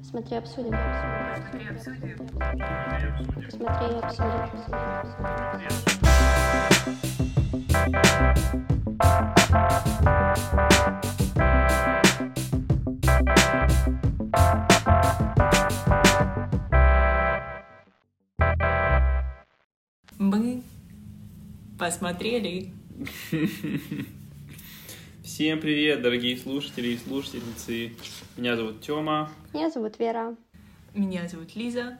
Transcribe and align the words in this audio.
Смотри, 0.00 0.36
обсудим. 0.36 0.74
Смотри, 1.50 1.68
обсудим. 1.68 2.28
Смотри, 3.50 3.98
обсудим. 3.98 5.52
Мы 20.18 20.62
посмотрели 21.78 22.72
Всем 25.34 25.62
привет, 25.62 26.02
дорогие 26.02 26.36
слушатели 26.36 26.88
и 26.88 26.98
слушательницы. 26.98 27.96
Меня 28.36 28.54
зовут 28.54 28.82
Тёма. 28.82 29.30
Меня 29.54 29.70
зовут 29.70 29.98
Вера. 29.98 30.36
Меня 30.92 31.26
зовут 31.26 31.56
Лиза. 31.56 31.98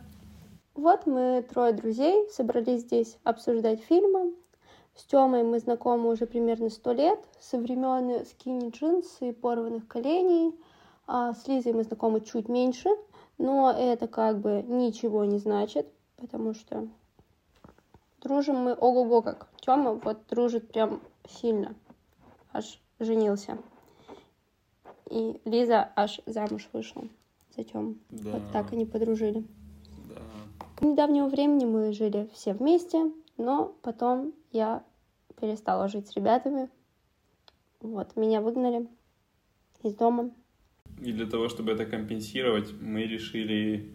Вот 0.74 1.06
мы, 1.06 1.42
трое 1.48 1.72
друзей, 1.72 2.28
собрались 2.28 2.82
здесь 2.82 3.16
обсуждать 3.24 3.82
фильмы. 3.84 4.34
С 4.94 5.04
Тёмой 5.04 5.44
мы 5.44 5.60
знакомы 5.60 6.10
уже 6.10 6.26
примерно 6.26 6.68
сто 6.68 6.92
лет, 6.92 7.20
со 7.40 7.56
времен 7.56 8.26
скини 8.26 8.68
джинс 8.68 9.16
и 9.20 9.32
порванных 9.32 9.88
коленей. 9.88 10.54
А 11.06 11.32
с 11.32 11.48
Лизой 11.48 11.72
мы 11.72 11.84
знакомы 11.84 12.20
чуть 12.20 12.50
меньше, 12.50 12.90
но 13.38 13.72
это 13.72 14.08
как 14.08 14.40
бы 14.40 14.62
ничего 14.62 15.24
не 15.24 15.38
значит, 15.38 15.86
потому 16.18 16.52
что 16.52 16.86
дружим 18.20 18.56
мы 18.56 18.74
ого-го 18.74 19.22
как. 19.22 19.48
Тёма 19.62 19.94
вот 19.94 20.18
дружит 20.28 20.70
прям 20.70 21.00
сильно, 21.26 21.74
аж 22.52 22.78
женился. 23.04 23.58
И 25.10 25.40
Лиза 25.44 25.92
аж 25.94 26.20
замуж 26.26 26.68
вышла 26.72 27.04
за 27.56 27.64
Тёму. 27.64 27.96
Да. 28.10 28.30
Вот 28.30 28.42
так 28.52 28.72
они 28.72 28.86
подружили. 28.86 29.44
Да. 30.08 30.22
С 30.78 30.82
недавнего 30.82 31.28
времени 31.28 31.64
мы 31.64 31.92
жили 31.92 32.30
все 32.32 32.54
вместе, 32.54 33.12
но 33.36 33.76
потом 33.82 34.32
я 34.52 34.84
перестала 35.40 35.88
жить 35.88 36.08
с 36.08 36.16
ребятами. 36.16 36.70
Вот, 37.80 38.16
меня 38.16 38.40
выгнали 38.40 38.88
из 39.82 39.94
дома. 39.94 40.30
И 41.00 41.12
для 41.12 41.26
того, 41.26 41.48
чтобы 41.48 41.72
это 41.72 41.84
компенсировать, 41.84 42.72
мы 42.80 43.02
решили 43.02 43.92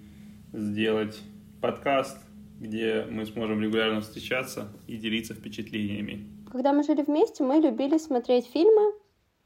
сделать 0.54 1.20
подкаст, 1.62 2.18
где 2.60 3.06
мы 3.10 3.26
сможем 3.26 3.62
регулярно 3.62 4.02
встречаться 4.02 4.72
и 4.88 4.98
делиться 4.98 5.34
впечатлениями. 5.34 6.37
Когда 6.52 6.72
мы 6.72 6.84
жили 6.84 7.02
вместе, 7.02 7.44
мы 7.44 7.58
любили 7.58 7.98
смотреть 7.98 8.48
фильмы 8.48 8.94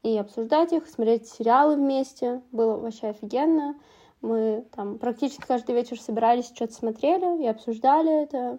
и 0.02 0.16
обсуждать 0.16 0.72
их, 0.72 0.86
смотреть 0.86 1.28
сериалы 1.28 1.76
вместе. 1.76 2.42
Было 2.52 2.76
вообще 2.76 3.08
офигенно. 3.08 3.76
Мы 4.20 4.64
там 4.74 4.98
практически 4.98 5.42
каждый 5.42 5.74
вечер 5.74 6.00
собирались, 6.00 6.46
что-то 6.46 6.72
смотрели 6.72 7.42
и 7.42 7.46
обсуждали 7.46 8.22
это. 8.22 8.58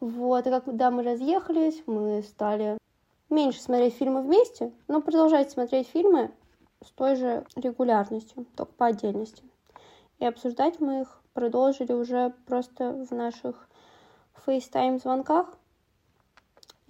Вот, 0.00 0.46
и 0.46 0.50
когда 0.50 0.90
мы 0.90 1.02
разъехались, 1.02 1.82
мы 1.86 2.22
стали 2.22 2.78
меньше 3.30 3.60
смотреть 3.60 3.94
фильмы 3.94 4.22
вместе, 4.22 4.72
но 4.88 5.00
продолжать 5.00 5.50
смотреть 5.50 5.88
фильмы 5.88 6.30
с 6.84 6.90
той 6.90 7.16
же 7.16 7.46
регулярностью, 7.56 8.46
только 8.56 8.72
по 8.72 8.86
отдельности. 8.86 9.44
И 10.18 10.26
обсуждать 10.26 10.80
мы 10.80 11.02
их 11.02 11.20
продолжили 11.32 11.92
уже 11.92 12.34
просто 12.46 12.92
в 12.92 13.12
наших 13.12 13.68
FaceTime-звонках. 14.46 15.59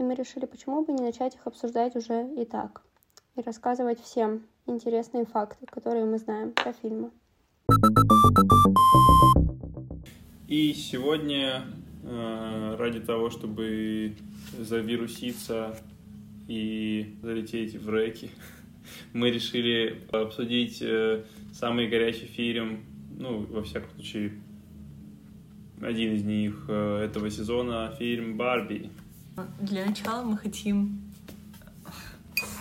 И 0.01 0.03
мы 0.03 0.15
решили, 0.15 0.47
почему 0.47 0.83
бы 0.83 0.95
не 0.95 1.03
начать 1.03 1.35
их 1.35 1.47
обсуждать 1.47 1.95
уже 1.95 2.27
и 2.35 2.47
так. 2.47 2.81
И 3.37 3.43
рассказывать 3.43 4.01
всем 4.01 4.47
интересные 4.65 5.27
факты, 5.27 5.67
которые 5.67 6.07
мы 6.07 6.17
знаем 6.17 6.53
про 6.53 6.73
фильмы. 6.73 7.11
И 10.49 10.73
сегодня 10.73 11.65
э, 12.03 12.77
ради 12.79 13.01
того, 13.01 13.29
чтобы 13.29 14.17
завируситься 14.59 15.77
и 16.49 17.19
залететь 17.21 17.75
в 17.75 17.95
реки, 17.95 18.31
мы 19.13 19.31
решили 19.31 20.01
обсудить 20.13 20.81
э, 20.81 21.25
самый 21.53 21.89
горячий 21.89 22.25
фильм, 22.25 22.87
ну, 23.19 23.45
во 23.51 23.63
всяком 23.65 23.91
случае, 23.91 24.33
один 25.83 26.15
из 26.15 26.25
них 26.25 26.65
э, 26.69 27.03
этого 27.05 27.29
сезона, 27.29 27.95
фильм 27.99 28.39
«Барби». 28.39 28.91
Для 29.61 29.87
начала 29.87 30.23
мы 30.23 30.37
хотим 30.37 31.01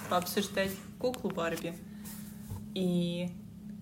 пообсуждать 0.09 0.72
куклу 0.97 1.29
Барби. 1.29 1.73
И 2.75 3.29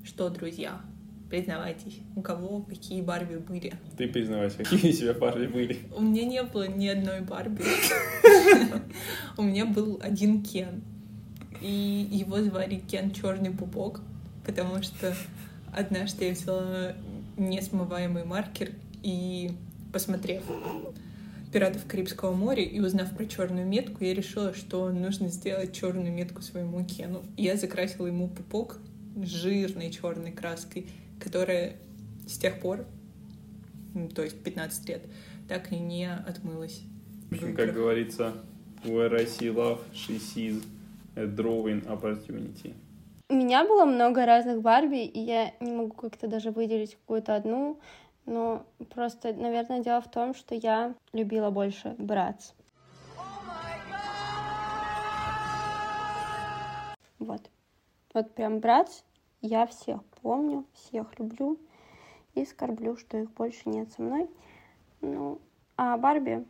что, 0.04 0.30
друзья, 0.30 0.82
признавайтесь, 1.30 2.00
у 2.16 2.22
кого 2.22 2.62
какие 2.62 3.02
Барби 3.02 3.38
были? 3.38 3.74
Ты 3.98 4.08
признавайся, 4.08 4.58
какие 4.58 4.92
у 4.92 4.96
тебя 4.96 5.14
Барби 5.14 5.48
были? 5.48 5.80
У 5.96 6.02
меня 6.02 6.26
не 6.26 6.44
было 6.44 6.68
ни 6.68 6.88
одной 6.88 7.22
Барби. 7.22 7.64
У 9.38 9.44
меня 9.44 9.66
был 9.66 10.00
один 10.02 10.44
Кен. 10.44 10.84
И 11.62 12.08
его 12.12 12.42
звали 12.42 12.76
Кен 12.76 13.12
Черный 13.12 13.52
пупок, 13.52 14.02
потому 14.46 14.82
что 14.84 15.16
однажды 15.74 16.26
я 16.26 16.32
взяла 16.34 16.94
несмываемый 17.38 18.26
маркер 18.26 18.72
и, 19.04 19.52
посмотрев 19.92 20.44
пиратов 21.52 21.86
Карибского 21.88 22.34
моря 22.34 22.64
и 22.64 22.80
узнав 22.80 23.16
про 23.16 23.26
черную 23.26 23.66
метку, 23.66 24.04
я 24.04 24.14
решила, 24.14 24.54
что 24.54 24.90
нужно 24.92 25.30
сделать 25.30 25.74
черную 25.74 26.12
метку 26.12 26.42
своему 26.42 26.84
Кену. 26.86 27.24
И 27.36 27.44
я 27.44 27.56
закрасила 27.56 28.08
ему 28.08 28.28
пупок 28.28 28.80
жирной 29.16 29.92
черной 29.92 30.32
краской, 30.32 30.88
которая 31.20 31.78
с 32.28 32.38
тех 32.38 32.60
пор, 32.60 32.86
то 34.16 34.24
есть 34.24 34.42
15 34.44 34.90
лет, 34.90 35.02
так 35.48 35.72
и 35.72 35.78
не 35.78 36.12
отмылась. 36.12 36.82
В 37.30 37.34
общем, 37.34 37.56
как 37.56 37.74
говорится, 37.74 38.34
where 38.84 39.16
I 39.16 39.26
see 39.26 39.54
love, 39.54 39.80
she 39.94 40.20
sees 40.20 40.64
a 41.16 41.26
drawing 41.26 41.86
opportunity. 41.88 42.74
У 43.30 43.34
меня 43.34 43.66
было 43.66 43.84
много 43.84 44.26
разных 44.26 44.62
Барби, 44.62 45.04
и 45.04 45.20
я 45.20 45.52
не 45.60 45.72
могу 45.72 45.94
как-то 45.94 46.28
даже 46.28 46.52
выделить 46.52 46.96
какую-то 46.96 47.36
одну. 47.36 47.80
Но 48.28 48.66
просто, 48.94 49.34
наверное, 49.34 49.82
дело 49.82 50.02
в 50.02 50.12
том, 50.12 50.36
что 50.36 50.54
я 50.54 50.94
любила 51.14 51.50
больше 51.50 51.96
Братц. 51.98 52.52
Вот. 57.20 57.42
Вот 58.14 58.36
прям 58.36 58.60
Братц 58.60 59.02
я 59.42 59.66
всех 59.66 60.04
помню, 60.22 60.66
всех 60.74 61.18
люблю 61.18 61.58
и 62.36 62.46
скорблю, 62.46 62.98
что 62.98 63.18
их 63.18 63.32
больше 63.32 63.62
нет 63.66 63.92
со 63.92 64.02
мной. 64.02 64.28
Ну, 65.02 65.42
а 65.78 65.98
Барби, 65.98 66.46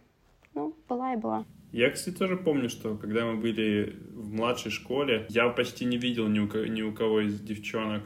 ну, 0.55 0.75
была 0.89 1.13
и 1.13 1.17
была. 1.17 1.45
Я, 1.71 1.91
кстати, 1.91 2.15
тоже 2.15 2.37
помню, 2.37 2.69
что 2.69 2.95
когда 2.97 3.25
мы 3.25 3.35
были 3.35 3.97
в 4.13 4.33
младшей 4.33 4.71
школе, 4.71 5.27
я 5.29 5.47
почти 5.49 5.85
не 5.85 5.97
видел 5.97 6.27
ни 6.27 6.39
у, 6.39 6.65
ни 6.65 6.81
у 6.81 6.93
кого 6.93 7.21
из 7.21 7.39
девчонок 7.39 8.03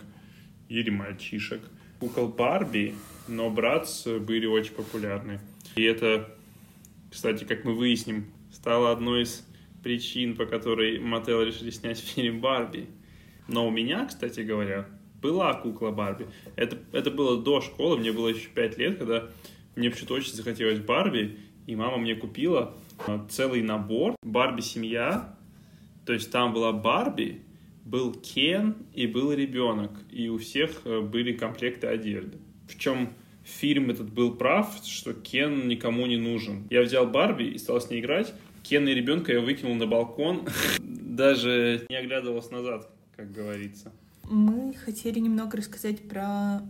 или 0.68 0.90
мальчишек 0.90 1.62
кукол 2.00 2.28
Барби, 2.28 2.96
но 3.32 3.50
Братс 3.50 4.06
были 4.06 4.46
очень 4.46 4.74
популярны. 4.74 5.40
И 5.76 5.84
это, 5.84 6.36
кстати, 7.10 7.46
как 7.46 7.64
мы 7.64 7.74
выясним, 7.74 8.26
стало 8.52 8.92
одной 8.92 9.24
из 9.24 9.48
причин, 9.82 10.36
по 10.36 10.46
которой 10.46 11.00
Мотел 11.00 11.42
решили 11.42 11.70
снять 11.70 12.00
фильм 12.00 12.42
Барби. 12.42 12.88
Но 13.48 13.68
у 13.68 13.72
меня, 13.72 14.06
кстати 14.06 14.42
говоря, 14.42 14.88
была 15.22 15.54
кукла 15.54 15.92
Барби. 15.92 16.28
Это, 16.56 16.78
это 16.92 17.10
было 17.10 17.42
до 17.42 17.62
школы, 17.62 17.98
мне 17.98 18.12
было 18.12 18.28
еще 18.28 18.50
5 18.50 18.78
лет, 18.78 18.98
когда 18.98 19.30
мне 19.76 19.90
почему-то 19.90 20.16
очень 20.16 20.34
захотелось 20.34 20.80
Барби, 20.80 21.40
и 21.68 21.76
мама 21.76 21.98
мне 21.98 22.16
купила 22.16 22.76
целый 23.30 23.62
набор 23.62 24.16
Барби-семья. 24.24 25.36
То 26.06 26.14
есть 26.14 26.32
там 26.32 26.54
была 26.54 26.72
Барби, 26.74 27.42
был 27.86 28.14
Кен 28.14 28.76
и 28.94 29.08
был 29.08 29.32
ребенок, 29.32 29.92
и 30.12 30.28
у 30.28 30.38
всех 30.38 30.84
были 30.84 31.34
комплекты 31.34 31.88
одежды. 31.88 32.40
В 32.68 32.78
чем 32.78 33.14
фильм 33.44 33.90
этот 33.90 34.12
был 34.12 34.34
прав, 34.34 34.80
что 34.86 35.14
Кен 35.14 35.68
никому 35.68 36.06
не 36.06 36.18
нужен. 36.18 36.68
Я 36.70 36.82
взял 36.82 37.08
Барби 37.08 37.46
и 37.46 37.58
стал 37.58 37.82
с 37.82 37.90
ней 37.90 38.02
играть. 38.02 38.34
Кен 38.64 38.88
и 38.88 38.94
ребенка 38.94 39.34
я 39.34 39.42
выкинул 39.42 39.76
на 39.76 39.88
балкон, 39.88 40.48
даже 40.80 41.86
не 41.90 41.96
оглядывался 41.96 42.54
назад, 42.54 42.90
как 43.16 43.32
говорится. 43.32 43.92
Мы 44.30 44.74
хотели 44.74 45.20
немного 45.20 45.58
рассказать 45.58 46.08
про 46.08 46.62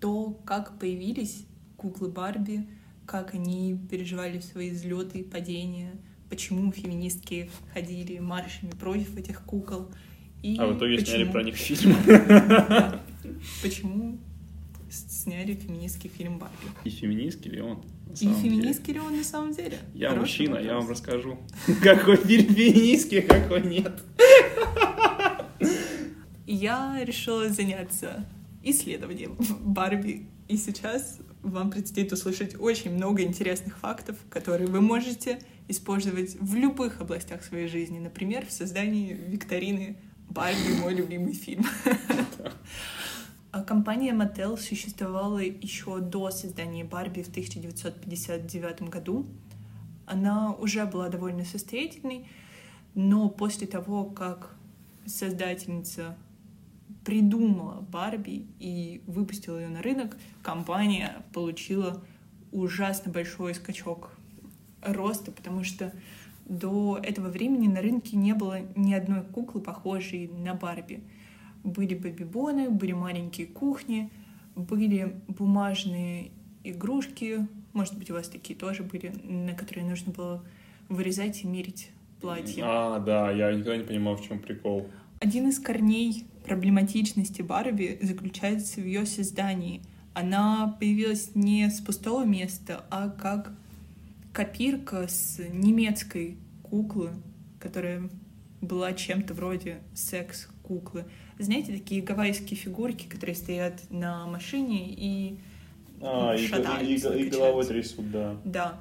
то, 0.00 0.38
как 0.44 0.78
появились 0.78 1.46
куклы 1.76 2.08
Барби, 2.08 2.66
как 3.06 3.34
они 3.34 3.78
переживали 3.90 4.40
свои 4.40 4.70
взлеты 4.70 5.20
и 5.20 5.22
падения, 5.22 5.92
почему 6.28 6.70
феминистки 6.70 7.50
ходили 7.72 8.18
маршами 8.18 8.70
против 8.70 9.16
этих 9.16 9.42
кукол. 9.42 9.88
И 10.42 10.56
а 10.58 10.66
в 10.66 10.76
итоге 10.76 10.98
почему... 10.98 11.16
сняли 11.16 11.32
про 11.32 11.42
них 11.42 11.54
фильм. 11.56 11.96
Почему 13.62 14.18
сняли 14.90 15.54
феминистский 15.54 16.10
фильм 16.10 16.38
Барби? 16.38 16.54
И 16.84 16.90
феминистский 16.90 17.50
ли 17.50 17.60
он? 17.60 17.82
И 18.20 18.26
феминистский 18.26 18.94
ли 18.94 19.00
он 19.00 19.16
на 19.16 19.24
самом 19.24 19.52
деле? 19.52 19.78
Я 19.94 20.14
мужчина, 20.14 20.56
я 20.56 20.76
вам 20.76 20.88
расскажу. 20.88 21.38
Какой 21.82 22.16
фильм 22.16 22.54
феминистский, 22.54 23.22
какой 23.22 23.62
нет. 23.62 24.02
Я 26.46 27.00
решила 27.04 27.48
заняться 27.48 28.24
исследование 28.62 29.30
Барби. 29.60 30.26
И 30.48 30.56
сейчас 30.56 31.18
вам 31.42 31.70
предстоит 31.70 32.12
услышать 32.12 32.54
очень 32.58 32.92
много 32.92 33.22
интересных 33.22 33.76
фактов, 33.78 34.16
которые 34.30 34.68
вы 34.68 34.80
можете 34.80 35.40
использовать 35.68 36.36
в 36.40 36.54
любых 36.54 37.00
областях 37.00 37.42
своей 37.42 37.66
жизни. 37.66 37.98
Например, 37.98 38.46
в 38.46 38.52
создании 38.52 39.12
викторины 39.12 39.96
«Барби. 40.28 40.80
Мой 40.80 40.94
любимый 40.94 41.34
фильм». 41.34 41.64
А 43.56 43.62
компания 43.62 44.12
Mattel 44.12 44.58
существовала 44.58 45.38
еще 45.38 46.00
до 46.00 46.30
создания 46.30 46.84
Барби 46.84 47.22
в 47.22 47.28
1959 47.28 48.82
году. 48.90 49.24
Она 50.04 50.52
уже 50.52 50.84
была 50.84 51.08
довольно 51.08 51.46
состоятельной, 51.46 52.28
но 52.94 53.30
после 53.30 53.66
того, 53.66 54.04
как 54.04 54.54
создательница 55.06 56.18
придумала 57.02 57.80
Барби 57.80 58.46
и 58.58 59.00
выпустила 59.06 59.56
ее 59.56 59.68
на 59.68 59.80
рынок, 59.80 60.18
компания 60.42 61.24
получила 61.32 62.04
ужасно 62.52 63.10
большой 63.10 63.54
скачок 63.54 64.10
роста, 64.82 65.32
потому 65.32 65.64
что 65.64 65.94
до 66.44 67.00
этого 67.02 67.28
времени 67.28 67.68
на 67.68 67.80
рынке 67.80 68.18
не 68.18 68.34
было 68.34 68.60
ни 68.76 68.92
одной 68.92 69.22
куклы, 69.22 69.62
похожей 69.62 70.28
на 70.28 70.52
Барби. 70.52 71.02
Были 71.66 71.94
бэби-боны, 71.94 72.70
были 72.70 72.92
маленькие 72.92 73.48
кухни, 73.48 74.10
были 74.54 75.20
бумажные 75.26 76.30
игрушки, 76.62 77.46
может 77.72 77.98
быть, 77.98 78.10
у 78.10 78.14
вас 78.14 78.28
такие 78.28 78.58
тоже 78.58 78.84
были, 78.84 79.08
на 79.24 79.52
которые 79.52 79.84
нужно 79.86 80.12
было 80.12 80.42
вырезать 80.88 81.42
и 81.42 81.46
мерить 81.46 81.90
платье. 82.20 82.62
А, 82.64 83.00
да, 83.00 83.30
я 83.32 83.50
никогда 83.52 83.76
не 83.76 83.82
понимал, 83.82 84.16
в 84.16 84.26
чем 84.26 84.38
прикол. 84.38 84.88
Один 85.20 85.48
из 85.48 85.58
корней 85.58 86.24
проблематичности 86.46 87.42
Барби 87.42 87.98
заключается 88.00 88.80
в 88.80 88.84
ее 88.84 89.04
создании. 89.04 89.82
Она 90.14 90.76
появилась 90.78 91.32
не 91.34 91.68
с 91.68 91.80
пустого 91.80 92.24
места, 92.24 92.86
а 92.90 93.10
как 93.10 93.52
копирка 94.32 95.08
с 95.08 95.38
немецкой 95.52 96.38
куклы, 96.62 97.10
которая 97.58 98.08
была 98.60 98.92
чем-то 98.92 99.34
вроде 99.34 99.78
секс-куклы. 99.94 101.04
Знаете, 101.38 101.72
такие 101.72 102.02
гавайские 102.02 102.58
фигурки, 102.58 103.06
которые 103.06 103.36
стоят 103.36 103.82
на 103.90 104.26
машине 104.26 104.88
и 104.88 105.38
а, 106.00 106.34
и, 106.34 106.44
и, 106.44 106.94
и, 106.94 107.26
и 107.26 107.30
головой 107.30 107.64
трясут, 107.64 108.10
да. 108.10 108.36
Да. 108.44 108.78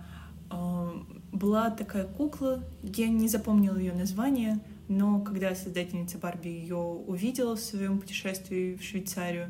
А, 0.49 0.93
была 1.31 1.69
такая 1.69 2.05
кукла, 2.05 2.63
я 2.83 3.07
не 3.07 3.27
запомнила 3.27 3.77
ее 3.77 3.93
название, 3.93 4.59
но 4.87 5.19
когда 5.21 5.55
создательница 5.55 6.17
Барби 6.17 6.49
ее 6.49 6.75
увидела 6.75 7.55
в 7.55 7.59
своем 7.59 7.99
путешествии 7.99 8.75
в 8.75 8.83
Швейцарию, 8.83 9.49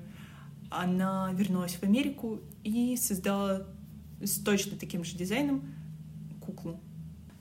она 0.69 1.31
вернулась 1.33 1.75
в 1.75 1.83
Америку 1.83 2.39
и 2.63 2.95
создала 2.97 3.67
с 4.21 4.39
точно 4.39 4.77
таким 4.77 5.03
же 5.03 5.15
дизайном 5.17 5.63
куклу. 6.41 6.79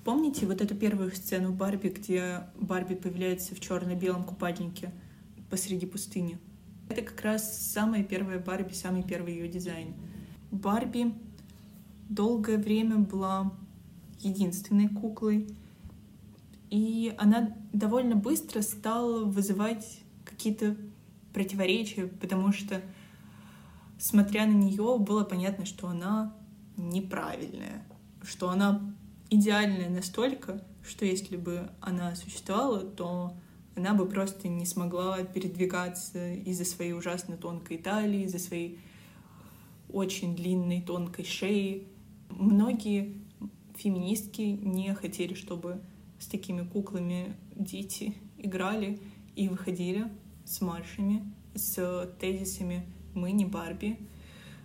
Помните 0.04 0.44
вот 0.44 0.60
эту 0.60 0.74
первую 0.74 1.10
сцену 1.12 1.50
Барби, 1.50 1.88
где 1.88 2.42
Барби 2.60 2.94
появляется 2.94 3.54
в 3.54 3.60
черно-белом 3.60 4.24
купальнике 4.24 4.92
посреди 5.48 5.86
пустыни? 5.86 6.38
Это 6.90 7.00
как 7.00 7.22
раз 7.22 7.72
самая 7.72 8.04
первая 8.04 8.38
Барби, 8.38 8.74
самый 8.74 9.02
первый 9.02 9.32
ее 9.32 9.48
дизайн. 9.48 9.94
Барби 10.50 11.14
долгое 12.10 12.58
время 12.58 12.98
была 12.98 13.50
единственной 14.20 14.88
куклой, 14.88 15.48
и 16.68 17.14
она 17.16 17.56
довольно 17.72 18.14
быстро 18.14 18.60
стала 18.60 19.24
вызывать 19.24 20.00
какие-то 20.26 20.76
противоречия, 21.32 22.08
потому 22.08 22.52
что, 22.52 22.82
смотря 23.98 24.44
на 24.44 24.52
нее, 24.52 24.98
было 24.98 25.24
понятно, 25.24 25.64
что 25.64 25.88
она 25.88 26.36
неправильная, 26.76 27.86
что 28.22 28.50
она 28.50 28.82
идеальная 29.34 29.88
настолько, 29.88 30.62
что 30.82 31.04
если 31.04 31.36
бы 31.36 31.70
она 31.80 32.14
существовала, 32.14 32.80
то 32.80 33.34
она 33.76 33.94
бы 33.94 34.06
просто 34.06 34.48
не 34.48 34.66
смогла 34.66 35.22
передвигаться 35.24 36.34
из-за 36.34 36.64
своей 36.64 36.92
ужасно 36.92 37.36
тонкой 37.36 37.78
талии, 37.78 38.24
из-за 38.24 38.38
своей 38.38 38.78
очень 39.90 40.36
длинной 40.36 40.82
тонкой 40.82 41.24
шеи. 41.24 41.86
Многие 42.30 43.14
феминистки 43.76 44.42
не 44.42 44.94
хотели, 44.94 45.34
чтобы 45.34 45.80
с 46.18 46.26
такими 46.26 46.62
куклами 46.62 47.36
дети 47.54 48.14
играли 48.38 49.00
и 49.36 49.48
выходили 49.48 50.06
с 50.44 50.60
маршами, 50.60 51.22
с 51.54 52.08
тезисами 52.20 52.86
«Мы 53.14 53.32
не 53.32 53.44
Барби». 53.44 53.98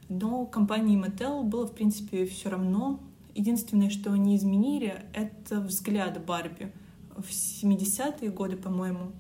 Но 0.10 0.46
компании 0.46 1.00
Mattel 1.00 1.44
было, 1.44 1.68
в 1.68 1.74
принципе, 1.74 2.26
все 2.26 2.50
равно. 2.50 3.00
Единственное, 3.40 3.90
что 3.90 4.12
они 4.12 4.36
изменили, 4.36 5.06
это 5.14 5.62
взгляд 5.62 6.22
Барби. 6.26 6.74
В 7.16 7.30
70-е 7.30 8.32
годы, 8.32 8.58
по-моему, 8.58 9.14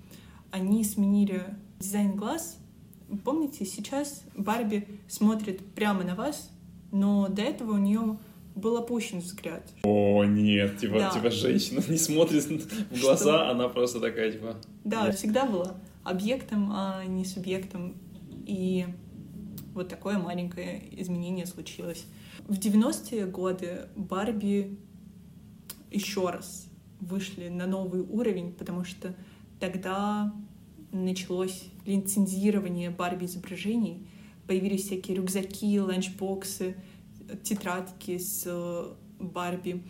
они 0.52 0.84
сменили 0.84 1.46
дизайн 1.80 2.18
глаз. 2.18 2.58
Помните, 3.24 3.64
сейчас 3.64 4.26
Барби 4.36 4.86
смотрит 5.08 5.66
прямо 5.74 6.04
на 6.04 6.16
вас, 6.16 6.52
но 6.92 7.30
до 7.30 7.44
этого 7.44 7.76
у 7.76 7.78
нее 7.78 8.20
был 8.56 8.76
опущен 8.76 9.20
взгляд. 9.20 9.66
О, 9.84 10.26
нет, 10.26 10.78
типа, 10.80 11.00
да. 11.00 11.12
типа 11.12 11.32
женщина 11.32 11.82
не 11.88 11.98
смотрит 11.98 12.44
в 12.44 13.00
глаза, 13.00 13.46
Что? 13.46 13.50
она 13.52 13.70
просто 13.70 14.02
такая, 14.02 14.34
типа... 14.34 14.58
Да, 14.84 15.06
нет. 15.06 15.16
всегда 15.16 15.46
была 15.46 15.78
объектом, 16.04 16.74
а 16.74 17.06
не 17.06 17.24
субъектом. 17.24 17.96
И 18.46 18.86
вот 19.80 19.88
такое 19.88 20.18
маленькое 20.18 20.84
изменение 21.02 21.46
случилось. 21.46 22.06
В 22.50 22.60
90-е 22.60 23.26
годы 23.26 23.88
Барби 23.96 24.78
еще 25.90 26.30
раз 26.30 26.68
вышли 27.00 27.48
на 27.48 27.66
новый 27.66 28.02
уровень, 28.02 28.52
потому 28.52 28.84
что 28.84 29.16
тогда 29.58 30.34
началось 30.92 31.64
лицензирование 31.86 32.90
Барби 32.90 33.24
изображений, 33.24 34.06
появились 34.48 34.84
всякие 34.84 35.16
рюкзаки, 35.16 35.80
ланчбоксы, 35.80 36.76
тетрадки 37.44 38.18
с 38.18 38.44
э, 38.46 38.94
Барби. 39.18 39.84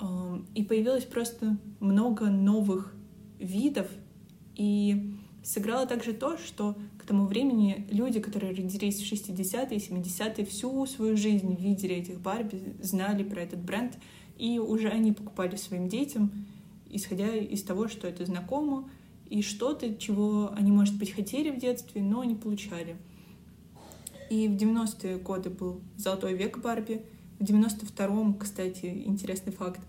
Эм, 0.00 0.46
и 0.54 0.62
появилось 0.62 1.04
просто 1.04 1.58
много 1.80 2.26
новых 2.26 2.94
видов. 3.40 3.88
И 4.54 5.16
сыграло 5.42 5.86
также 5.86 6.12
то, 6.12 6.38
что 6.38 6.76
тому 7.08 7.26
времени 7.26 7.86
люди, 7.90 8.20
которые 8.20 8.52
родились 8.52 9.00
в 9.00 9.12
60-е, 9.12 9.78
70-е, 9.78 10.44
всю 10.44 10.86
свою 10.86 11.16
жизнь 11.16 11.56
видели 11.58 11.96
этих 11.96 12.20
Барби, 12.20 12.74
знали 12.82 13.22
про 13.22 13.42
этот 13.42 13.60
бренд, 13.60 13.94
и 14.36 14.58
уже 14.58 14.88
они 14.88 15.12
покупали 15.12 15.56
своим 15.56 15.88
детям, 15.88 16.30
исходя 16.90 17.34
из 17.34 17.62
того, 17.62 17.88
что 17.88 18.06
это 18.06 18.26
знакомо, 18.26 18.88
и 19.30 19.42
что-то, 19.42 19.94
чего 19.94 20.52
они, 20.54 20.70
может 20.70 20.96
быть, 20.98 21.12
хотели 21.12 21.50
в 21.50 21.58
детстве, 21.58 22.02
но 22.02 22.24
не 22.24 22.34
получали. 22.34 22.96
И 24.30 24.46
в 24.48 24.52
90-е 24.52 25.16
годы 25.16 25.50
был 25.50 25.80
золотой 25.96 26.34
век 26.34 26.58
Барби. 26.58 27.02
В 27.38 27.42
92-м, 27.42 28.34
кстати, 28.34 29.02
интересный 29.06 29.52
факт, 29.52 29.80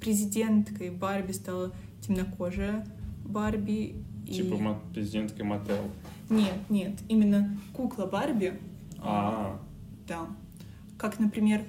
президенткой 0.00 0.90
Барби 0.90 1.32
стала 1.32 1.72
темнокожая 2.06 2.86
Барби. 3.24 3.94
Типа 4.30 4.54
и... 4.54 4.94
президенткой 4.94 5.44
Мотел. 5.44 5.84
Нет, 6.32 6.70
нет, 6.70 6.98
именно 7.08 7.58
кукла 7.72 8.06
Барби. 8.06 8.60
А, 8.98 9.02
-а, 9.02 9.56
-а. 9.56 9.58
Да. 10.08 10.26
Как, 10.98 11.18
например, 11.18 11.64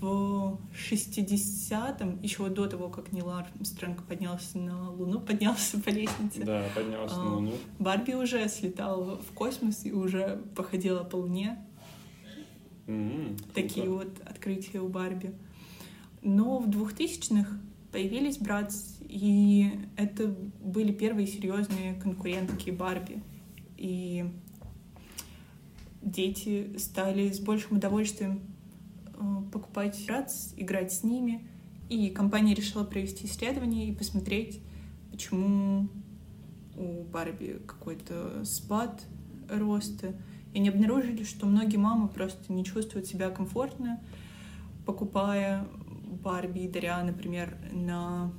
в 0.00 0.58
60-м, 0.74 2.20
еще 2.22 2.48
до 2.48 2.66
того, 2.66 2.88
как 2.88 3.12
Нил 3.12 3.30
Армстронг 3.30 4.02
поднялся 4.04 4.58
на 4.58 4.90
Луну, 4.90 5.20
поднялся 5.26 5.78
по 5.80 5.88
лестнице. 5.90 6.44
Да, 6.44 6.64
поднялся 6.74 7.16
на 7.16 7.34
Луну. 7.34 7.52
Барби 7.78 8.14
уже 8.14 8.48
слетала 8.48 9.16
в 9.20 9.32
космос 9.32 9.84
и 9.84 9.92
уже 9.92 10.42
походила 10.54 11.04
по 11.04 11.16
Луне. 11.16 11.58
Mm-hmm, 12.86 13.52
Такие 13.54 13.86
круто. 13.86 14.06
вот 14.06 14.28
открытия 14.28 14.80
у 14.80 14.88
Барби. 14.88 15.32
Но 16.22 16.58
в 16.58 16.68
2000-х 16.68 17.48
появились 17.92 18.38
Братс, 18.38 18.98
и 19.08 19.70
это 19.96 20.34
были 20.62 20.92
первые 20.92 21.26
серьезные 21.26 21.94
конкурентки 21.94 22.70
Барби. 22.70 23.22
И 23.80 24.24
дети 26.00 26.76
стали 26.78 27.32
с 27.32 27.40
большим 27.40 27.78
удовольствием 27.78 28.40
Э, 29.20 29.42
покупать 29.52 30.08
РАЦ, 30.08 30.54
играть 30.56 30.92
с 30.92 31.04
ними. 31.04 31.46
И 31.88 32.08
компания 32.10 32.54
решила 32.54 32.84
провести 32.84 33.26
исследование 33.26 33.88
и 33.88 33.94
посмотреть, 33.94 34.60
почему 35.10 35.88
у 36.76 37.02
Барби 37.04 37.60
какой-то 37.66 38.44
спад 38.44 39.04
роста. 39.48 40.14
И 40.54 40.58
они 40.58 40.68
обнаружили, 40.70 41.24
что 41.24 41.46
многие 41.46 41.76
мамы 41.76 42.08
просто 42.08 42.52
не 42.52 42.64
чувствуют 42.64 43.06
себя 43.06 43.30
комфортно, 43.30 44.00
покупая 44.86 45.66
Барби 46.22 46.60
и 46.60 46.68
даря, 46.68 47.02
например, 47.02 47.56
на 47.72 48.32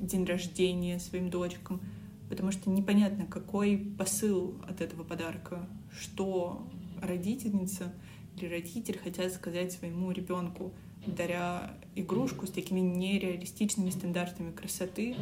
день 0.00 0.24
рождения 0.24 1.00
своим 1.00 1.30
дочкам, 1.30 1.80
потому 2.28 2.52
что 2.52 2.70
непонятно, 2.70 3.26
какой 3.26 3.78
посыл 3.78 4.56
от 4.68 4.80
этого 4.80 5.04
подарка, 5.04 5.68
что 5.90 6.66
родительница 7.00 7.92
или 8.36 8.46
родитель 8.46 8.98
хотят 8.98 9.32
сказать 9.32 9.72
своему 9.72 10.10
ребенку, 10.10 10.72
даря 11.06 11.74
игрушку 11.94 12.46
с 12.46 12.50
такими 12.50 12.80
нереалистичными 12.80 13.90
стандартами 13.90 14.52
красоты 14.52 15.16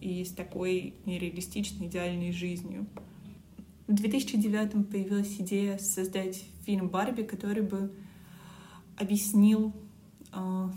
и 0.00 0.24
с 0.24 0.30
такой 0.30 0.94
нереалистичной 1.06 1.86
идеальной 1.86 2.32
жизнью. 2.32 2.86
В 3.86 3.92
2009 3.94 4.88
появилась 4.88 5.34
идея 5.40 5.78
создать 5.78 6.44
фильм 6.64 6.88
«Барби», 6.88 7.22
который 7.22 7.62
бы 7.62 7.92
объяснил 8.96 9.72
э, 10.32 10.68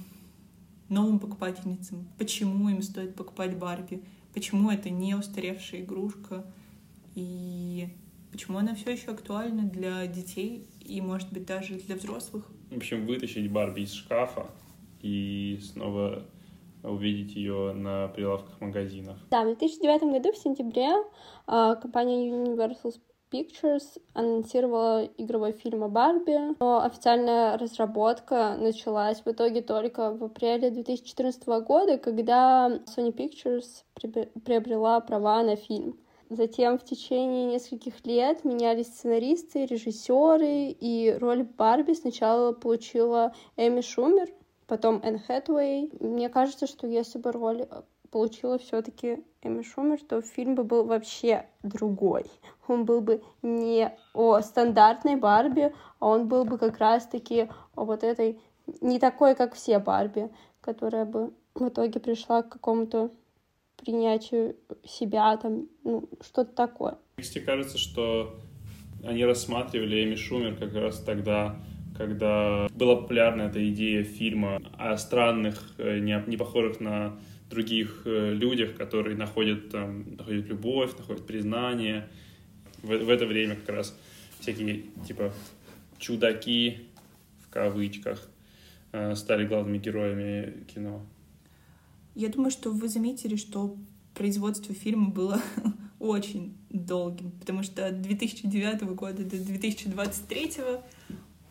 новым 0.89 1.19
покупательницам, 1.19 2.07
почему 2.17 2.69
им 2.69 2.81
стоит 2.81 3.15
покупать 3.15 3.57
Барби, 3.57 4.03
почему 4.37 4.69
это 4.69 4.91
не 4.91 5.15
устаревшая 5.15 5.81
игрушка 5.81 6.45
и 7.15 7.87
почему 8.31 8.59
она 8.59 8.75
все 8.75 8.91
еще 8.91 9.09
актуальна 9.09 9.63
для 9.63 10.05
детей 10.05 10.67
и, 10.79 11.01
может 11.01 11.33
быть, 11.33 11.47
даже 11.47 11.73
для 11.73 11.95
взрослых. 11.95 12.45
В 12.69 12.77
общем, 12.77 13.07
вытащить 13.07 13.51
Барби 13.51 13.81
из 13.81 13.93
шкафа 13.93 14.45
и 15.01 15.59
снова 15.63 16.23
увидеть 16.83 17.35
ее 17.35 17.73
на 17.73 18.09
прилавках 18.09 18.61
магазинов. 18.61 19.17
Да, 19.31 19.41
в 19.41 19.45
2009 19.57 20.01
году 20.03 20.31
в 20.31 20.37
сентябре 20.37 20.87
э, 21.47 21.75
компания 21.81 22.29
Universal 22.29 22.93
Pictures 23.31 24.01
анонсировала 24.13 25.05
игровой 25.17 25.51
фильм 25.51 25.83
о 25.83 25.89
Барби, 25.89 26.55
но 26.59 26.81
официальная 26.83 27.57
разработка 27.57 28.55
началась 28.57 29.19
в 29.19 29.27
итоге 29.27 29.61
только 29.61 30.13
в 30.13 30.23
апреле 30.23 30.71
2014 30.71 31.45
года, 31.65 31.97
когда 31.97 32.69
Sony 32.85 33.13
Pictures 33.13 33.83
приобрела 34.43 35.01
права 35.01 35.43
на 35.43 35.57
фильм. 35.57 35.99
Затем 36.29 36.77
в 36.77 36.83
течение 36.83 37.45
нескольких 37.45 38.05
лет 38.05 38.43
менялись 38.43 38.87
сценаристы, 38.87 39.65
режиссеры, 39.65 40.69
и 40.69 41.15
роль 41.19 41.43
Барби 41.43 41.93
сначала 41.93 42.51
получила 42.51 43.33
Эми 43.55 43.81
Шумер, 43.81 44.27
потом 44.67 45.01
Энн 45.03 45.19
Хэтуэй. 45.19 45.91
Мне 45.99 46.29
кажется, 46.29 46.67
что 46.67 46.85
если 46.87 47.17
бы 47.17 47.31
роль 47.31 47.67
получила 48.11 48.57
все-таки 48.57 49.23
Эми 49.41 49.61
Шумер, 49.61 49.99
то 50.03 50.21
фильм 50.21 50.55
бы 50.55 50.63
был 50.63 50.83
вообще 50.83 51.45
другой. 51.63 52.25
Он 52.67 52.85
был 52.85 53.01
бы 53.01 53.21
не 53.41 53.91
о 54.13 54.41
стандартной 54.41 55.15
Барби, 55.15 55.73
а 55.99 56.07
он 56.07 56.27
был 56.27 56.45
бы 56.45 56.57
как 56.57 56.77
раз-таки 56.77 57.49
о 57.75 57.85
вот 57.85 58.03
этой, 58.03 58.39
не 58.81 58.99
такой, 58.99 59.35
как 59.35 59.55
все 59.55 59.79
Барби, 59.79 60.29
которая 60.61 61.05
бы 61.05 61.31
в 61.55 61.69
итоге 61.69 61.99
пришла 61.99 62.43
к 62.43 62.49
какому-то 62.49 63.11
принятию 63.77 64.55
себя, 64.83 65.37
там, 65.37 65.67
ну, 65.83 66.09
что-то 66.21 66.53
такое. 66.53 66.97
Мне 67.17 67.41
кажется, 67.41 67.77
что 67.77 68.35
они 69.03 69.23
рассматривали 69.25 70.03
Эми 70.03 70.15
Шумер 70.15 70.55
как 70.55 70.73
раз 70.73 70.99
тогда, 70.99 71.55
когда 71.95 72.67
была 72.73 72.95
популярна 72.95 73.43
эта 73.43 73.67
идея 73.69 74.03
фильма 74.03 74.61
о 74.77 74.97
странных, 74.97 75.73
э, 75.77 75.99
не, 75.99 76.37
похожих 76.37 76.79
на 76.79 77.19
других 77.49 78.03
э, 78.05 78.33
людях, 78.33 78.75
которые 78.75 79.15
находят, 79.15 79.69
там, 79.69 80.15
находят 80.15 80.47
любовь, 80.47 80.97
находят 80.97 81.25
признание. 81.25 82.09
В, 82.83 82.87
в 82.87 83.09
это 83.09 83.25
время 83.25 83.55
как 83.55 83.75
раз 83.75 83.95
всякие, 84.39 84.83
типа, 85.07 85.33
чудаки, 85.97 86.87
в 87.45 87.49
кавычках, 87.49 88.29
э, 88.91 89.15
стали 89.15 89.45
главными 89.45 89.77
героями 89.77 90.65
кино. 90.73 91.05
Я 92.15 92.29
думаю, 92.29 92.51
что 92.51 92.71
вы 92.71 92.87
заметили, 92.87 93.35
что 93.35 93.77
производство 94.13 94.73
фильма 94.73 95.09
было 95.09 95.41
очень 95.99 96.57
долгим, 96.69 97.31
потому 97.31 97.63
что 97.63 97.85
от 97.85 98.01
2009 98.01 98.83
года 98.95 99.23
до 99.23 99.37
2023 99.37 100.51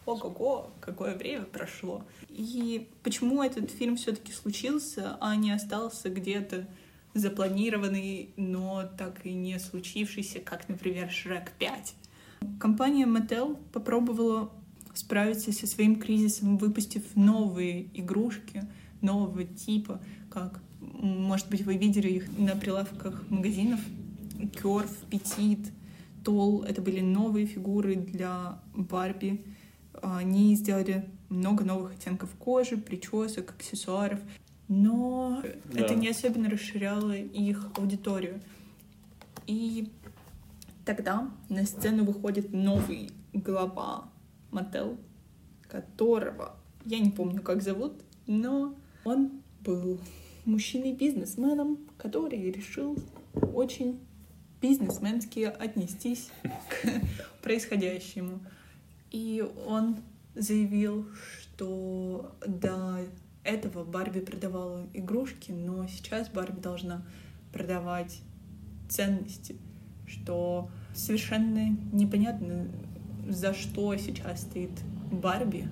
ого-го, 0.07 0.71
какое 0.81 1.17
время 1.17 1.45
прошло. 1.45 2.05
И 2.29 2.89
почему 3.03 3.43
этот 3.43 3.71
фильм 3.71 3.97
все-таки 3.97 4.33
случился, 4.33 5.17
а 5.21 5.37
не 5.37 5.51
остался 5.53 6.09
где-то 6.11 6.67
запланированный, 7.19 8.31
но 8.37 8.85
так 8.99 9.25
и 9.25 9.33
не 9.33 9.59
случившийся, 9.59 10.41
как, 10.41 10.69
например, 10.69 11.11
Шрек 11.11 11.53
5. 11.59 11.95
Компания 12.61 13.07
Mattel 13.07 13.57
попробовала 13.73 14.51
справиться 14.95 15.53
со 15.53 15.67
своим 15.67 15.97
кризисом, 15.99 16.57
выпустив 16.59 17.03
новые 17.15 17.89
игрушки 17.95 18.65
нового 19.01 19.45
типа, 19.45 20.01
как, 20.31 20.61
может 20.81 21.49
быть, 21.49 21.63
вы 21.63 21.77
видели 21.77 22.09
их 22.09 22.39
на 22.39 22.57
прилавках 22.57 23.25
магазинов. 23.29 23.81
Кёрф, 24.61 24.91
Петит, 25.11 25.73
Тол— 26.25 26.63
это 26.69 26.83
были 26.83 27.01
новые 27.01 27.47
фигуры 27.47 27.97
для 27.97 28.61
Барби. 28.75 29.45
Они 30.03 30.55
сделали 30.57 31.09
много 31.29 31.65
новых 31.65 31.93
оттенков 31.93 32.31
кожи, 32.39 32.77
причесок, 32.77 33.51
аксессуаров, 33.51 34.21
но 34.69 35.43
да. 35.65 35.81
это 35.81 35.95
не 35.95 36.09
особенно 36.09 36.51
расширяло 36.51 37.13
их 37.13 37.69
аудиторию. 37.77 38.41
И 39.47 39.91
тогда 40.85 41.31
на 41.49 41.65
сцену 41.65 42.05
выходит 42.05 42.53
новый 42.53 43.11
глава 43.33 44.09
Мотел, 44.51 44.97
которого 45.69 46.57
я 46.85 46.99
не 46.99 47.11
помню, 47.11 47.43
как 47.43 47.63
зовут, 47.63 47.95
но 48.27 48.75
он 49.05 49.43
был 49.63 50.01
мужчиной-бизнесменом, 50.45 51.79
который 51.99 52.51
решил 52.51 52.97
очень 53.35 54.01
бизнесменски 54.61 55.41
отнестись 55.41 56.31
к 56.43 57.43
происходящему. 57.43 58.41
И 59.11 59.45
он 59.67 59.97
заявил, 60.35 61.07
что 61.41 62.33
до 62.47 63.01
этого 63.47 63.85
Барби 63.85 64.21
продавала 64.21 64.89
игрушки, 64.93 65.53
но 65.53 65.87
сейчас 65.87 66.29
Барби 66.29 66.61
должна 66.61 67.07
продавать 67.53 68.21
ценности, 68.89 69.57
что 70.07 70.71
совершенно 70.95 71.77
непонятно, 71.93 72.69
за 73.29 73.55
что 73.55 73.97
сейчас 73.97 74.43
стоит 74.43 74.73
Барби. 75.11 75.69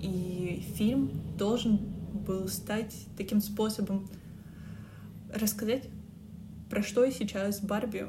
И 0.00 0.64
фильм 0.76 1.10
должен 1.38 1.78
был 2.26 2.48
стать 2.48 2.94
таким 3.16 3.40
способом 3.40 4.08
рассказать, 5.32 5.88
про 6.70 6.82
что 6.82 7.08
сейчас 7.10 7.60
Барби, 7.60 8.06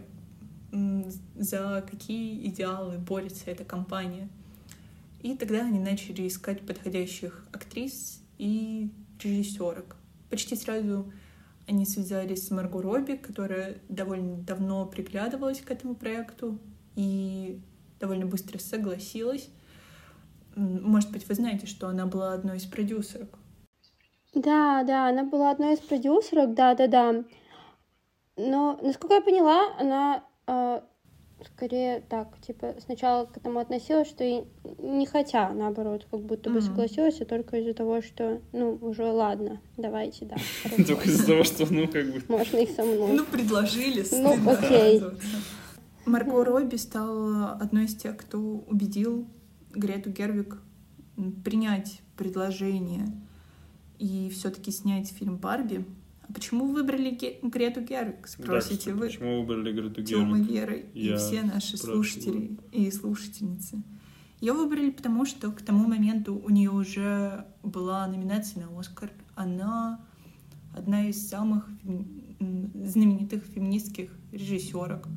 за 1.36 1.86
какие 1.90 2.48
идеалы 2.48 2.98
борется 2.98 3.50
эта 3.50 3.64
компания. 3.64 4.30
И 5.22 5.36
тогда 5.36 5.66
они 5.66 5.80
начали 5.80 6.28
искать 6.28 6.66
подходящих 6.66 7.46
актрис 7.52 8.22
и 8.38 8.92
режиссерок. 9.24 9.96
Почти 10.30 10.56
сразу 10.56 11.12
они 11.68 11.86
связались 11.86 12.48
с 12.48 12.52
Марго 12.52 12.82
Робби, 12.82 13.16
которая 13.16 13.78
довольно 13.90 14.38
давно 14.38 14.86
приглядывалась 14.86 15.62
к 15.62 15.70
этому 15.70 15.96
проекту 15.96 16.60
и 16.96 17.60
довольно 18.00 18.26
быстро 18.26 18.58
согласилась. 18.58 19.50
Может 20.56 21.12
быть, 21.12 21.28
вы 21.28 21.36
знаете, 21.36 21.68
что 21.68 21.88
она 21.88 22.06
была 22.06 22.34
одной 22.34 22.58
из 22.58 22.66
продюсерок. 22.66 23.38
Да, 24.34 24.84
да, 24.84 25.08
она 25.10 25.24
была 25.24 25.52
одной 25.52 25.74
из 25.74 25.80
продюсерок, 25.80 26.54
да-да-да. 26.54 27.24
Но, 28.38 28.80
насколько 28.82 29.16
я 29.16 29.22
поняла, 29.22 29.76
она 29.80 30.24
э, 30.48 30.82
скорее 31.46 32.02
так, 32.10 32.40
типа, 32.42 32.76
сначала 32.84 33.26
к 33.26 33.38
этому 33.38 33.60
относилась, 33.60 34.08
что 34.08 34.24
и 34.24 34.44
не 34.80 35.06
хотя, 35.06 35.50
наоборот, 35.54 36.08
как 36.10 36.22
будто 36.22 36.50
бы 36.50 36.60
mm-hmm. 36.60 36.62
согласилась, 36.62 37.22
а 37.22 37.26
только 37.26 37.58
из-за 37.58 37.74
того, 37.74 38.02
что, 38.02 38.42
ну, 38.54 38.78
уже 38.82 39.04
ладно, 39.04 39.62
давайте, 39.78 40.26
да. 40.26 40.36
Только 40.88 41.10
из-за 41.10 41.28
того, 41.28 41.44
что, 41.44 41.72
ну, 41.72 41.88
как 41.88 42.06
бы... 42.06 42.24
Можно 42.28 42.58
их 42.58 42.72
со 42.72 42.84
мной. 42.84 43.14
Ну, 43.14 43.26
предложили, 43.26 44.06
Ну, 44.12 44.50
окей. 44.50 45.02
Марго 46.06 46.44
Робби 46.46 46.78
стала 46.78 47.52
одной 47.54 47.86
из 47.86 47.96
тех, 47.96 48.16
кто 48.16 48.40
убедил 48.40 49.28
Грету 49.72 50.10
Гервик 50.10 50.58
принять 51.44 52.02
предложение 52.16 53.08
и 54.00 54.30
все-таки 54.30 54.72
снять 54.72 55.10
фильм 55.10 55.38
Барби, 55.38 55.78
а 55.78 55.84
почему 56.34 56.68
вы 56.68 56.76
выбрали 56.76 57.12
Ге- 57.12 57.40
Грету 57.42 57.82
Гервик, 57.82 58.28
спросите 58.28 58.92
да, 58.92 58.98
вы? 58.98 59.08
Почему 59.08 59.42
выбрали 59.42 59.72
Грету 59.72 60.02
Гервик? 60.02 60.08
Тёма 60.08 60.40
Веры 60.40 60.86
и 60.94 61.16
все 61.16 61.44
наши 61.44 61.78
слушатели 61.78 62.58
и 62.72 62.90
слушательницы. 62.92 63.84
Ее 64.40 64.54
выбрали 64.54 64.92
потому, 64.92 65.26
что 65.26 65.52
к 65.52 65.62
тому 65.62 65.88
моменту 65.88 66.36
у 66.36 66.50
нее 66.50 66.70
уже 66.70 67.46
была 67.64 68.06
номинация 68.08 68.66
на 68.66 68.80
Оскар. 68.80 69.12
Она 69.36 70.00
одна 70.76 71.08
из 71.10 71.28
самых 71.28 71.68
знаменитых 72.40 73.44
феминистских 73.44 74.12
режиссерок. 74.32 75.08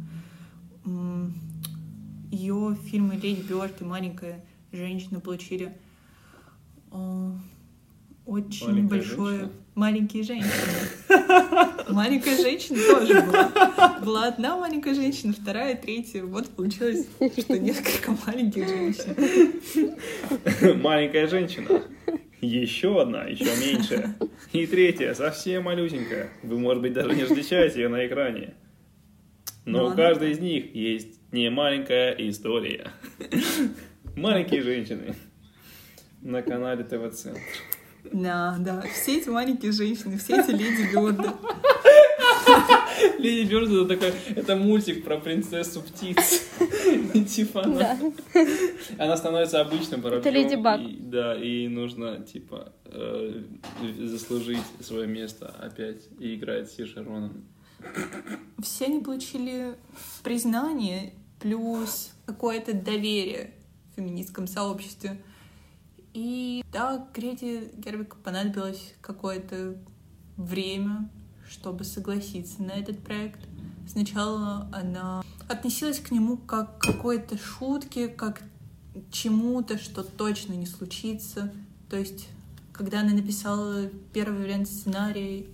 Ее 2.31 2.76
фильмы 2.85 3.17
«Леди 3.17 3.43
Бёрд» 3.47 3.81
и 3.83 3.85
«Маленькая 3.85 4.45
женщина» 4.73 5.21
получили 5.21 5.76
а, 6.90 7.37
очень 8.25 8.69
Маленькая 8.69 8.88
большое... 8.88 9.38
Женщина? 9.38 9.61
Маленькие 9.84 10.22
женщины. 10.22 10.52
Маленькая 11.88 12.37
женщина 12.37 12.78
тоже 12.87 13.20
была. 13.22 13.99
Была 14.04 14.26
одна 14.28 14.56
маленькая 14.56 14.94
женщина, 14.94 15.32
вторая, 15.32 15.75
третья. 15.75 16.22
Вот 16.22 16.49
получилось, 16.50 17.08
что 17.16 17.58
несколько 17.58 18.14
маленьких 18.26 18.68
женщин. 18.68 19.16
Маленькая 20.80 21.26
женщина. 21.26 21.82
Еще 22.40 23.00
одна, 23.00 23.25
еще 23.25 23.44
меньшая. 23.60 24.14
И 24.52 24.66
третья, 24.66 25.14
совсем 25.14 25.64
малюсенькая. 25.64 26.30
Вы, 26.42 26.58
может 26.58 26.82
быть, 26.82 26.92
даже 26.92 27.14
не 27.16 27.25
различаете 27.25 27.80
ее 27.82 27.88
на 27.88 28.06
экране. 28.06 28.54
Но, 29.64 29.78
Но 29.78 29.84
у 29.84 29.87
она- 29.88 29.96
каждой 29.96 30.30
из 30.32 30.38
них 30.38 30.75
есть 30.75 31.18
не 31.32 31.50
маленькая 31.50 32.12
история. 32.28 32.92
Маленькие 34.14 34.62
женщины. 34.62 35.14
На 36.22 36.42
канале 36.42 36.84
ТВ-центр. 36.84 37.40
Да, 38.04 38.57
да. 38.59 38.83
Все 38.92 39.19
эти 39.19 39.28
маленькие 39.28 39.73
женщины, 39.73 40.19
все 40.19 40.40
эти 40.40 40.50
леди 40.50 40.92
Бёрды. 40.92 41.30
Леди 43.19 43.49
Бёрд 43.49 43.71
это 43.71 43.87
такой, 43.87 44.12
это 44.35 44.57
мультик 44.57 45.04
про 45.04 45.19
принцессу 45.19 45.80
птиц. 45.83 46.49
Типа 47.28 47.64
она, 47.64 47.99
она 48.99 49.16
становится 49.16 49.61
обычным 49.61 50.00
воробьем. 50.00 50.35
Леди 50.35 50.57
Баг. 50.57 50.80
Да, 50.99 51.37
и 51.37 51.69
нужно, 51.69 52.21
типа, 52.21 52.73
э, 52.87 53.42
заслужить 53.99 54.64
свое 54.80 55.07
место 55.07 55.54
опять 55.61 56.02
и 56.19 56.35
играть 56.35 56.71
Сиша 56.71 57.04
Ронан. 57.04 57.45
Все 58.62 58.87
они 58.87 59.00
получили 59.00 59.75
признание 60.23 61.14
плюс 61.40 62.11
какое-то 62.26 62.75
доверие 62.75 63.54
в 63.92 63.97
феминистском 63.97 64.47
сообществе. 64.47 65.21
И 66.12 66.64
да, 66.73 67.07
Грете 67.14 67.71
Гервик 67.76 68.17
понадобилось 68.17 68.95
какое-то 69.00 69.76
время, 70.37 71.09
чтобы 71.49 71.85
согласиться 71.85 72.62
на 72.62 72.73
этот 72.73 73.02
проект. 73.02 73.40
Сначала 73.87 74.69
она 74.73 75.23
относилась 75.49 76.00
к 76.00 76.11
нему 76.11 76.37
как 76.37 76.79
к 76.79 76.83
какой-то 76.83 77.37
шутке, 77.38 78.09
как 78.09 78.40
к 78.40 79.12
чему-то, 79.12 79.79
что 79.79 80.02
точно 80.02 80.55
не 80.55 80.67
случится. 80.67 81.52
То 81.88 81.97
есть, 81.97 82.29
когда 82.73 83.00
она 83.00 83.12
написала 83.12 83.88
первый 84.12 84.40
вариант 84.43 84.69
сценария 84.69 85.47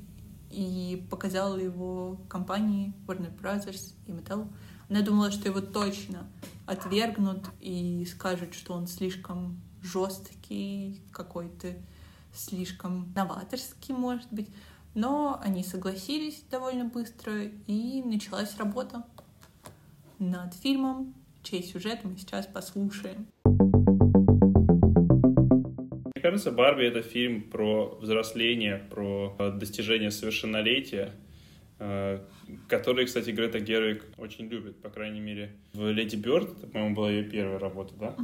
и 0.50 1.06
показала 1.10 1.56
его 1.56 2.18
компании 2.28 2.94
Warner 3.06 3.34
Brothers 3.38 3.92
и 4.06 4.12
Mattel, 4.12 4.48
она 4.88 5.02
думала, 5.02 5.30
что 5.30 5.48
его 5.48 5.60
точно 5.60 6.26
отвергнут 6.66 7.44
и 7.60 8.06
скажут, 8.10 8.54
что 8.54 8.74
он 8.74 8.86
слишком 8.86 9.60
жесткий, 9.86 11.00
какой-то 11.12 11.74
слишком 12.34 13.12
новаторский, 13.14 13.94
может 13.94 14.28
быть. 14.30 14.48
Но 14.94 15.40
они 15.42 15.62
согласились 15.62 16.42
довольно 16.50 16.86
быстро, 16.86 17.44
и 17.66 18.02
началась 18.02 18.56
работа 18.56 19.04
над 20.18 20.54
фильмом, 20.54 21.14
чей 21.42 21.62
сюжет 21.62 22.00
мы 22.04 22.16
сейчас 22.16 22.46
послушаем. 22.46 23.26
Мне 26.14 26.22
кажется, 26.22 26.50
Барби 26.50 26.86
это 26.86 27.02
фильм 27.02 27.42
про 27.42 27.98
взросление, 28.00 28.78
про 28.90 29.36
э, 29.38 29.52
достижение 29.52 30.10
совершеннолетия, 30.10 31.12
э, 31.78 32.20
который, 32.68 33.04
кстати, 33.04 33.30
Грета 33.30 33.60
Гервик 33.60 34.04
очень 34.16 34.46
любит, 34.46 34.80
по 34.80 34.88
крайней 34.88 35.20
мере. 35.20 35.52
В 35.72 35.90
«Леди 35.90 36.16
Бёрд», 36.16 36.56
это, 36.56 36.66
по-моему, 36.66 36.96
была 36.96 37.10
ее 37.10 37.24
первая 37.24 37.58
работа, 37.58 37.94
да? 38.00 38.16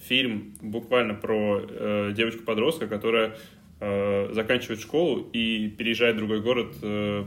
Фильм 0.00 0.54
буквально 0.60 1.14
про 1.14 1.60
э, 1.60 2.12
девочку-подростка, 2.14 2.86
которая 2.86 3.36
э, 3.80 4.32
заканчивает 4.32 4.80
школу 4.80 5.28
и 5.32 5.68
переезжает 5.68 6.16
в 6.16 6.18
другой 6.18 6.40
город, 6.40 6.74
э, 6.82 7.24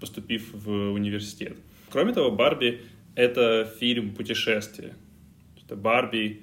поступив 0.00 0.52
в 0.52 0.92
университет. 0.92 1.56
Кроме 1.90 2.12
того, 2.12 2.30
Барби— 2.30 2.82
это 3.14 3.72
фильм 3.78 4.14
путешествия. 4.14 4.94
Это 5.64 5.76
Барби 5.76 6.42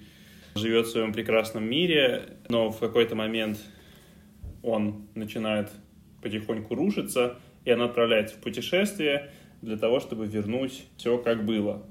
живет 0.55 0.87
в 0.87 0.89
своем 0.89 1.13
прекрасном 1.13 1.69
мире, 1.69 2.37
но 2.49 2.71
в 2.71 2.79
какой-то 2.79 3.15
момент 3.15 3.59
он 4.63 5.07
начинает 5.15 5.69
потихоньку 6.21 6.75
рушиться, 6.75 7.37
и 7.65 7.71
она 7.71 7.85
отправляется 7.85 8.35
в 8.35 8.39
путешествие 8.39 9.31
для 9.61 9.77
того, 9.77 9.99
чтобы 9.99 10.25
вернуть 10.25 10.85
все 10.97 11.17
как 11.17 11.45
было. 11.45 11.85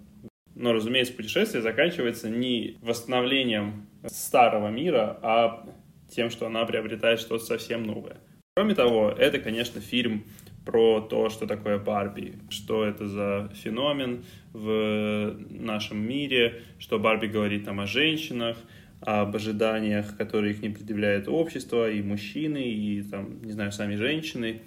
Но, 0.57 0.73
разумеется, 0.73 1.13
путешествие 1.13 1.63
заканчивается 1.63 2.31
не 2.31 2.79
восстановлением 2.81 3.87
старого 4.07 4.69
мира, 4.69 5.19
а 5.23 5.69
тем, 6.09 6.31
что 6.31 6.47
она 6.47 6.65
приобретает 6.65 7.21
что-то 7.21 7.45
совсем 7.45 7.83
новое. 7.83 8.17
Кроме 8.55 8.75
того, 8.75 9.11
это, 9.11 9.39
конечно, 9.39 9.83
фильм 9.83 10.25
про 10.65 11.03
то, 11.03 11.29
что 11.29 11.47
такое 11.47 11.79
Барби, 11.79 12.39
что 12.49 12.87
это 12.87 13.07
за 13.07 13.53
феномен 13.55 14.25
в 14.55 15.37
нашем 15.51 15.99
мире, 15.99 16.63
что 16.79 16.99
Барби 16.99 17.27
говорит 17.27 17.67
там 17.67 17.81
о 17.81 17.87
женщинах, 17.87 18.57
об 19.03 19.37
ожиданиях, 19.37 20.17
которые 20.17 20.55
их 20.55 20.63
не 20.63 20.71
предъявляет 20.71 21.29
общество, 21.29 21.91
и 21.91 22.01
мужчины, 22.01 22.65
и 22.65 23.03
там, 23.03 23.43
не 23.43 23.53
знаю, 23.53 23.73
сами 23.73 23.97
женщины. 23.97 24.63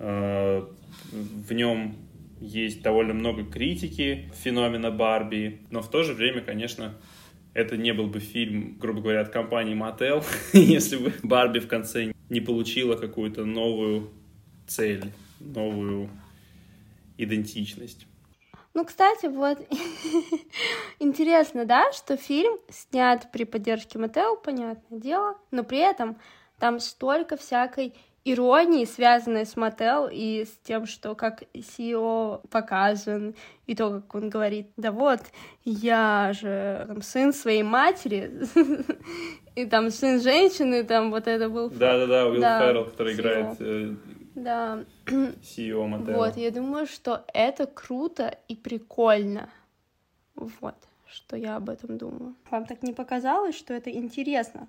Э, 0.00 0.66
В 1.12 1.52
нем 1.52 1.94
есть 2.42 2.82
довольно 2.82 3.14
много 3.14 3.44
критики 3.44 4.30
феномена 4.34 4.90
Барби, 4.90 5.60
но 5.70 5.80
в 5.80 5.88
то 5.88 6.02
же 6.02 6.12
время, 6.12 6.40
конечно, 6.40 6.94
это 7.54 7.76
не 7.76 7.92
был 7.92 8.08
бы 8.08 8.18
фильм, 8.18 8.76
грубо 8.78 9.00
говоря, 9.00 9.20
от 9.20 9.28
компании 9.28 9.76
Mattel, 9.76 10.24
если 10.52 10.96
бы 10.96 11.12
Барби 11.22 11.60
в 11.60 11.68
конце 11.68 12.12
не 12.28 12.40
получила 12.40 12.96
какую-то 12.96 13.44
новую 13.44 14.10
цель, 14.66 15.12
новую 15.38 16.10
идентичность. 17.16 18.06
Ну, 18.74 18.84
кстати, 18.84 19.26
вот 19.26 19.58
интересно, 20.98 21.64
да, 21.64 21.92
что 21.92 22.16
фильм 22.16 22.58
снят 22.70 23.30
при 23.30 23.44
поддержке 23.44 23.98
Матео, 23.98 24.36
понятное 24.36 24.98
дело, 24.98 25.38
но 25.50 25.62
при 25.62 25.78
этом 25.78 26.16
там 26.58 26.80
столько 26.80 27.36
всякой 27.36 27.94
иронии, 28.24 28.84
связанной 28.84 29.46
с 29.46 29.56
Мател 29.56 30.08
и 30.10 30.44
с 30.44 30.58
тем, 30.62 30.86
что 30.86 31.14
как 31.14 31.42
CEO 31.54 32.46
показан, 32.48 33.34
и 33.66 33.74
то, 33.74 33.90
как 33.90 34.14
он 34.14 34.30
говорит, 34.30 34.68
да 34.76 34.92
вот, 34.92 35.20
я 35.64 36.32
же 36.32 36.84
там, 36.86 37.02
сын 37.02 37.32
своей 37.32 37.62
матери, 37.62 38.30
и 39.56 39.66
там 39.66 39.90
сын 39.90 40.20
женщины, 40.20 40.84
там 40.84 41.10
вот 41.10 41.26
это 41.26 41.48
был... 41.48 41.70
Да-да-да, 41.70 42.26
Уилл 42.28 42.40
Да, 42.40 42.60
Феррелл, 42.60 42.84
который 42.86 43.14
играет 43.14 43.56
э, 43.60 43.94
Да, 44.34 44.84
CEO 45.06 45.88
Mattel. 45.88 46.14
вот, 46.14 46.36
я 46.36 46.50
думаю, 46.50 46.86
что 46.86 47.24
это 47.34 47.66
круто 47.66 48.38
и 48.48 48.54
прикольно. 48.54 49.48
Вот, 50.34 50.76
что 51.06 51.36
я 51.36 51.56
об 51.56 51.68
этом 51.68 51.98
думаю. 51.98 52.34
Вам 52.50 52.66
так 52.66 52.82
не 52.82 52.92
показалось, 52.92 53.56
что 53.56 53.74
это 53.74 53.90
интересно? 53.90 54.68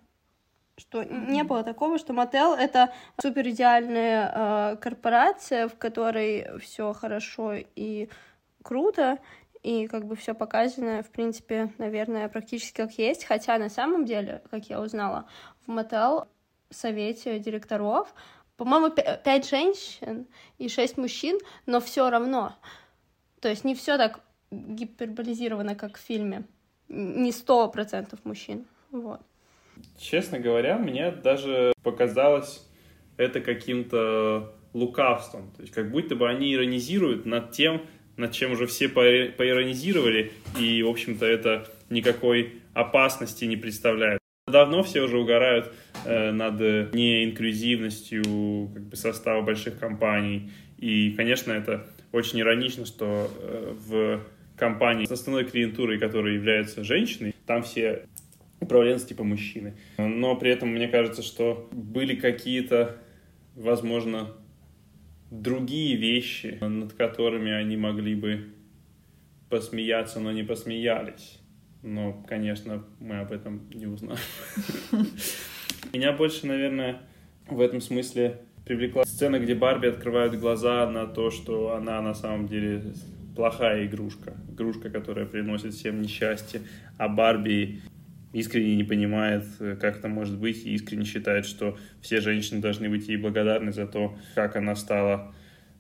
Что 0.77 1.03
не 1.03 1.43
было 1.43 1.63
такого, 1.63 1.99
что 1.99 2.13
Мотел 2.13 2.53
это 2.53 2.91
супер 3.21 3.47
идеальная 3.49 4.31
э, 4.73 4.75
корпорация, 4.77 5.67
в 5.67 5.77
которой 5.77 6.57
все 6.59 6.93
хорошо 6.93 7.53
и 7.75 8.09
круто, 8.63 9.19
и 9.61 9.87
как 9.87 10.05
бы 10.05 10.15
все 10.15 10.33
показано, 10.33 11.03
в 11.03 11.11
принципе, 11.11 11.71
наверное, 11.77 12.27
практически 12.27 12.77
как 12.77 12.97
есть. 12.97 13.25
Хотя 13.25 13.57
на 13.57 13.69
самом 13.69 14.05
деле, 14.05 14.41
как 14.49 14.69
я 14.69 14.81
узнала, 14.81 15.27
в 15.65 15.71
Мотел 15.71 16.27
совете 16.71 17.37
директоров 17.37 18.13
по-моему, 18.57 18.87
пя- 18.87 19.21
пять 19.21 19.49
женщин 19.49 20.27
и 20.57 20.69
шесть 20.69 20.97
мужчин, 20.97 21.39
но 21.65 21.79
все 21.79 22.09
равно. 22.09 22.55
То 23.41 23.49
есть 23.49 23.63
не 23.63 23.75
все 23.75 23.97
так 23.97 24.21
гиперболизировано, 24.51 25.75
как 25.75 25.97
в 25.97 26.01
фильме. 26.01 26.45
Не 26.87 27.31
сто 27.31 27.67
процентов 27.69 28.23
мужчин. 28.23 28.65
Вот. 28.91 29.21
Честно 29.97 30.39
говоря, 30.39 30.77
мне 30.77 31.11
даже 31.11 31.73
показалось 31.83 32.67
это 33.17 33.41
каким-то 33.41 34.53
лукавством. 34.73 35.51
То 35.55 35.61
есть 35.61 35.73
как 35.73 35.91
будто 35.91 36.15
бы 36.15 36.29
они 36.29 36.53
иронизируют 36.53 37.25
над 37.25 37.51
тем, 37.51 37.83
над 38.17 38.31
чем 38.31 38.51
уже 38.51 38.67
все 38.67 38.89
пои- 38.89 39.31
поиронизировали, 39.31 40.31
и, 40.59 40.83
в 40.83 40.89
общем-то, 40.89 41.25
это 41.25 41.67
никакой 41.89 42.61
опасности 42.73 43.45
не 43.45 43.55
представляет. 43.55 44.19
Давно 44.47 44.83
все 44.83 45.01
уже 45.01 45.17
угорают 45.17 45.73
э, 46.05 46.31
над 46.31 46.59
неинклюзивностью 46.93 48.69
как 48.73 48.83
бы, 48.83 48.95
состава 48.95 49.41
больших 49.41 49.79
компаний. 49.79 50.51
И, 50.77 51.11
конечно, 51.11 51.53
это 51.53 51.87
очень 52.11 52.41
иронично, 52.41 52.85
что 52.85 53.31
э, 53.39 53.73
в 53.73 54.21
компании 54.57 55.05
с 55.05 55.11
основной 55.11 55.45
клиентурой, 55.45 55.97
которая 55.97 56.33
является 56.33 56.83
женщиной, 56.83 57.33
там 57.45 57.63
все 57.63 58.05
управленцы 58.63 59.07
типа 59.07 59.23
мужчины. 59.23 59.75
Но 59.97 60.35
при 60.35 60.51
этом 60.51 60.69
мне 60.69 60.87
кажется, 60.87 61.21
что 61.21 61.69
были 61.71 62.15
какие-то, 62.15 62.97
возможно, 63.55 64.31
другие 65.29 65.95
вещи, 65.95 66.57
над 66.61 66.93
которыми 66.93 67.51
они 67.51 67.77
могли 67.77 68.15
бы 68.15 68.53
посмеяться, 69.49 70.19
но 70.19 70.31
не 70.31 70.43
посмеялись. 70.43 71.39
Но, 71.81 72.23
конечно, 72.27 72.83
мы 72.99 73.19
об 73.19 73.31
этом 73.31 73.61
не 73.73 73.87
узнаем. 73.87 74.17
Меня 75.93 76.13
больше, 76.13 76.47
наверное, 76.47 77.01
в 77.47 77.59
этом 77.59 77.81
смысле 77.81 78.41
привлекла 78.65 79.03
сцена, 79.05 79.39
где 79.39 79.53
Барби 79.53 79.87
открывает 79.87 80.39
глаза 80.39 80.89
на 80.89 81.05
то, 81.05 81.29
что 81.29 81.75
она 81.75 82.01
на 82.01 82.13
самом 82.13 82.47
деле 82.47 82.81
плохая 83.35 83.85
игрушка. 83.85 84.33
Игрушка, 84.49 84.89
которая 84.89 85.25
приносит 85.25 85.73
всем 85.73 86.01
несчастье. 86.01 86.61
А 86.97 87.09
Барби 87.09 87.81
искренне 88.33 88.75
не 88.75 88.83
понимает, 88.83 89.45
как 89.57 89.97
это 89.97 90.07
может 90.07 90.37
быть, 90.37 90.65
и 90.65 90.73
искренне 90.73 91.05
считает, 91.05 91.45
что 91.45 91.77
все 92.01 92.19
женщины 92.19 92.59
должны 92.59 92.89
быть 92.89 93.07
ей 93.07 93.17
благодарны 93.17 93.71
за 93.71 93.87
то, 93.87 94.17
как 94.35 94.55
она 94.55 94.75
стала 94.75 95.33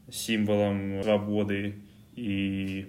символом 0.09 1.01
свободы 1.03 1.75
и 2.15 2.87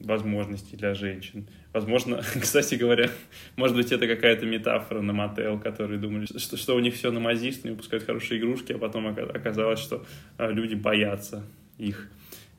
возможностей 0.00 0.76
для 0.76 0.94
женщин. 0.94 1.46
Возможно, 1.72 2.22
кстати 2.40 2.76
говоря, 2.76 3.10
может 3.56 3.76
быть, 3.76 3.92
это 3.92 4.06
какая-то 4.06 4.46
метафора 4.46 5.00
на 5.00 5.12
мотел, 5.12 5.58
которые 5.58 5.98
думали, 5.98 6.26
что, 6.26 6.56
что 6.56 6.76
у 6.76 6.80
них 6.80 6.94
все 6.94 7.10
на 7.10 7.20
мазист, 7.20 7.64
они 7.64 7.72
выпускают 7.72 8.04
хорошие 8.04 8.40
игрушки, 8.40 8.72
а 8.72 8.78
потом 8.78 9.06
оказалось, 9.08 9.80
что 9.80 10.06
а, 10.38 10.50
люди 10.50 10.74
боятся 10.74 11.44
их 11.78 12.10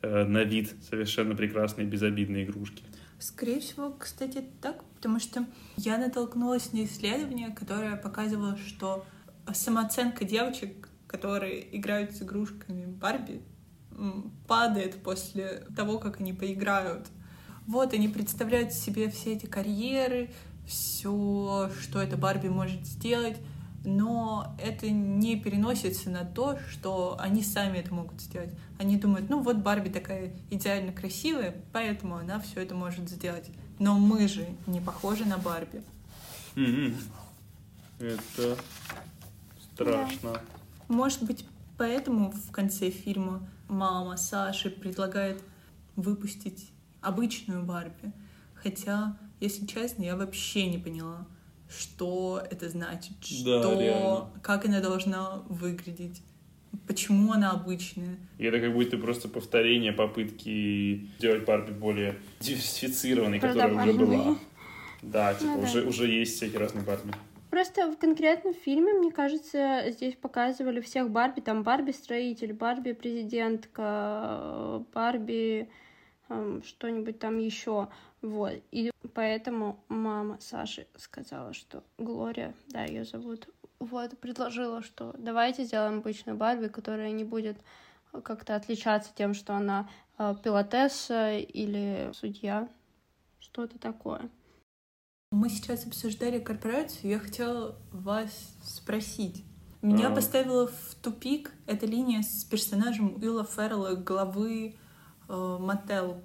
э, 0.02 0.26
на 0.26 0.44
вид 0.44 0.74
совершенно 0.82 1.36
прекрасные 1.36 1.88
безобидные 1.88 2.46
игрушки. 2.46 2.84
Скорее 3.20 3.60
всего, 3.60 3.92
кстати, 3.92 4.44
так, 4.62 4.84
потому 4.96 5.20
что 5.20 5.46
я 5.78 5.98
натолкнулась 5.98 6.74
на 6.74 6.84
исследование, 6.84 7.50
которое 7.50 7.96
показывало, 7.96 8.58
что 8.58 9.06
самооценка 9.54 10.26
девочек, 10.26 10.90
которые 11.08 11.76
играют 11.78 12.12
с 12.12 12.22
игрушками 12.22 12.86
Барби, 12.86 13.42
падает 14.48 15.02
после 15.02 15.66
того, 15.76 16.00
как 16.00 16.20
они 16.20 16.34
поиграют. 16.34 17.08
Вот, 17.68 17.94
они 17.94 18.08
представляют 18.10 18.74
себе 18.74 19.10
все 19.10 19.34
эти 19.34 19.46
карьеры, 19.46 20.32
все, 20.68 21.72
что 21.80 22.02
эта 22.02 22.18
Барби 22.18 22.50
может 22.50 22.86
сделать, 22.86 23.38
но 23.86 24.56
это 24.62 24.90
не 24.90 25.36
переносится 25.36 26.10
на 26.10 26.26
то, 26.26 26.58
что 26.70 27.16
они 27.20 27.44
сами 27.44 27.78
это 27.78 27.94
могут 27.94 28.20
сделать. 28.22 28.52
Они 28.80 28.98
думают, 28.98 29.30
ну 29.30 29.42
вот 29.42 29.58
Барби 29.58 29.90
такая 29.90 30.34
идеально 30.50 30.92
красивая, 30.92 31.56
поэтому 31.72 32.18
она 32.18 32.40
все 32.40 32.62
это 32.62 32.76
может 32.76 33.10
сделать. 33.10 33.50
Но 33.80 33.98
мы 33.98 34.28
же 34.28 34.48
не 34.68 34.82
похожи 34.82 35.26
на 35.26 35.38
Барби. 35.38 35.82
Mm-hmm. 36.56 36.96
Это 38.00 38.58
страшно. 39.74 40.34
Да. 40.34 40.42
Может 40.88 41.24
быть, 41.24 41.46
поэтому 41.78 42.32
в 42.32 42.52
конце 42.52 42.90
фильма 42.90 43.48
мама 43.68 44.18
Саши 44.18 44.70
предлагает 44.70 45.42
выпустить 45.96 46.72
обычную 47.02 47.64
Барби. 47.64 48.12
Хотя, 48.54 49.18
если 49.40 49.66
честно, 49.66 50.04
я 50.04 50.16
вообще 50.16 50.68
не 50.68 50.78
поняла, 50.78 51.26
что 51.70 52.42
это 52.50 52.70
значит, 52.70 53.14
да, 53.44 53.62
что, 53.62 53.80
реально. 53.80 54.32
как 54.42 54.66
она 54.66 54.82
должна 54.82 55.44
выглядеть, 55.50 56.24
почему 56.88 57.34
она 57.34 57.52
обычная. 57.52 58.18
И 58.38 58.46
это 58.46 58.60
как 58.60 58.74
будто 58.74 58.98
просто 58.98 59.28
повторение 59.28 59.92
попытки 59.92 61.08
сделать 61.18 61.46
Барби 61.46 61.72
более 61.72 62.16
диверсифицированной, 62.40 63.40
которая 63.40 63.74
уже 63.74 63.94
была. 63.94 64.38
Да, 65.02 65.34
типа 65.34 65.52
ну, 65.52 65.64
уже, 65.64 65.82
да. 65.82 65.90
уже 65.90 66.08
есть 66.08 66.36
всякие 66.36 66.60
разные 66.60 66.84
Барби. 66.84 67.12
Просто 67.50 67.92
в 67.92 67.98
конкретном 67.98 68.54
фильме, 68.54 68.94
мне 68.94 69.12
кажется, 69.12 69.86
здесь 69.90 70.14
показывали 70.16 70.82
всех 70.82 71.10
Барби. 71.10 71.40
Там 71.40 71.64
Барби-строитель, 71.64 72.54
Барби-президентка, 72.54 74.84
Барби 74.94 75.68
что-нибудь 76.66 77.20
там 77.20 77.38
еще. 77.38 77.88
Вот. 78.22 78.54
И 78.72 78.92
поэтому 79.16 79.84
мама 79.88 80.38
Саши 80.40 80.86
сказала, 80.96 81.54
что 81.54 81.84
Глория, 81.98 82.54
да, 82.68 82.84
ее 82.84 83.06
зовут, 83.06 83.50
вот, 83.80 84.18
предложила, 84.20 84.84
что 84.84 85.16
давайте 85.18 85.64
сделаем 85.64 86.00
обычную 86.00 86.38
Барби, 86.38 86.68
которая 86.68 87.12
не 87.12 87.24
будет 87.24 87.58
как-то 88.24 88.56
отличаться 88.56 89.12
тем, 89.16 89.34
что 89.34 89.56
она 89.56 89.90
э, 90.18 90.36
пилотесса 90.44 91.38
или 91.38 92.12
судья, 92.14 92.70
что-то 93.40 93.80
такое. 93.80 94.30
Мы 95.32 95.50
сейчас 95.50 95.86
обсуждали 95.86 96.40
корпорацию, 96.40 97.12
я 97.12 97.20
хотела 97.20 97.76
вас 97.92 98.30
спросить. 98.64 99.44
Меня 99.82 100.10
а... 100.10 100.16
поставила 100.16 100.68
в 100.68 100.96
тупик 101.02 101.52
эта 101.68 101.86
линия 101.86 102.22
с 102.22 102.44
персонажем 102.44 103.16
Уилла 103.16 103.46
Феррелла, 103.46 103.96
главы 103.96 104.76
э, 105.28 105.58
Мотел. 105.60 106.22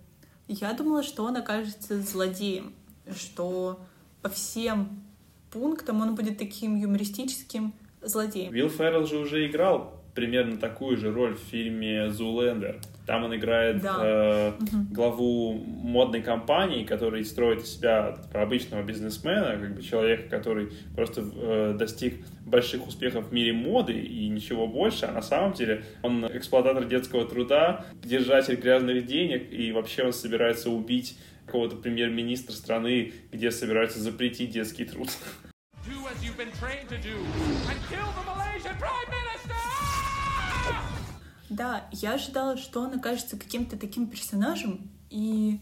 Я 0.47 0.73
думала, 0.73 1.03
что 1.03 1.25
он 1.25 1.37
окажется 1.37 2.01
злодеем, 2.03 2.75
что 3.17 3.81
по 4.23 4.29
всем 4.29 5.03
пунктам 5.51 6.01
он 6.01 6.15
будет 6.15 6.39
таким 6.39 6.77
юмористическим 6.77 7.73
злодеем. 8.03 8.53
Уилл 8.53 8.69
Феррелл 8.69 9.07
же 9.07 9.19
уже 9.19 9.47
играл 9.47 10.01
примерно 10.15 10.59
такую 10.59 10.97
же 10.97 11.13
роль 11.13 11.35
в 11.35 11.41
фильме 11.41 12.11
«Зулендер». 12.11 12.81
Там 13.07 13.25
он 13.25 13.35
играет 13.35 13.81
да. 13.81 13.97
э, 14.01 14.53
угу. 14.53 14.85
главу 14.93 15.55
модной 15.55 16.23
компании, 16.23 16.85
который 16.85 17.25
строит 17.25 17.63
из 17.63 17.75
себя 17.75 18.19
обычного 18.33 18.83
бизнесмена, 18.83 19.57
как 19.59 19.75
бы 19.75 19.83
человека, 19.83 20.29
который 20.29 20.71
просто 20.95 21.25
э, 21.35 21.75
достиг 21.77 22.25
больших 22.47 22.87
успехов 22.87 23.29
в 23.29 23.33
мире 23.33 23.53
моды 23.53 23.95
и 23.95 24.29
ничего 24.29 24.67
больше, 24.67 25.07
а 25.07 25.13
на 25.13 25.23
самом 25.23 25.55
деле 25.55 25.85
он 26.03 26.25
эксплуататор 26.27 26.85
детского 26.85 27.25
труда, 27.25 27.85
держатель 28.03 28.57
грязных 28.57 29.07
денег, 29.07 29.53
и 29.53 29.73
вообще 29.73 30.05
он 30.05 30.13
собирается 30.13 30.71
убить 30.71 31.19
какого-то 31.51 31.75
премьер-министра 31.75 32.53
страны, 32.53 33.13
где 33.33 33.51
собираются 33.51 33.99
запретить 33.99 34.53
детский 34.53 34.85
труд. 34.85 35.09
Да, 41.49 41.89
я 41.91 42.15
ожидала, 42.15 42.57
что 42.57 42.81
он 42.81 42.95
окажется 42.95 43.37
каким-то 43.37 43.77
таким 43.77 44.07
персонажем, 44.07 44.89
и 45.11 45.59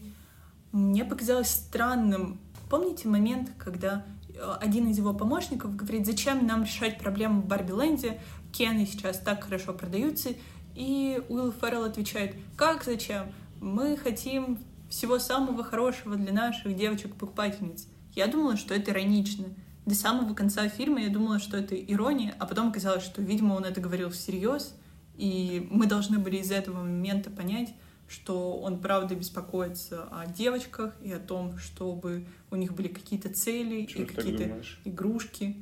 мне 0.71 1.03
показалось 1.03 1.49
странным. 1.49 2.39
Помните 2.69 3.07
момент, 3.07 3.49
когда 3.57 4.05
э, 4.31 4.55
один 4.61 4.87
из 4.91 4.99
его 4.99 5.15
помощников 5.15 5.75
говорит, 5.75 6.05
зачем 6.05 6.45
нам 6.45 6.65
решать 6.65 6.99
проблему 6.99 7.41
в 7.41 7.47
Барби-ленде, 7.47 8.21
Кены 8.53 8.85
сейчас 8.85 9.17
так 9.17 9.43
хорошо 9.43 9.73
продаются, 9.73 10.29
и 10.75 11.19
Уилл 11.29 11.51
Феррелл 11.51 11.85
отвечает, 11.85 12.35
как 12.55 12.83
зачем? 12.83 13.33
Мы 13.59 13.97
хотим 13.97 14.59
всего 14.89 15.19
самого 15.19 15.63
хорошего 15.63 16.15
для 16.15 16.33
наших 16.33 16.75
девочек-покупательниц. 16.75 17.87
Я 18.15 18.27
думала, 18.27 18.57
что 18.57 18.73
это 18.73 18.91
иронично. 18.91 19.45
До 19.85 19.95
самого 19.95 20.33
конца 20.33 20.67
фильма 20.67 21.01
я 21.01 21.09
думала, 21.09 21.39
что 21.39 21.57
это 21.57 21.75
ирония, 21.75 22.35
а 22.39 22.45
потом 22.45 22.69
оказалось, 22.69 23.03
что, 23.03 23.21
видимо, 23.21 23.53
он 23.53 23.65
это 23.65 23.81
говорил 23.81 24.09
всерьез, 24.09 24.75
и 25.15 25.67
мы 25.71 25.85
должны 25.85 26.19
были 26.19 26.37
из 26.37 26.51
этого 26.51 26.83
момента 26.83 27.29
понять, 27.29 27.73
что 28.07 28.57
он 28.57 28.79
правда 28.79 29.15
беспокоится 29.15 30.03
о 30.11 30.25
девочках 30.25 30.95
и 31.03 31.11
о 31.11 31.19
том, 31.19 31.57
чтобы 31.59 32.25
у 32.49 32.55
них 32.55 32.73
были 32.73 32.87
какие-то 32.87 33.29
цели 33.29 33.85
Чего 33.85 34.03
и 34.03 34.05
какие-то 34.05 34.61
игрушки. 34.83 35.55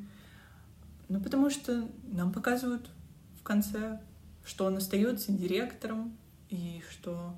Ну, 1.10 1.20
потому 1.20 1.50
что 1.50 1.88
нам 2.04 2.32
показывают 2.32 2.90
в 3.40 3.44
конце, 3.44 4.00
что 4.46 4.66
он 4.66 4.78
остается 4.78 5.32
директором, 5.32 6.18
и 6.50 6.82
что 6.90 7.36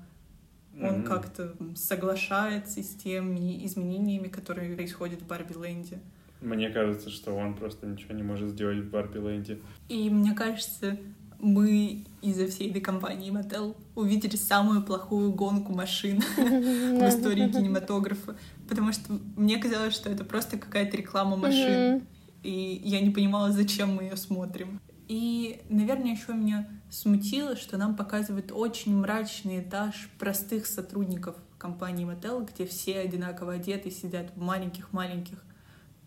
он 0.78 0.82
mm-hmm. 0.82 1.02
как-то 1.02 1.54
соглашается 1.74 2.82
с 2.82 2.94
теми 2.94 3.64
изменениями, 3.66 4.28
которые 4.28 4.74
происходят 4.74 5.22
в 5.22 5.26
Барби 5.26 5.52
Ленде. 5.52 5.98
Мне 6.40 6.70
кажется, 6.70 7.10
что 7.10 7.34
он 7.34 7.54
просто 7.54 7.86
ничего 7.86 8.14
не 8.14 8.22
может 8.22 8.50
сделать 8.50 8.78
в 8.78 8.90
Барби 8.90 9.18
Ленде. 9.18 9.58
И 9.88 10.08
мне 10.08 10.32
кажется, 10.32 10.96
мы 11.38 12.04
из-за 12.22 12.46
всей 12.46 12.70
этой 12.70 12.80
компании 12.80 13.30
Мотел 13.30 13.76
увидели 13.94 14.36
самую 14.36 14.82
плохую 14.82 15.32
гонку 15.32 15.72
машин 15.72 16.20
в 16.36 17.08
истории 17.08 17.48
кинематографа, 17.52 18.36
потому 18.68 18.92
что 18.92 19.18
мне 19.36 19.58
казалось, 19.58 19.94
что 19.94 20.10
это 20.10 20.24
просто 20.24 20.58
какая-то 20.58 20.96
реклама 20.96 21.36
машин, 21.36 22.02
и 22.42 22.80
я 22.84 23.00
не 23.00 23.10
понимала, 23.10 23.52
зачем 23.52 23.94
мы 23.94 24.04
ее 24.04 24.16
смотрим. 24.16 24.80
И, 25.08 25.60
наверное, 25.68 26.12
еще 26.12 26.32
меня 26.32 26.68
смутило, 26.90 27.56
что 27.56 27.76
нам 27.76 27.96
показывают 27.96 28.52
очень 28.52 28.96
мрачный 28.96 29.60
этаж 29.60 30.10
простых 30.18 30.66
сотрудников 30.66 31.36
компании 31.58 32.04
Мотел, 32.04 32.42
где 32.42 32.66
все 32.66 33.00
одинаково 33.00 33.54
одеты, 33.54 33.90
сидят 33.90 34.30
в 34.34 34.40
маленьких-маленьких 34.40 35.42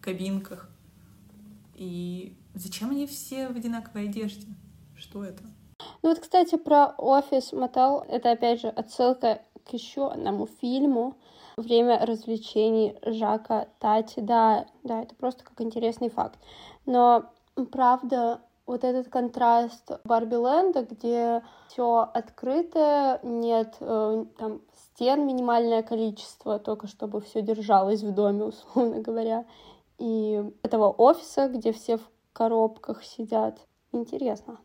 кабинках. 0.01 0.69
И 1.75 2.35
зачем 2.53 2.91
они 2.91 3.07
все 3.07 3.47
в 3.47 3.55
одинаковой 3.55 4.09
одежде? 4.09 4.47
Что 4.97 5.23
это? 5.23 5.43
Ну 6.01 6.09
вот, 6.09 6.19
кстати, 6.19 6.57
про 6.57 6.87
офис 6.97 7.53
Мотел, 7.53 8.05
это 8.07 8.31
опять 8.31 8.61
же 8.61 8.67
отсылка 8.67 9.41
к 9.65 9.73
еще 9.73 10.11
одному 10.11 10.47
фильму 10.61 11.15
«Время 11.55 12.05
развлечений» 12.05 12.97
Жака 13.05 13.67
Тати. 13.79 14.19
Да, 14.19 14.65
да, 14.83 15.03
это 15.03 15.15
просто 15.15 15.43
как 15.43 15.61
интересный 15.61 16.09
факт. 16.09 16.39
Но, 16.85 17.31
правда, 17.71 18.41
вот 18.65 18.83
этот 18.83 19.09
контраст 19.09 19.91
Барби 20.05 20.35
Ленда, 20.35 20.83
где 20.89 21.41
все 21.67 22.09
открыто, 22.13 23.19
нет 23.23 23.75
э, 23.79 24.25
там 24.37 24.61
стен 24.73 25.27
минимальное 25.27 25.83
количество, 25.83 26.59
только 26.59 26.87
чтобы 26.87 27.21
все 27.21 27.41
держалось 27.41 28.01
в 28.03 28.13
доме, 28.13 28.43
условно 28.45 29.01
говоря, 29.01 29.45
и 29.99 30.43
этого 30.63 30.89
офиса, 30.89 31.47
где 31.47 31.71
все 31.71 31.97
в 31.97 32.09
коробках 32.33 33.03
сидят. 33.03 33.59
Интересно 33.91 34.59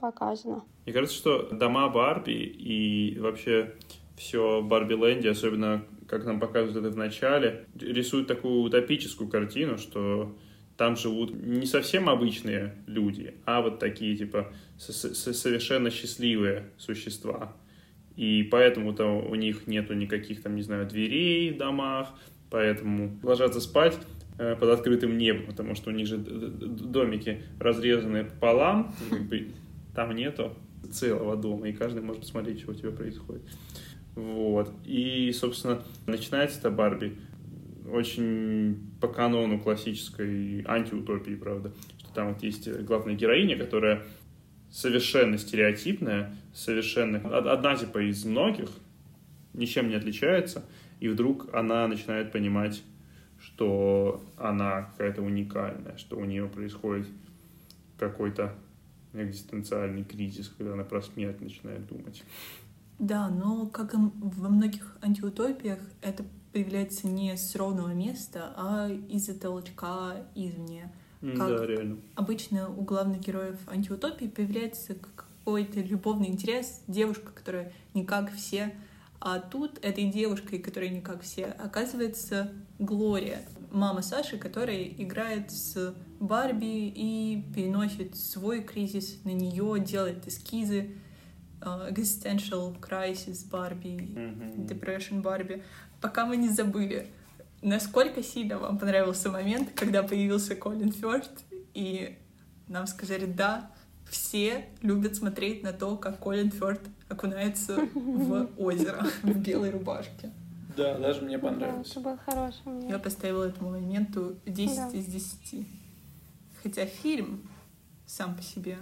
показано. 0.00 0.64
Мне 0.84 0.92
кажется, 0.92 1.16
что 1.16 1.48
дома 1.52 1.88
Барби 1.88 2.32
и 2.32 3.18
вообще 3.20 3.76
все 4.16 4.60
Барби 4.62 4.94
Лэнди, 4.94 5.28
особенно 5.28 5.84
как 6.08 6.24
нам 6.24 6.40
показывают 6.40 6.84
это 6.84 6.92
в 6.92 6.98
начале, 6.98 7.68
рисуют 7.78 8.26
такую 8.26 8.62
утопическую 8.62 9.30
картину, 9.30 9.78
что 9.78 10.34
там 10.82 10.96
живут 10.96 11.32
не 11.32 11.64
совсем 11.64 12.08
обычные 12.08 12.74
люди, 12.88 13.34
а 13.44 13.60
вот 13.62 13.78
такие, 13.78 14.16
типа, 14.16 14.52
совершенно 14.78 15.92
счастливые 15.92 16.70
существа. 16.76 17.52
И 18.16 18.42
поэтому-то 18.50 19.04
у 19.04 19.36
них 19.36 19.68
нету 19.68 19.94
никаких 19.94 20.42
там, 20.42 20.56
не 20.56 20.62
знаю, 20.62 20.88
дверей 20.88 21.52
в 21.52 21.56
домах, 21.56 22.08
поэтому 22.50 23.16
ложатся 23.22 23.60
спать 23.60 23.96
э, 24.40 24.56
под 24.56 24.70
открытым 24.70 25.16
небом, 25.16 25.46
потому 25.46 25.76
что 25.76 25.90
у 25.90 25.92
них 25.92 26.08
же 26.08 26.18
домики 26.18 27.42
разрезаны 27.60 28.24
пополам, 28.24 28.92
там 29.94 30.16
нету 30.16 30.52
целого 30.90 31.36
дома, 31.36 31.68
и 31.68 31.72
каждый 31.72 32.02
может 32.02 32.22
посмотреть, 32.22 32.58
что 32.58 32.72
у 32.72 32.74
тебя 32.74 32.90
происходит. 32.90 33.42
Вот. 34.16 34.68
И, 34.84 35.30
собственно, 35.30 35.80
начинается 36.06 36.58
это 36.58 36.70
Барби 36.72 37.16
очень 37.90 38.92
по 39.00 39.08
канону 39.08 39.60
классической 39.60 40.64
антиутопии, 40.66 41.34
правда. 41.34 41.72
Что 41.98 42.14
там 42.14 42.32
вот 42.32 42.42
есть 42.42 42.68
главная 42.82 43.14
героиня, 43.14 43.56
которая 43.56 44.02
совершенно 44.70 45.36
стереотипная, 45.38 46.34
совершенно 46.54 47.18
одна 47.38 47.76
типа 47.76 47.98
из 48.08 48.24
многих, 48.24 48.70
ничем 49.52 49.88
не 49.88 49.94
отличается, 49.94 50.64
и 51.00 51.08
вдруг 51.08 51.52
она 51.54 51.86
начинает 51.88 52.32
понимать, 52.32 52.82
что 53.38 54.22
она 54.36 54.82
какая-то 54.82 55.22
уникальная, 55.22 55.96
что 55.96 56.16
у 56.16 56.24
нее 56.24 56.46
происходит 56.48 57.08
какой-то 57.98 58.54
экзистенциальный 59.12 60.04
кризис, 60.04 60.48
когда 60.56 60.72
она 60.72 60.84
про 60.84 61.02
смерть 61.02 61.40
начинает 61.40 61.86
думать. 61.86 62.24
Да, 62.98 63.28
но 63.28 63.66
как 63.66 63.94
и 63.94 63.96
во 63.96 64.48
многих 64.48 64.96
антиутопиях, 65.02 65.80
это 66.00 66.24
появляется 66.52 67.06
не 67.06 67.36
с 67.36 67.54
ровного 67.56 67.92
места, 67.94 68.52
а 68.56 68.90
из-за 69.08 69.38
толчка 69.38 70.16
извне. 70.34 70.92
Как 71.20 71.48
да, 71.48 71.66
реально. 71.66 71.98
Обычно 72.16 72.68
у 72.68 72.82
главных 72.82 73.20
героев 73.20 73.58
антиутопии 73.68 74.26
появляется 74.26 74.94
какой-то 74.94 75.80
любовный 75.80 76.28
интерес, 76.28 76.82
девушка, 76.88 77.30
которая 77.32 77.72
не 77.94 78.04
как 78.04 78.32
все, 78.32 78.74
а 79.20 79.38
тут 79.38 79.78
этой 79.82 80.10
девушкой, 80.10 80.58
которая 80.58 80.90
не 80.90 81.00
как 81.00 81.22
все, 81.22 81.44
оказывается 81.44 82.50
Глория, 82.80 83.42
мама 83.70 84.02
Саши, 84.02 84.36
которая 84.36 84.82
играет 84.82 85.52
с 85.52 85.94
Барби 86.18 86.88
и 86.88 87.44
переносит 87.54 88.16
свой 88.16 88.62
кризис 88.62 89.20
на 89.22 89.30
нее, 89.30 89.78
делает 89.78 90.26
эскизы, 90.26 90.96
uh, 91.60 91.88
existential 91.92 92.76
crisis 92.80 93.48
Барби, 93.48 93.96
mm-hmm. 93.96 94.66
depression 94.66 95.22
Барби, 95.22 95.62
пока 96.02 96.26
мы 96.26 96.36
не 96.36 96.50
забыли, 96.50 97.06
насколько 97.62 98.22
сильно 98.22 98.58
вам 98.58 98.78
понравился 98.78 99.30
момент, 99.30 99.70
когда 99.74 100.02
появился 100.02 100.54
Колин 100.54 100.92
Фёрст, 100.92 101.44
и 101.72 102.18
нам 102.66 102.86
сказали, 102.86 103.24
да, 103.24 103.70
все 104.10 104.66
любят 104.82 105.16
смотреть 105.16 105.62
на 105.62 105.72
то, 105.72 105.96
как 105.96 106.18
Колин 106.18 106.50
Фёрд 106.50 106.80
окунается 107.08 107.88
в 107.94 108.50
озеро 108.58 109.06
в 109.22 109.38
белой 109.38 109.70
рубашке. 109.70 110.32
Да, 110.76 110.98
даже 110.98 111.22
мне 111.22 111.38
понравилось. 111.38 111.92
Да, 111.94 112.00
это 112.00 112.10
был 112.10 112.18
хороший 112.24 112.62
момент. 112.64 112.90
Я 112.90 112.98
поставила 112.98 113.44
этому 113.44 113.70
моменту 113.70 114.36
10 114.46 114.76
да. 114.76 114.88
из 114.90 115.06
10. 115.06 115.66
Хотя 116.62 116.86
фильм 116.86 117.48
сам 118.06 118.34
по 118.34 118.42
себе 118.42 118.78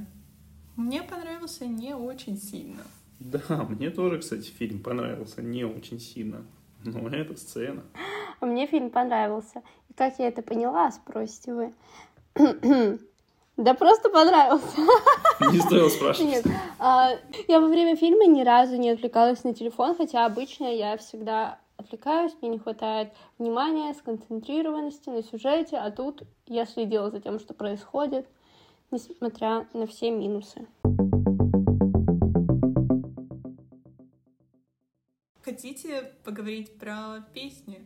мне 0.76 1.02
понравился 1.02 1.66
не 1.66 1.94
очень 1.94 2.38
сильно. 2.38 2.82
Да, 3.18 3.66
мне 3.68 3.90
тоже, 3.90 4.18
кстати, 4.18 4.48
фильм 4.48 4.80
понравился 4.82 5.42
не 5.42 5.64
очень 5.64 6.00
сильно. 6.00 6.42
Но 6.84 7.08
эта 7.08 7.36
сцена. 7.36 7.82
А 8.40 8.46
мне 8.46 8.66
фильм 8.66 8.90
понравился. 8.90 9.62
И 9.88 9.94
как 9.94 10.18
я 10.18 10.28
это 10.28 10.42
поняла, 10.42 10.90
спросите 10.90 11.54
вы. 11.54 11.72
Да 13.56 13.74
просто 13.74 14.08
понравился. 14.08 14.80
Не 15.52 15.58
стоило 15.58 15.88
спрашивать. 15.90 16.30
Нет. 16.30 16.46
А, 16.78 17.10
я 17.46 17.60
во 17.60 17.68
время 17.68 17.94
фильма 17.94 18.24
ни 18.24 18.42
разу 18.42 18.76
не 18.76 18.88
отвлекалась 18.88 19.44
на 19.44 19.52
телефон, 19.52 19.94
хотя 19.94 20.24
обычно 20.24 20.64
я 20.64 20.96
всегда 20.96 21.58
отвлекаюсь, 21.76 22.32
мне 22.40 22.52
не 22.52 22.58
хватает 22.58 23.12
внимания, 23.38 23.92
сконцентрированности 23.92 25.10
на 25.10 25.22
сюжете, 25.22 25.76
а 25.76 25.90
тут 25.90 26.22
я 26.46 26.64
следила 26.64 27.10
за 27.10 27.20
тем, 27.20 27.38
что 27.38 27.52
происходит, 27.52 28.26
несмотря 28.90 29.66
на 29.74 29.86
все 29.86 30.10
минусы. 30.10 30.66
Хотите 35.60 36.10
поговорить 36.24 36.78
про 36.78 37.22
песни? 37.34 37.84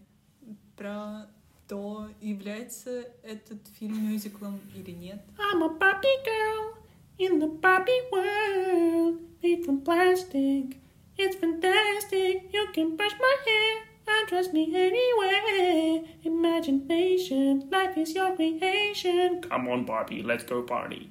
Про 0.77 1.27
то, 1.67 2.07
является 2.21 3.09
этот 3.25 3.67
фильм 3.77 4.13
мюзиклом 4.13 4.61
или 4.77 4.93
нет? 4.93 5.21
I'm 5.37 5.61
a 5.61 5.69
Barbie 5.69 6.23
girl 6.25 6.77
in 7.19 7.41
the 7.41 7.49
Barbie 7.49 8.01
world 8.13 9.19
made 9.43 9.65
from 9.65 9.81
plastic. 9.81 10.77
It's 11.19 11.35
fantastic. 11.35 12.45
You 12.53 12.69
can 12.73 12.97
brush 12.97 13.15
my 13.19 13.37
hair. 13.45 13.83
And 14.07 14.29
trust 14.29 14.53
me 14.53 14.73
anyway. 14.73 16.05
Imagination, 16.23 17.69
life 17.73 17.99
is 17.99 18.15
your 18.15 18.37
creation. 18.37 19.41
Come 19.41 19.67
on, 19.67 19.85
Barbie, 19.85 20.23
let's 20.23 20.45
go 20.45 20.63
party. 20.63 21.11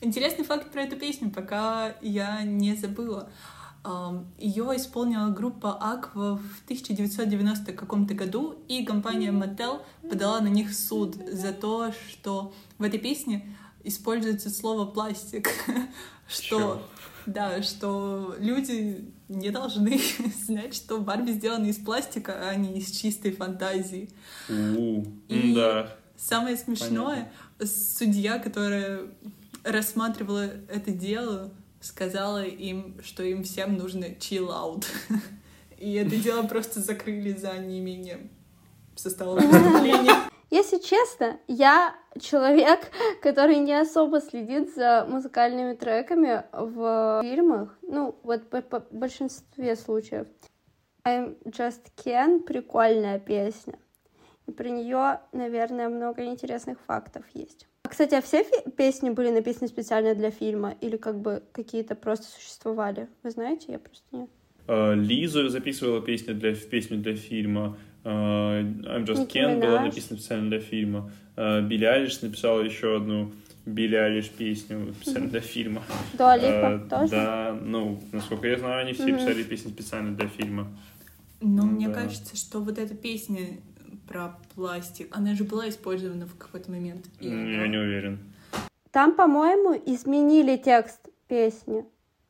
Интересный 0.00 0.44
факт 0.44 0.72
про 0.72 0.82
эту 0.82 0.96
песню, 0.96 1.30
пока 1.30 1.94
я 2.02 2.42
не 2.42 2.74
забыла. 2.74 3.30
Ее 4.38 4.76
исполнила 4.76 5.28
группа 5.28 5.78
Aqua 5.80 6.36
в 6.36 6.64
1990 6.64 7.72
каком-то 7.72 8.14
году, 8.14 8.56
и 8.68 8.84
компания 8.84 9.30
Mattel 9.30 9.80
подала 10.08 10.40
на 10.40 10.48
них 10.48 10.74
суд 10.74 11.14
за 11.14 11.52
то, 11.52 11.92
что 12.10 12.52
в 12.78 12.82
этой 12.82 12.98
песне 12.98 13.56
используется 13.84 14.50
слово 14.50 14.84
пластик, 14.86 15.48
что 16.28 16.82
да, 17.26 17.62
что 17.62 18.34
люди 18.38 19.12
не 19.28 19.50
должны 19.50 20.00
знать, 20.46 20.74
что 20.74 20.98
Барби 20.98 21.32
сделаны 21.32 21.66
из 21.66 21.76
пластика, 21.76 22.48
а 22.48 22.54
не 22.54 22.78
из 22.78 22.90
чистой 22.90 23.32
фантазии. 23.32 24.10
И 24.48 25.52
да. 25.54 25.94
самое 26.16 26.56
смешное, 26.56 27.30
судья, 27.62 28.38
которая 28.38 29.02
рассматривала 29.62 30.44
это 30.68 30.90
дело, 30.90 31.52
сказала 31.80 32.44
им, 32.44 32.96
что 33.02 33.22
им 33.22 33.44
всем 33.44 33.76
нужно 33.76 34.06
chill 34.06 34.48
out. 34.48 34.84
И 35.78 35.94
это 35.94 36.16
дело 36.16 36.42
просто 36.46 36.80
закрыли 36.80 37.32
за 37.32 37.56
неимением 37.58 38.30
состава 38.96 39.34
выступления. 39.34 40.12
Если 40.50 40.78
честно, 40.78 41.38
я 41.46 41.94
человек, 42.18 42.90
который 43.22 43.58
не 43.58 43.78
особо 43.78 44.20
следит 44.20 44.74
за 44.74 45.06
музыкальными 45.08 45.74
треками 45.74 46.44
в 46.52 47.20
фильмах. 47.22 47.78
Ну, 47.82 48.18
вот 48.22 48.48
по, 48.48 48.62
по 48.62 48.80
большинстве 48.90 49.76
случаев. 49.76 50.26
I'm 51.04 51.36
Just 51.44 51.92
Ken— 51.96 52.40
прикольная 52.46 53.18
песня. 53.18 53.78
И 54.46 54.52
про 54.52 54.68
нее, 54.68 55.20
наверное, 55.32 55.90
много 55.90 56.24
интересных 56.24 56.80
фактов 56.80 57.24
есть. 57.34 57.67
Кстати, 57.88 58.14
а 58.14 58.20
все 58.20 58.44
песни 58.76 59.10
были 59.10 59.30
написаны 59.30 59.68
специально 59.68 60.14
для 60.14 60.30
фильма 60.30 60.74
или 60.80 60.96
как 60.96 61.20
бы 61.20 61.42
какие-то 61.52 61.94
просто 61.94 62.26
существовали? 62.26 63.08
Вы 63.22 63.30
знаете, 63.30 63.72
я 63.72 63.78
просто 63.78 64.04
не... 64.12 64.28
А, 64.66 64.94
Лиза 64.94 65.48
записывала 65.48 66.00
песни 66.00 66.32
для, 66.32 66.54
песню 66.54 66.98
для 66.98 67.16
фильма. 67.16 67.78
А, 68.04 68.60
I'm 68.60 69.04
Just 69.04 69.28
Ken 69.28 69.60
была 69.60 69.82
написана 69.82 70.18
специально 70.18 70.50
для 70.50 70.60
фильма. 70.60 71.10
А, 71.36 71.60
Билли 71.60 71.84
Айлиш 71.84 72.20
написала 72.20 72.60
еще 72.60 72.96
одну 72.96 73.32
Билли 73.64 73.96
Айлиш 73.96 74.28
песню 74.30 74.94
специально 75.00 75.28
для 75.28 75.40
фильма. 75.40 75.82
Дуалипа 76.14 76.86
тоже? 76.88 77.10
Да, 77.10 77.58
ну, 77.60 78.02
насколько 78.12 78.46
я 78.48 78.58
знаю, 78.58 78.82
они 78.82 78.92
все 78.92 79.06
писали 79.06 79.42
песни 79.42 79.70
специально 79.70 80.16
для 80.16 80.28
фильма. 80.28 80.68
Но 81.40 81.64
ну, 81.64 81.72
мне 81.72 81.88
кажется, 81.88 82.36
что 82.36 82.60
вот 82.60 82.78
эта 82.78 82.94
песня 82.94 83.40
про 84.08 84.38
пластик. 84.54 85.14
Она 85.16 85.34
же 85.34 85.44
была 85.44 85.68
использована 85.68 86.26
в 86.26 86.36
какой-то 86.36 86.70
момент. 86.70 87.06
И, 87.20 87.28
Я 87.28 87.60
да? 87.60 87.68
не 87.68 87.76
уверен. 87.76 88.18
Там, 88.90 89.14
по-моему, 89.14 89.80
изменили 89.86 90.56
текст 90.56 91.08
песни. 91.28 91.84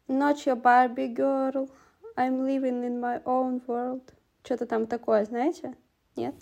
Not 0.09 0.45
your 0.47 0.61
Barbie 0.61 1.15
girl, 1.15 1.71
I'm 2.17 2.45
living 2.45 2.83
in 2.85 3.01
my 3.01 3.23
own 3.25 3.63
world. 3.67 4.03
Что-то 4.45 4.67
там 4.67 4.87
такое, 4.87 5.25
знаете? 5.25 5.75
Нет? 6.17 6.35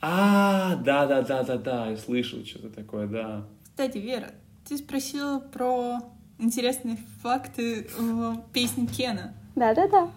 А, 0.00 0.76
да, 0.76 1.06
да, 1.06 1.22
да, 1.22 1.42
да, 1.44 1.56
да, 1.56 1.86
я 1.88 1.96
слышал 1.96 2.44
что-то 2.44 2.70
такое, 2.70 3.06
да. 3.06 3.44
Кстати, 3.64 3.98
Вера, 3.98 4.32
ты 4.68 4.76
спросила 4.78 5.38
про 5.38 6.00
интересные 6.38 6.98
факты 7.22 7.86
в 7.96 8.42
песне 8.52 8.86
Кена. 8.86 9.34
Да, 9.54 9.74
да, 9.74 9.88
да. 9.88 10.10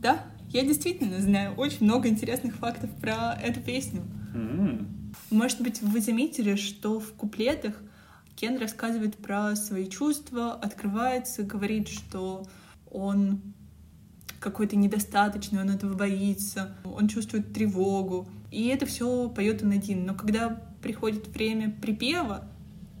Да? 0.00 0.18
Я 0.54 0.62
действительно 0.62 1.20
знаю 1.20 1.52
очень 1.56 1.84
много 1.84 2.08
интересных 2.08 2.54
фактов 2.54 2.88
про 3.00 3.36
эту 3.42 3.60
песню. 3.60 4.02
Mm. 4.36 4.86
Может 5.30 5.60
быть, 5.60 5.82
вы 5.82 6.00
заметили, 6.00 6.54
что 6.54 7.00
в 7.00 7.12
куплетах 7.14 7.74
Кен 8.36 8.58
рассказывает 8.58 9.16
про 9.16 9.56
свои 9.56 9.88
чувства, 9.88 10.52
открывается, 10.52 11.42
говорит, 11.42 11.88
что 11.88 12.46
он 12.88 13.40
какой-то 14.38 14.76
недостаточный, 14.76 15.60
он 15.60 15.70
этого 15.70 15.94
боится, 15.94 16.76
он 16.84 17.08
чувствует 17.08 17.52
тревогу. 17.52 18.28
И 18.52 18.68
это 18.68 18.86
все 18.86 19.28
поет 19.30 19.60
он 19.64 19.72
один. 19.72 20.06
Но 20.06 20.14
когда 20.14 20.50
приходит 20.80 21.26
время 21.26 21.68
припева, 21.82 22.46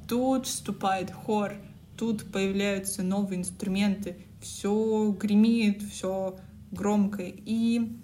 тут 0.08 0.46
вступает 0.46 1.12
хор, 1.12 1.52
тут 1.96 2.32
появляются 2.32 3.04
новые 3.04 3.38
инструменты, 3.38 4.16
все 4.40 5.12
гремит, 5.12 5.84
все 5.84 6.36
громко. 6.74 7.22
И 7.24 7.96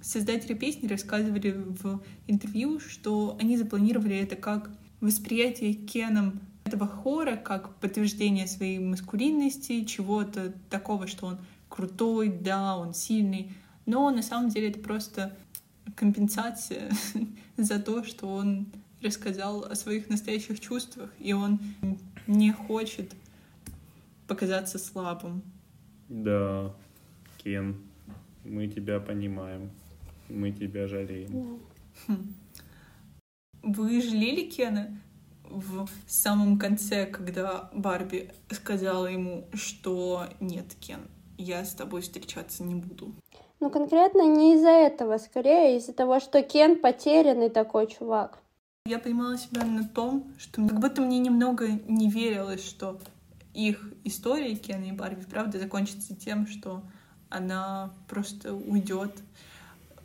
создатели 0.00 0.54
песни 0.54 0.86
рассказывали 0.86 1.50
в 1.50 2.02
интервью, 2.26 2.80
что 2.80 3.36
они 3.40 3.56
запланировали 3.56 4.16
это 4.16 4.36
как 4.36 4.70
восприятие 5.00 5.74
Кеном 5.74 6.40
этого 6.64 6.86
хора 6.86 7.36
как 7.36 7.74
подтверждение 7.76 8.46
своей 8.46 8.78
маскулинности, 8.78 9.84
чего-то 9.84 10.52
такого, 10.70 11.06
что 11.06 11.26
он 11.26 11.38
крутой, 11.68 12.28
да, 12.28 12.76
он 12.76 12.94
сильный, 12.94 13.52
но 13.86 14.10
на 14.10 14.22
самом 14.22 14.50
деле 14.50 14.70
это 14.70 14.80
просто 14.80 15.36
компенсация 15.96 16.90
за 17.56 17.78
то, 17.78 18.04
что 18.04 18.28
он 18.28 18.66
рассказал 19.02 19.64
о 19.64 19.74
своих 19.74 20.08
настоящих 20.08 20.60
чувствах, 20.60 21.10
и 21.18 21.32
он 21.32 21.60
не 22.26 22.52
хочет 22.52 23.14
показаться 24.26 24.78
слабым. 24.78 25.42
Да, 26.08 26.74
Кен, 27.38 27.76
мы 28.48 28.68
тебя 28.68 29.00
понимаем, 29.00 29.70
мы 30.28 30.52
тебя 30.52 30.86
жалеем. 30.86 31.60
Хм. 32.06 32.34
Вы 33.62 34.00
жалели 34.00 34.48
Кена 34.48 34.98
в 35.44 35.88
самом 36.06 36.58
конце, 36.58 37.06
когда 37.06 37.70
Барби 37.72 38.30
сказала 38.50 39.06
ему, 39.06 39.46
что 39.54 40.24
нет, 40.40 40.74
Кен, 40.80 41.00
я 41.36 41.64
с 41.64 41.74
тобой 41.74 42.02
встречаться 42.02 42.62
не 42.62 42.74
буду? 42.74 43.14
Ну, 43.60 43.70
конкретно 43.70 44.22
не 44.22 44.54
из-за 44.54 44.68
этого, 44.68 45.18
скорее 45.18 45.76
из-за 45.78 45.92
того, 45.92 46.20
что 46.20 46.42
Кен 46.42 46.80
потерянный 46.80 47.50
такой 47.50 47.88
чувак. 47.88 48.38
Я 48.86 48.98
поймала 48.98 49.36
себя 49.36 49.64
на 49.64 49.86
том, 49.86 50.32
что 50.38 50.66
как 50.66 50.80
будто 50.80 51.02
мне 51.02 51.18
немного 51.18 51.68
не 51.88 52.08
верилось, 52.08 52.64
что 52.64 53.00
их 53.52 53.92
история 54.04 54.54
Кена 54.54 54.84
и 54.84 54.92
Барби, 54.92 55.24
правда, 55.28 55.58
закончится 55.58 56.14
тем, 56.14 56.46
что 56.46 56.82
она 57.28 57.92
просто 58.08 58.54
уйдет, 58.54 59.12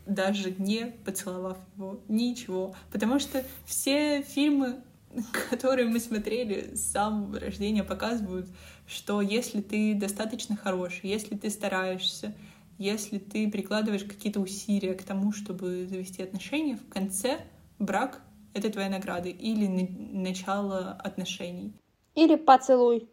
даже 0.06 0.52
не 0.52 0.94
поцеловав 1.06 1.58
его, 1.76 2.00
ничего. 2.08 2.76
Потому 2.92 3.20
что 3.20 3.44
все 3.66 4.22
фильмы, 4.22 4.82
которые 5.50 5.88
мы 5.88 6.00
смотрели 6.00 6.76
с 6.76 6.92
самого 6.92 7.40
рождения, 7.40 7.84
показывают, 7.84 8.48
что 8.88 9.22
если 9.22 9.62
ты 9.62 9.96
достаточно 9.96 10.56
хороший, 10.56 11.10
если 11.10 11.36
ты 11.36 11.50
стараешься, 11.50 12.36
если 12.78 13.18
ты 13.18 13.50
прикладываешь 13.50 14.04
какие-то 14.04 14.40
усилия 14.40 14.94
к 14.94 15.04
тому, 15.04 15.32
чтобы 15.32 15.88
завести 15.88 16.24
отношения, 16.24 16.76
в 16.76 16.90
конце 16.90 17.40
брак— 17.80 18.22
это 18.54 18.70
твоя 18.70 18.90
награда 18.90 19.30
или 19.30 19.68
начало 19.68 20.92
отношений. 20.92 21.74
Или 22.16 22.36
поцелуй. 22.36 23.10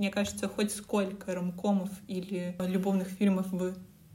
Мне 0.00 0.10
кажется, 0.10 0.48
хоть 0.48 0.72
сколько 0.72 1.34
ромкомов 1.34 1.90
или 2.08 2.56
любовных 2.58 3.08
фильмов 3.08 3.48
вы 3.52 3.74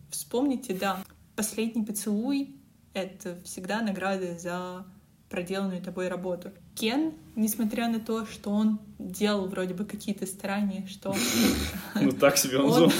вспомните, 0.10 0.74
да, 0.74 1.04
последний 1.36 1.86
поцелуй— 1.86 2.56
это 2.96 3.38
всегда 3.44 3.84
награда 3.84 4.36
за 4.36 4.84
проделанную 5.30 5.84
тобой 5.84 6.08
работу. 6.08 6.50
Кен, 6.74 7.14
несмотря 7.36 7.88
на 7.88 8.00
то, 8.00 8.26
что 8.26 8.50
он 8.50 8.80
делал 8.98 9.46
вроде 9.46 9.76
бы 9.76 9.86
какие-то 9.86 10.26
старания, 10.26 10.88
что... 10.88 11.14
Ну 12.02 12.12
так 12.14 12.38
себе 12.38 12.58
он 12.58 12.92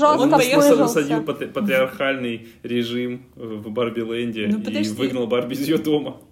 Он 0.00 0.30
насадил 0.30 1.22
патриархальный 1.24 2.48
режим 2.62 3.26
в 3.36 3.68
Барби-ленде 3.68 4.46
ну, 4.48 4.60
и 4.60 4.88
выгнал 4.94 5.26
Барби 5.26 5.52
из 5.52 5.60
ее 5.60 5.76
дома. 5.76 6.22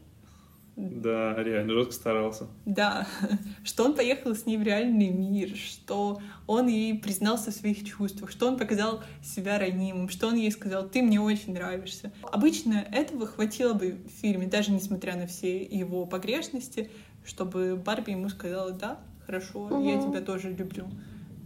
Да, 0.76 1.42
реально, 1.42 1.72
жестко 1.72 1.94
старался. 1.94 2.46
Да, 2.66 3.08
что 3.64 3.84
он 3.84 3.94
поехал 3.94 4.34
с 4.34 4.44
ней 4.44 4.58
в 4.58 4.62
реальный 4.62 5.08
мир, 5.08 5.56
что 5.56 6.20
он 6.46 6.68
ей 6.68 6.98
признался 6.98 7.50
в 7.50 7.54
своих 7.54 7.82
чувствах, 7.82 8.30
что 8.30 8.46
он 8.46 8.58
показал 8.58 9.02
себя 9.22 9.58
ранимым, 9.58 10.10
что 10.10 10.28
он 10.28 10.34
ей 10.34 10.50
сказал, 10.52 10.86
ты 10.86 11.00
мне 11.00 11.18
очень 11.18 11.54
нравишься. 11.54 12.12
Обычно 12.30 12.86
этого 12.92 13.26
хватило 13.26 13.72
бы 13.72 13.92
в 14.04 14.20
фильме, 14.20 14.46
даже 14.46 14.70
несмотря 14.70 15.16
на 15.16 15.26
все 15.26 15.62
его 15.64 16.04
погрешности, 16.04 16.90
чтобы 17.24 17.76
Барби 17.76 18.10
ему 18.10 18.28
сказала, 18.28 18.72
да, 18.72 19.00
хорошо, 19.24 19.60
угу. 19.60 19.82
я 19.82 19.98
тебя 19.98 20.20
тоже 20.20 20.52
люблю. 20.52 20.88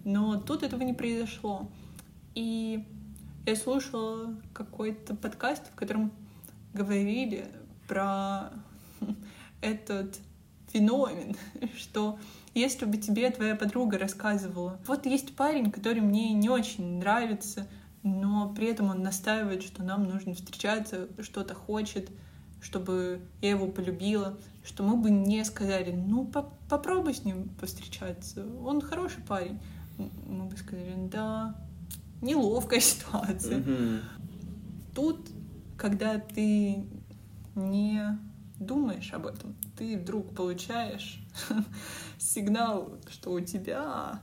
Но 0.05 0.41
тут 0.41 0.65
этого 0.65 0.83
не 0.83 0.93
произошло. 0.93 1.71
И 2.35 2.85
я 3.47 3.55
слушала 3.55 4.35
какой-то 4.53 5.15
подкаст, 5.15 5.71
в 5.71 5.77
котором 5.77 6.11
говорили 6.75 7.47
про 7.87 8.51
этот 9.61 10.19
феномен, 10.73 11.37
что 11.77 12.19
если 12.55 12.85
бы 12.85 12.97
тебе 12.97 13.31
твоя 13.31 13.55
подруга 13.55 13.99
рассказывала, 13.99 14.79
вот 14.87 15.07
есть 15.07 15.37
парень, 15.37 15.71
который 15.71 16.01
мне 16.01 16.33
не 16.33 16.49
очень 16.49 16.99
нравится, 16.99 17.67
но 18.03 18.53
при 18.55 18.69
этом 18.69 18.91
он 18.91 19.03
настаивает, 19.03 19.63
что 19.63 19.83
нам 19.83 20.05
нужно 20.05 20.35
встречаться, 20.35 21.09
что-то 21.21 21.55
хочет, 21.55 22.11
чтобы 22.61 23.21
я 23.41 23.51
его 23.51 23.67
полюбила, 23.69 24.39
что 24.65 24.83
мы 24.83 24.97
бы 24.97 25.11
не 25.11 25.45
сказали, 25.45 25.93
ну 25.93 26.27
по 26.27 26.51
попробуй 26.69 27.15
с 27.15 27.25
ним 27.25 27.49
повстречаться, 27.61 28.47
он 28.65 28.81
хороший 28.81 29.23
парень. 29.23 29.59
Мы 29.99 30.45
бы 30.45 30.57
сказали, 30.57 30.95
да, 31.11 31.55
неловкая 32.23 32.81
ситуация. 32.81 33.59
Mm-hmm. 33.59 34.01
Тут, 34.95 35.29
когда 35.77 36.19
ты 36.19 36.85
не 37.55 38.19
думаешь 38.61 39.13
об 39.13 39.27
этом, 39.27 39.57
ты 39.77 39.99
вдруг 39.99 40.35
получаешь 40.37 41.19
сигнал, 42.19 43.01
что 43.11 43.33
у 43.33 43.41
тебя, 43.41 44.23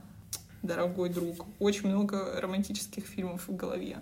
дорогой 0.62 1.10
друг, 1.10 1.46
очень 1.58 1.88
много 1.88 2.40
романтических 2.40 3.04
фильмов 3.04 3.48
в 3.48 3.54
голове. 3.56 3.98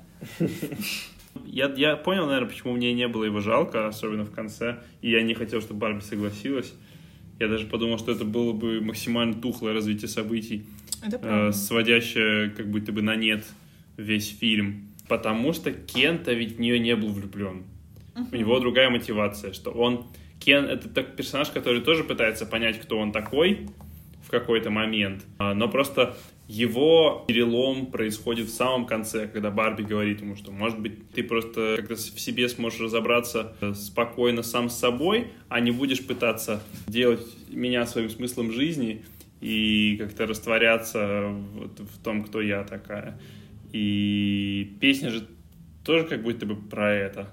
Я, 1.44 1.72
я 1.76 1.96
понял, 1.96 2.26
наверное, 2.26 2.48
почему 2.48 2.74
мне 2.74 2.94
не 2.94 3.08
было 3.08 3.24
его 3.24 3.40
жалко, 3.40 3.88
особенно 3.88 4.24
в 4.24 4.30
конце, 4.30 4.78
и 5.02 5.10
я 5.10 5.22
не 5.22 5.34
хотел, 5.34 5.60
чтобы 5.60 5.80
Барби 5.80 6.00
согласилась. 6.00 6.72
Я 7.38 7.48
даже 7.48 7.66
подумал, 7.66 7.98
что 7.98 8.12
это 8.12 8.24
было 8.24 8.52
бы 8.52 8.80
максимально 8.80 9.34
тухлое 9.34 9.74
развитие 9.74 10.08
событий, 10.08 10.64
э, 11.02 11.52
сводящее 11.52 12.50
как 12.50 12.70
будто 12.70 12.92
бы 12.92 13.02
на 13.02 13.16
нет 13.16 13.44
весь 13.98 14.30
фильм. 14.30 14.94
Потому 15.08 15.52
что 15.52 15.72
Кента 15.72 16.32
ведь 16.32 16.56
в 16.56 16.60
нее 16.60 16.78
не 16.78 16.96
был 16.96 17.12
влюблен. 17.12 17.64
Uh-huh. 18.14 18.26
У 18.32 18.36
него 18.36 18.58
другая 18.58 18.88
мотивация, 18.88 19.52
что 19.52 19.70
он 19.70 20.06
Кен— 20.40 20.64
это 20.66 20.88
так 20.88 21.16
персонаж, 21.16 21.48
который 21.50 21.80
тоже 21.80 22.04
пытается 22.04 22.46
понять, 22.46 22.80
кто 22.80 22.98
он 22.98 23.12
такой 23.12 23.68
в 24.26 24.30
какой-то 24.30 24.70
момент, 24.70 25.24
а, 25.38 25.54
но 25.54 25.68
просто 25.68 26.16
его 26.48 27.24
перелом 27.26 27.86
происходит 27.86 28.46
в 28.46 28.54
самом 28.54 28.86
конце, 28.86 29.26
когда 29.26 29.50
Барби 29.50 29.82
говорит 29.82 30.20
ему, 30.20 30.36
что, 30.36 30.52
может 30.52 30.78
быть, 30.78 31.10
ты 31.10 31.24
просто 31.24 31.76
как-то 31.78 31.94
в 31.94 32.20
себе 32.20 32.48
сможешь 32.48 32.80
разобраться 32.80 33.56
э, 33.60 33.74
спокойно 33.74 34.42
сам 34.42 34.68
с 34.68 34.78
собой, 34.78 35.32
а 35.48 35.58
не 35.58 35.72
будешь 35.72 36.06
пытаться 36.06 36.62
делать 36.86 37.20
меня 37.48 37.84
своим 37.86 38.10
смыслом 38.10 38.52
жизни 38.52 39.04
и 39.40 39.96
как-то 39.96 40.26
растворяться 40.26 41.34
вот 41.54 41.80
в 41.80 42.02
том, 42.02 42.24
кто 42.24 42.40
я 42.40 42.62
такая. 42.62 43.18
И 43.72 44.76
песня 44.80 45.10
же 45.10 45.26
тоже 45.84 46.04
как 46.04 46.22
будто 46.22 46.46
бы 46.46 46.54
про 46.54 46.94
это 46.94 47.28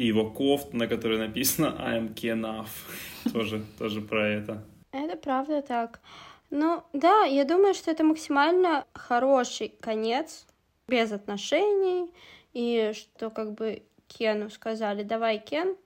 и 0.00 0.06
его 0.06 0.30
кофт, 0.30 0.72
на 0.72 0.86
которой 0.86 1.18
написано 1.18 1.76
I 1.78 1.98
am 1.98 2.14
Kenaf, 2.14 2.68
тоже, 3.34 3.62
тоже 3.78 4.00
про 4.00 4.26
это. 4.26 4.64
Это 4.92 5.16
правда 5.16 5.60
так. 5.60 6.00
Ну, 6.48 6.82
да, 6.94 7.24
я 7.24 7.44
думаю, 7.44 7.74
что 7.74 7.90
это 7.90 8.02
максимально 8.02 8.86
хороший 8.94 9.68
конец, 9.68 10.46
без 10.88 11.12
отношений, 11.12 12.10
и 12.54 12.92
что 12.94 13.28
как 13.28 13.52
бы 13.52 13.82
Кену 14.08 14.48
сказали, 14.48 15.02
давай, 15.02 15.38
Кен, 15.38 15.76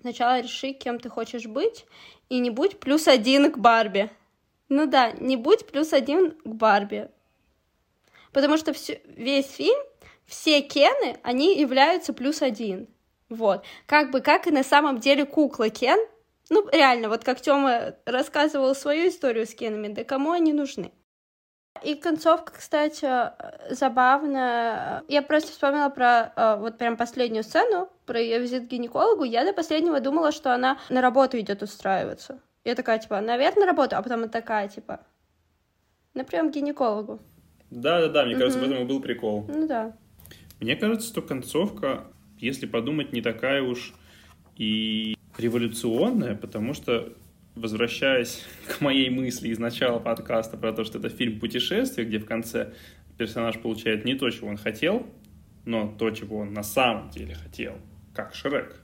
сначала 0.00 0.40
реши, 0.40 0.72
кем 0.72 0.98
ты 0.98 1.10
хочешь 1.10 1.46
быть, 1.46 1.84
и 2.30 2.38
не 2.38 2.48
будь 2.48 2.80
плюс 2.80 3.08
один 3.08 3.52
к 3.52 3.58
Барби. 3.58 4.10
Ну 4.70 4.86
да, 4.86 5.12
не 5.12 5.36
будь 5.36 5.66
плюс 5.66 5.92
один 5.92 6.30
к 6.30 6.46
Барби. 6.46 7.10
Потому 8.32 8.56
что 8.56 8.72
все, 8.72 9.02
весь 9.04 9.50
фильм, 9.50 9.78
все 10.24 10.62
Кены, 10.62 11.18
они 11.22 11.60
являются 11.60 12.14
плюс 12.14 12.40
один. 12.40 12.88
Вот. 13.30 13.64
Как 13.86 14.10
бы, 14.10 14.20
как 14.20 14.46
и 14.46 14.50
на 14.50 14.62
самом 14.62 14.98
деле 14.98 15.24
кукла 15.24 15.70
Кен. 15.70 15.98
Ну, 16.50 16.68
реально, 16.72 17.08
вот 17.08 17.24
как 17.24 17.40
Тёма 17.40 17.94
рассказывал 18.04 18.74
свою 18.74 19.08
историю 19.08 19.46
с 19.46 19.54
Кенами, 19.54 19.88
да 19.88 20.02
кому 20.02 20.32
они 20.32 20.52
нужны? 20.52 20.92
И 21.84 21.94
концовка, 21.94 22.52
кстати, 22.52 23.08
забавная. 23.72 25.04
Я 25.08 25.22
просто 25.22 25.52
вспомнила 25.52 25.88
про 25.88 26.32
э, 26.34 26.56
вот 26.58 26.76
прям 26.76 26.96
последнюю 26.96 27.44
сцену, 27.44 27.88
про 28.04 28.20
ее 28.20 28.40
визит 28.40 28.64
к 28.64 28.66
гинекологу. 28.66 29.22
Я 29.22 29.44
до 29.44 29.52
последнего 29.52 30.00
думала, 30.00 30.32
что 30.32 30.52
она 30.52 30.78
на 30.90 31.00
работу 31.00 31.38
идет 31.38 31.62
устраиваться. 31.62 32.40
Я 32.64 32.74
такая, 32.74 32.98
типа, 32.98 33.20
наверное, 33.20 33.66
работаю, 33.66 34.00
а 34.00 34.02
потом 34.02 34.28
такая, 34.28 34.68
типа, 34.68 35.00
на 36.12 36.24
прием 36.24 36.50
к 36.50 36.54
гинекологу. 36.54 37.20
Да-да-да, 37.70 38.24
мне 38.24 38.36
кажется, 38.36 38.58
в 38.58 38.64
этом 38.64 38.78
и 38.78 38.84
был 38.84 39.00
прикол. 39.00 39.46
Ну 39.48 39.66
да. 39.66 39.96
Мне 40.58 40.76
кажется, 40.76 41.08
что 41.08 41.22
концовка, 41.22 42.08
если 42.40 42.66
подумать, 42.66 43.12
не 43.12 43.22
такая 43.22 43.62
уж 43.62 43.92
и 44.56 45.16
революционная, 45.38 46.34
потому 46.34 46.74
что, 46.74 47.12
возвращаясь 47.54 48.44
к 48.68 48.80
моей 48.80 49.10
мысли 49.10 49.48
из 49.48 49.58
начала 49.58 49.98
подкаста 49.98 50.56
про 50.56 50.72
то, 50.72 50.84
что 50.84 50.98
это 50.98 51.08
фильм 51.08 51.40
«Путешествие», 51.40 52.06
где 52.06 52.18
в 52.18 52.26
конце 52.26 52.74
персонаж 53.16 53.58
получает 53.58 54.04
не 54.04 54.14
то, 54.14 54.28
чего 54.30 54.48
он 54.48 54.56
хотел, 54.56 55.06
но 55.64 55.94
то, 55.98 56.10
чего 56.10 56.38
он 56.38 56.52
на 56.52 56.62
самом 56.62 57.10
деле 57.10 57.34
хотел, 57.34 57.74
как 58.14 58.34
Шрек. 58.34 58.80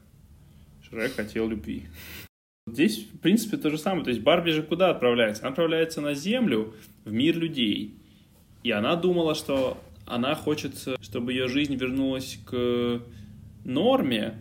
Шрек 0.82 1.14
хотел 1.14 1.48
любви. 1.48 1.84
Здесь, 2.68 2.98
в 2.98 3.18
принципе, 3.20 3.56
то 3.56 3.70
же 3.70 3.78
самое. 3.78 4.04
То 4.04 4.10
есть 4.10 4.22
Барби 4.22 4.50
же 4.50 4.62
куда 4.62 4.90
отправляется? 4.90 5.42
Она 5.42 5.50
отправляется 5.50 6.00
на 6.00 6.14
Землю, 6.14 6.74
в 7.04 7.12
мир 7.12 7.36
людей. 7.36 7.94
И 8.64 8.72
она 8.72 8.96
думала, 8.96 9.36
что 9.36 9.78
она 10.04 10.34
хочет, 10.34 10.74
чтобы 11.00 11.32
ее 11.32 11.46
жизнь 11.48 11.76
вернулась 11.76 12.38
к 12.44 13.00
норме, 13.66 14.34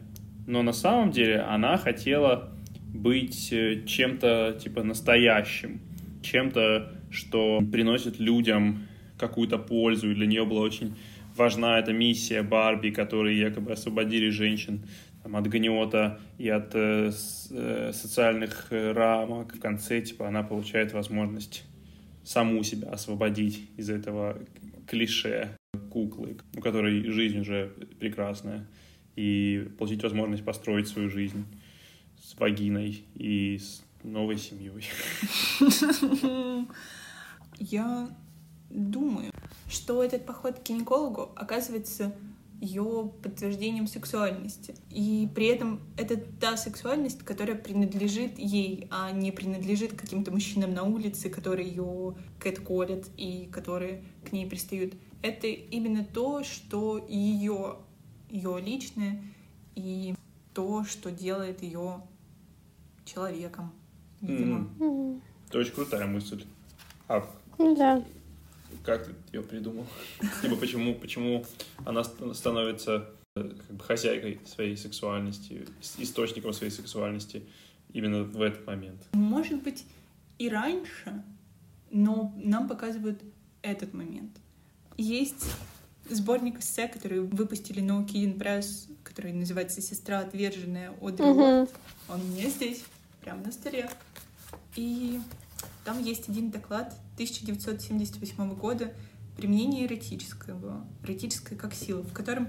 но 0.48 0.62
на 0.62 0.74
самом 0.74 1.12
деле 1.12 1.40
она 1.40 1.78
хотела 1.78 2.52
быть 2.94 3.52
э, 3.52 3.84
чем-то 3.86 4.58
типа 4.62 4.84
настоящим, 4.84 5.82
чем-то, 6.22 6.94
что 7.10 7.62
приносит 7.72 8.20
людям 8.20 8.88
какую-то 9.18 9.58
пользу. 9.58 10.12
И 10.12 10.16
для 10.16 10.28
нее 10.28 10.46
была 10.46 10.62
очень 10.62 10.96
важна 11.36 11.80
эта 11.80 11.94
миссия 11.94 12.42
Барби, 12.42 12.90
которые 12.90 13.40
якобы 13.40 13.74
освободили 13.74 14.30
женщин 14.30 14.86
там, 15.24 15.36
от 15.36 15.46
гнета 15.48 16.20
и 16.38 16.50
от 16.50 16.72
э, 16.74 17.12
э, 17.52 17.92
социальных 17.94 18.68
рамок. 18.70 19.56
В 19.56 19.60
конце, 19.60 20.02
типа, 20.02 20.28
она 20.28 20.44
получает 20.44 20.94
возможность 20.94 21.66
саму 22.24 22.64
себя 22.64 22.90
освободить 22.90 23.70
из 23.78 23.90
этого 23.90 24.38
клише 24.88 25.58
куклы, 25.92 26.38
у 26.56 26.62
которой 26.62 27.10
жизнь 27.10 27.40
уже 27.40 27.72
прекрасная, 28.00 28.68
и 29.16 29.70
получить 29.78 30.04
возможность 30.04 30.44
построить 30.44 30.88
свою 30.88 31.10
жизнь 31.10 31.46
с 32.22 32.38
вагиной 32.40 33.06
и 33.16 33.58
с 33.58 33.84
новой 34.04 34.38
семьей. 34.38 34.84
Я 37.60 38.10
думаю, 38.70 39.32
что 39.70 40.04
этот 40.04 40.26
поход 40.26 40.60
к 40.60 40.64
гинекологу 40.64 41.32
оказывается 41.36 42.14
ее 42.62 43.12
подтверждением 43.22 43.88
сексуальности. 43.88 44.76
И 44.90 45.28
при 45.36 45.48
этом 45.48 45.82
это 45.98 46.18
та 46.18 46.58
сексуальность, 46.58 47.20
которая 47.20 47.56
принадлежит 47.56 48.40
ей, 48.40 48.88
а 48.92 49.12
не 49.12 49.32
принадлежит 49.32 49.94
каким-то 49.94 50.32
мужчинам 50.32 50.74
на 50.74 50.84
улице, 50.84 51.30
которые 51.30 51.68
ее 51.70 52.16
кэтколят 52.40 53.08
и 53.18 53.48
которые 53.52 54.04
к 54.28 54.32
ней 54.32 54.48
пристают. 54.48 54.94
Это 55.22 55.48
именно 55.48 56.06
то, 56.06 56.44
что 56.44 57.06
ее, 57.10 57.78
ее 58.36 58.60
личное 58.62 59.22
и 59.76 60.16
то, 60.54 60.84
что 60.86 61.12
делает 61.12 61.64
ее 61.64 62.02
человеком. 63.06 63.72
Видимо. 64.22 64.70
М, 64.80 65.22
Это 65.48 65.60
очень 65.60 65.72
крутая 65.74 66.08
мысль. 66.08 66.44
А 67.08 67.28
Ну 67.58 67.76
да. 67.76 68.04
как 68.84 69.06
ты 69.06 69.14
ее 69.34 69.44
придумал? 69.44 69.86
Типа 70.42 70.56
почему, 70.56 70.96
почему 70.96 71.46
она 71.86 72.04
ст- 72.04 72.36
становится 72.36 73.10
э, 73.36 73.50
как 73.68 73.76
бы 73.76 73.84
хозяйкой 73.84 74.40
своей 74.46 74.76
сексуальности, 74.78 75.66
источником 75.98 76.54
своей 76.54 76.72
сексуальности 76.72 77.44
именно 77.94 78.24
в 78.24 78.42
этот 78.42 78.66
момент? 78.66 79.02
Может 79.14 79.62
быть, 79.64 79.86
и 80.40 80.50
раньше, 80.50 81.24
но 81.92 82.34
нам 82.38 82.68
показывают 82.68 83.22
этот 83.62 83.94
момент. 83.94 84.32
Есть 84.98 85.46
сборник 86.10 86.60
эссе, 86.60 86.88
который 86.88 87.22
выпустили 87.22 87.82
No 87.82 88.06
Kidding 88.06 88.38
Press, 88.38 88.92
который 89.04 89.34
называется 89.34 89.82
«Сестра 89.82 90.20
отверженная» 90.20 90.92
Мгм. 90.92 91.22
Уорд. 91.22 91.72
Он 92.10 92.22
у 92.22 92.24
меня 92.24 92.50
здесь, 92.50 92.84
прямо 93.22 93.44
на 93.44 93.52
столе. 93.52 93.90
И 94.76 95.20
там 95.84 96.02
есть 96.02 96.30
один 96.30 96.52
доклад 96.52 96.94
1978 97.16 98.56
года 98.56 98.94
«Применение 99.38 99.86
эротического», 99.86 100.86
эротическое 101.04 101.58
как 101.58 101.74
сила, 101.74 102.02
в 102.02 102.14
котором 102.14 102.48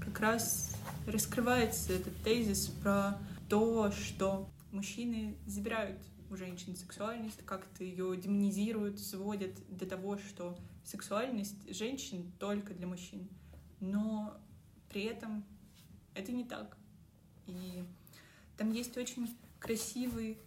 как 0.00 0.20
раз 0.20 0.70
раскрывается 1.06 1.92
этот 1.92 2.16
тезис 2.22 2.66
про 2.82 3.18
то, 3.48 3.90
что 3.92 4.48
мужчины 4.72 5.36
забирают 5.46 5.98
у 6.30 6.36
женщин 6.36 6.76
сексуальность, 6.76 7.40
как-то 7.44 7.84
ее 7.84 8.16
демонизируют, 8.16 9.00
сводят 9.00 9.52
до 9.68 9.86
того, 9.86 10.18
что 10.18 10.56
сексуальность 10.84 11.74
женщин 11.74 12.32
только 12.38 12.74
для 12.74 12.86
мужчин. 12.86 13.28
Но 13.80 14.36
при 14.88 15.02
этом 15.02 15.44
это 16.14 16.32
не 16.32 16.44
так. 16.44 16.76
И 17.46 17.84
там 18.56 18.70
есть 18.72 18.96
очень 18.96 19.28
красивый 19.58 20.38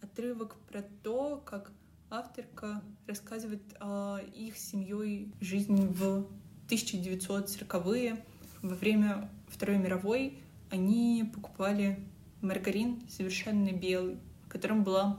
отрывок 0.00 0.56
про 0.70 0.82
то, 1.02 1.42
как 1.44 1.72
авторка 2.10 2.82
рассказывает 3.06 3.62
о 3.80 4.18
их 4.18 4.56
семьей 4.56 5.32
жизни 5.40 5.86
в 5.86 6.26
1940-е. 6.68 8.24
Во 8.62 8.74
время 8.74 9.30
Второй 9.48 9.78
мировой 9.78 10.38
они 10.70 11.30
покупали 11.32 12.04
маргарин 12.40 13.02
совершенно 13.08 13.72
белый, 13.72 14.18
в 14.44 14.48
котором 14.48 14.84
была 14.84 15.18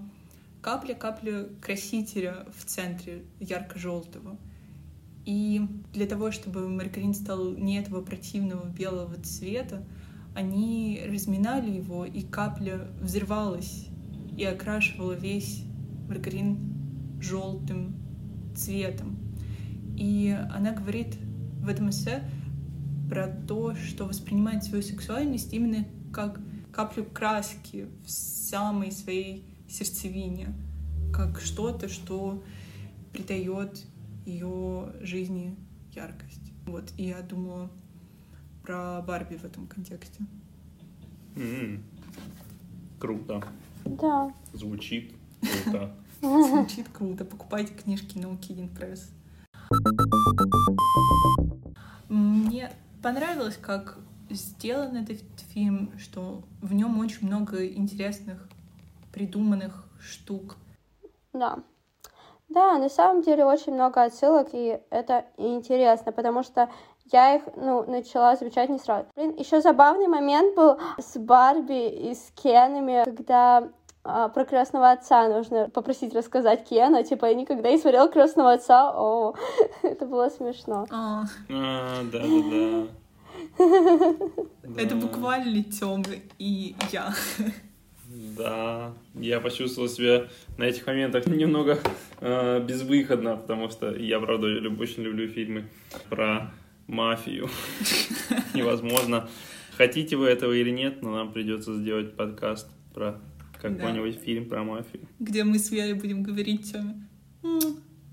капля-капля 0.61 1.45
красителя 1.61 2.45
в 2.55 2.65
центре 2.65 3.23
ярко-желтого. 3.39 4.37
И 5.25 5.61
для 5.93 6.05
того, 6.07 6.31
чтобы 6.31 6.67
маргарин 6.67 7.13
стал 7.13 7.51
не 7.51 7.77
этого 7.77 8.01
противного 8.01 8.65
белого 8.65 9.15
цвета, 9.21 9.85
они 10.35 11.01
разминали 11.05 11.69
его, 11.69 12.05
и 12.05 12.21
капля 12.21 12.87
взрывалась 12.99 13.87
и 14.37 14.43
окрашивала 14.43 15.13
весь 15.13 15.63
маргарин 16.07 16.57
желтым 17.21 17.95
цветом. 18.55 19.17
И 19.97 20.35
она 20.51 20.71
говорит 20.71 21.17
в 21.61 21.67
этом 21.67 21.89
эссе 21.89 22.23
про 23.09 23.27
то, 23.27 23.75
что 23.75 24.05
воспринимает 24.05 24.63
свою 24.63 24.81
сексуальность 24.83 25.53
именно 25.53 25.85
как 26.13 26.39
каплю 26.71 27.03
краски 27.03 27.87
в 28.05 28.09
самой 28.09 28.91
своей 28.91 29.48
сердцевине, 29.69 30.53
как 31.13 31.39
что-то, 31.39 31.87
что 31.89 32.43
придает 33.11 33.85
ее 34.25 34.93
жизни 35.01 35.55
яркость. 35.93 36.51
Вот, 36.65 36.91
и 36.97 37.05
я 37.07 37.21
думала 37.21 37.69
про 38.63 39.01
Барби 39.01 39.35
в 39.35 39.43
этом 39.43 39.67
контексте. 39.67 40.23
М, 41.35 41.83
Круто. 42.99 43.41
Да. 43.85 44.33
Звучит 44.53 45.13
круто. 45.63 45.95
Звучит 46.21 46.89
круто. 46.89 47.23
Покупайте 47.25 47.73
книжки 47.73 48.17
No 48.17 48.37
Kidding 48.37 48.69
Press. 48.77 49.09
Мне 52.09 52.71
понравилось, 53.01 53.57
как 53.59 53.97
сделан 54.29 54.97
этот 54.97 55.21
фильм, 55.53 55.91
что 55.97 56.43
в 56.61 56.73
нем 56.73 56.99
очень 56.99 57.25
много 57.27 57.65
интересных 57.65 58.47
придуманных 59.13 59.85
штук. 59.99 60.55
Да. 61.33 61.59
Да, 62.49 62.77
на 62.79 62.89
самом 62.89 63.21
деле 63.21 63.45
очень 63.45 63.73
много 63.73 64.01
отсылок, 64.03 64.49
и 64.53 64.79
это 64.89 65.25
интересно, 65.37 66.11
потому 66.11 66.41
что 66.43 66.67
я 67.11 67.35
их, 67.35 67.43
ну, 67.55 67.83
начала 67.89 68.35
замечать 68.35 68.69
не 68.69 68.79
сразу. 68.79 69.05
Блин, 69.15 69.35
еще 69.37 69.61
забавный 69.61 70.07
момент 70.07 70.55
был 70.55 70.79
с 70.97 71.17
Барби 71.17 71.89
и 71.89 72.15
с 72.15 72.31
Кенами, 72.35 73.03
когда 73.05 73.69
а, 74.03 74.29
про 74.29 74.45
крестного 74.45 74.89
отца 74.91 75.27
нужно 75.27 75.69
попросить 75.69 76.15
рассказать 76.15 76.67
Кена, 76.67 77.03
типа, 77.03 77.25
я 77.27 77.35
никогда 77.35 77.69
не 77.69 77.77
смотрела 77.77 78.09
крестного 78.09 78.53
отца, 78.53 78.91
о, 78.95 79.35
это 79.83 80.05
было 80.07 80.29
смешно. 80.29 80.87
А, 80.89 81.23
А, 81.51 82.03
да-да-да. 82.11 82.87
Это 84.77 84.95
Да. 84.95 85.01
буквально 85.07 85.63
Тёма 85.63 86.03
и 86.39 86.75
я. 86.91 87.13
Да, 88.09 88.93
я 89.15 89.39
почувствовал 89.39 89.87
себя 89.87 90.27
на 90.57 90.63
этих 90.63 90.87
моментах 90.87 91.27
немного 91.27 91.79
э, 92.21 92.59
безвыходно, 92.65 93.37
потому 93.37 93.69
что 93.69 93.93
я, 93.95 94.19
правда, 94.19 94.47
очень 94.79 95.03
люблю 95.03 95.27
фильмы 95.27 95.65
про 96.09 96.51
мафию. 96.87 97.49
Невозможно. 98.55 99.29
Хотите 99.77 100.15
вы 100.15 100.25
этого 100.27 100.53
или 100.53 100.71
нет, 100.71 101.01
но 101.03 101.11
нам 101.13 101.31
придется 101.31 101.75
сделать 101.75 102.15
подкаст 102.15 102.67
про 102.93 103.19
какой-нибудь 103.61 104.15
фильм 104.21 104.49
про 104.49 104.63
мафию. 104.63 105.07
Где 105.19 105.43
мы 105.43 105.59
с 105.59 105.69
Верой 105.69 105.93
будем 105.93 106.23
говорить 106.23 106.71
Тёме. 106.71 107.07
«М, 107.43 107.59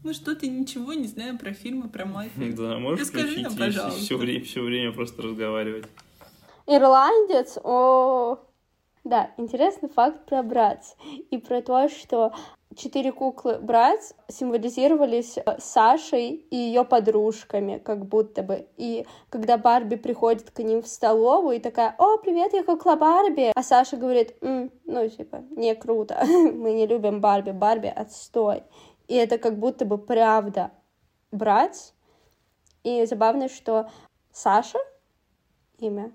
Мы 0.05 0.13
что-то 0.13 0.47
ничего 0.47 0.93
не 0.93 1.07
знаем 1.09 1.39
про 1.39 1.53
фильмы 1.53 1.89
про 1.89 2.05
мафию. 2.05 2.55
Да, 2.55 2.79
можешь 2.79 3.01
Расскажи 3.07 3.41
нам, 3.41 3.51
включить 3.53 3.59
пожалуйста. 3.77 4.01
все 4.01 4.17
время, 4.19 4.45
все 4.45 4.63
время 4.63 4.93
просто 4.93 5.23
разговаривать. 5.23 5.87
Ирландец, 6.67 7.59
о, 7.63 8.39
Да, 9.07 9.31
интересный 9.37 9.89
факт 9.89 10.27
про 10.27 10.43
Братц 10.43 10.95
и 11.31 11.39
про 11.39 11.63
то, 11.63 11.89
что 11.89 12.33
четыре 12.75 13.13
куклы 13.13 13.61
Братц 13.61 14.11
символизировались 14.27 15.39
э, 15.39 15.61
Сашей 15.61 16.31
и 16.31 16.57
ее 16.57 16.85
подружками, 16.85 17.79
как 17.79 18.05
будто 18.05 18.43
бы. 18.43 18.67
И 18.77 19.07
когда 19.31 19.59
Барби 19.59 19.95
приходит 19.95 20.51
к 20.51 20.59
ним 20.59 20.83
в 20.83 20.89
столовую 20.89 21.59
и 21.59 21.61
такая, 21.61 21.95
о, 21.99 22.19
привет, 22.19 22.53
я 22.53 22.65
кукла 22.65 22.97
Барби, 22.97 23.53
а 23.55 23.63
Саша 23.63 23.97
говорит, 23.97 24.35
М, 24.41 24.73
ну, 24.87 25.09
типа, 25.09 25.45
не 25.51 25.77
круто, 25.77 26.21
мы 26.27 26.73
не 26.73 26.89
любим 26.89 27.21
Барби, 27.21 27.53
Барби 27.53 27.87
отстой. 27.87 28.65
И 29.07 29.15
это 29.15 29.39
как 29.39 29.57
будто 29.57 29.85
бы 29.85 29.99
правда 29.99 30.73
Братц. 31.31 31.93
И 32.83 33.07
забавно, 33.07 33.49
что 33.49 33.89
Саша, 34.33 34.81
имя 35.79 36.11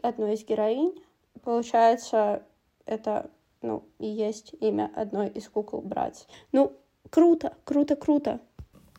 одной 0.00 0.34
из 0.34 0.44
героинь, 0.44 1.02
получается, 1.42 2.42
это 2.86 3.30
ну, 3.62 3.88
и 3.98 4.06
есть 4.06 4.54
имя 4.60 4.90
одной 4.94 5.28
из 5.28 5.48
кукол 5.48 5.80
Братц. 5.80 6.24
Ну, 6.50 6.76
круто, 7.10 7.56
круто, 7.64 7.96
круто. 7.96 8.40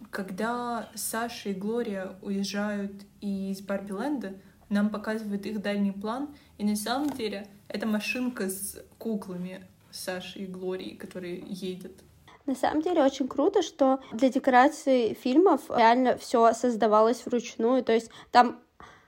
Когда 0.09 0.87
Саша 0.95 1.49
и 1.49 1.53
Глория 1.53 2.15
уезжают 2.21 2.93
из 3.21 3.61
Барби-ленда, 3.61 4.33
нам 4.69 4.89
показывают 4.89 5.45
их 5.45 5.61
дальний 5.61 5.91
план, 5.91 6.35
и 6.57 6.65
на 6.65 6.75
самом 6.75 7.09
деле 7.09 7.47
это 7.67 7.85
машинка 7.85 8.49
с 8.49 8.77
куклами 8.97 9.65
Саши 9.91 10.39
и 10.39 10.45
Глории, 10.45 10.95
которые 10.95 11.43
едет. 11.47 12.01
На 12.45 12.55
самом 12.55 12.81
деле 12.81 13.03
очень 13.03 13.27
круто, 13.27 13.61
что 13.61 13.99
для 14.11 14.29
декорации 14.29 15.13
фильмов 15.13 15.61
реально 15.69 16.17
все 16.17 16.53
создавалось 16.53 17.25
вручную, 17.25 17.83
то 17.83 17.93
есть 17.93 18.09
там 18.31 18.59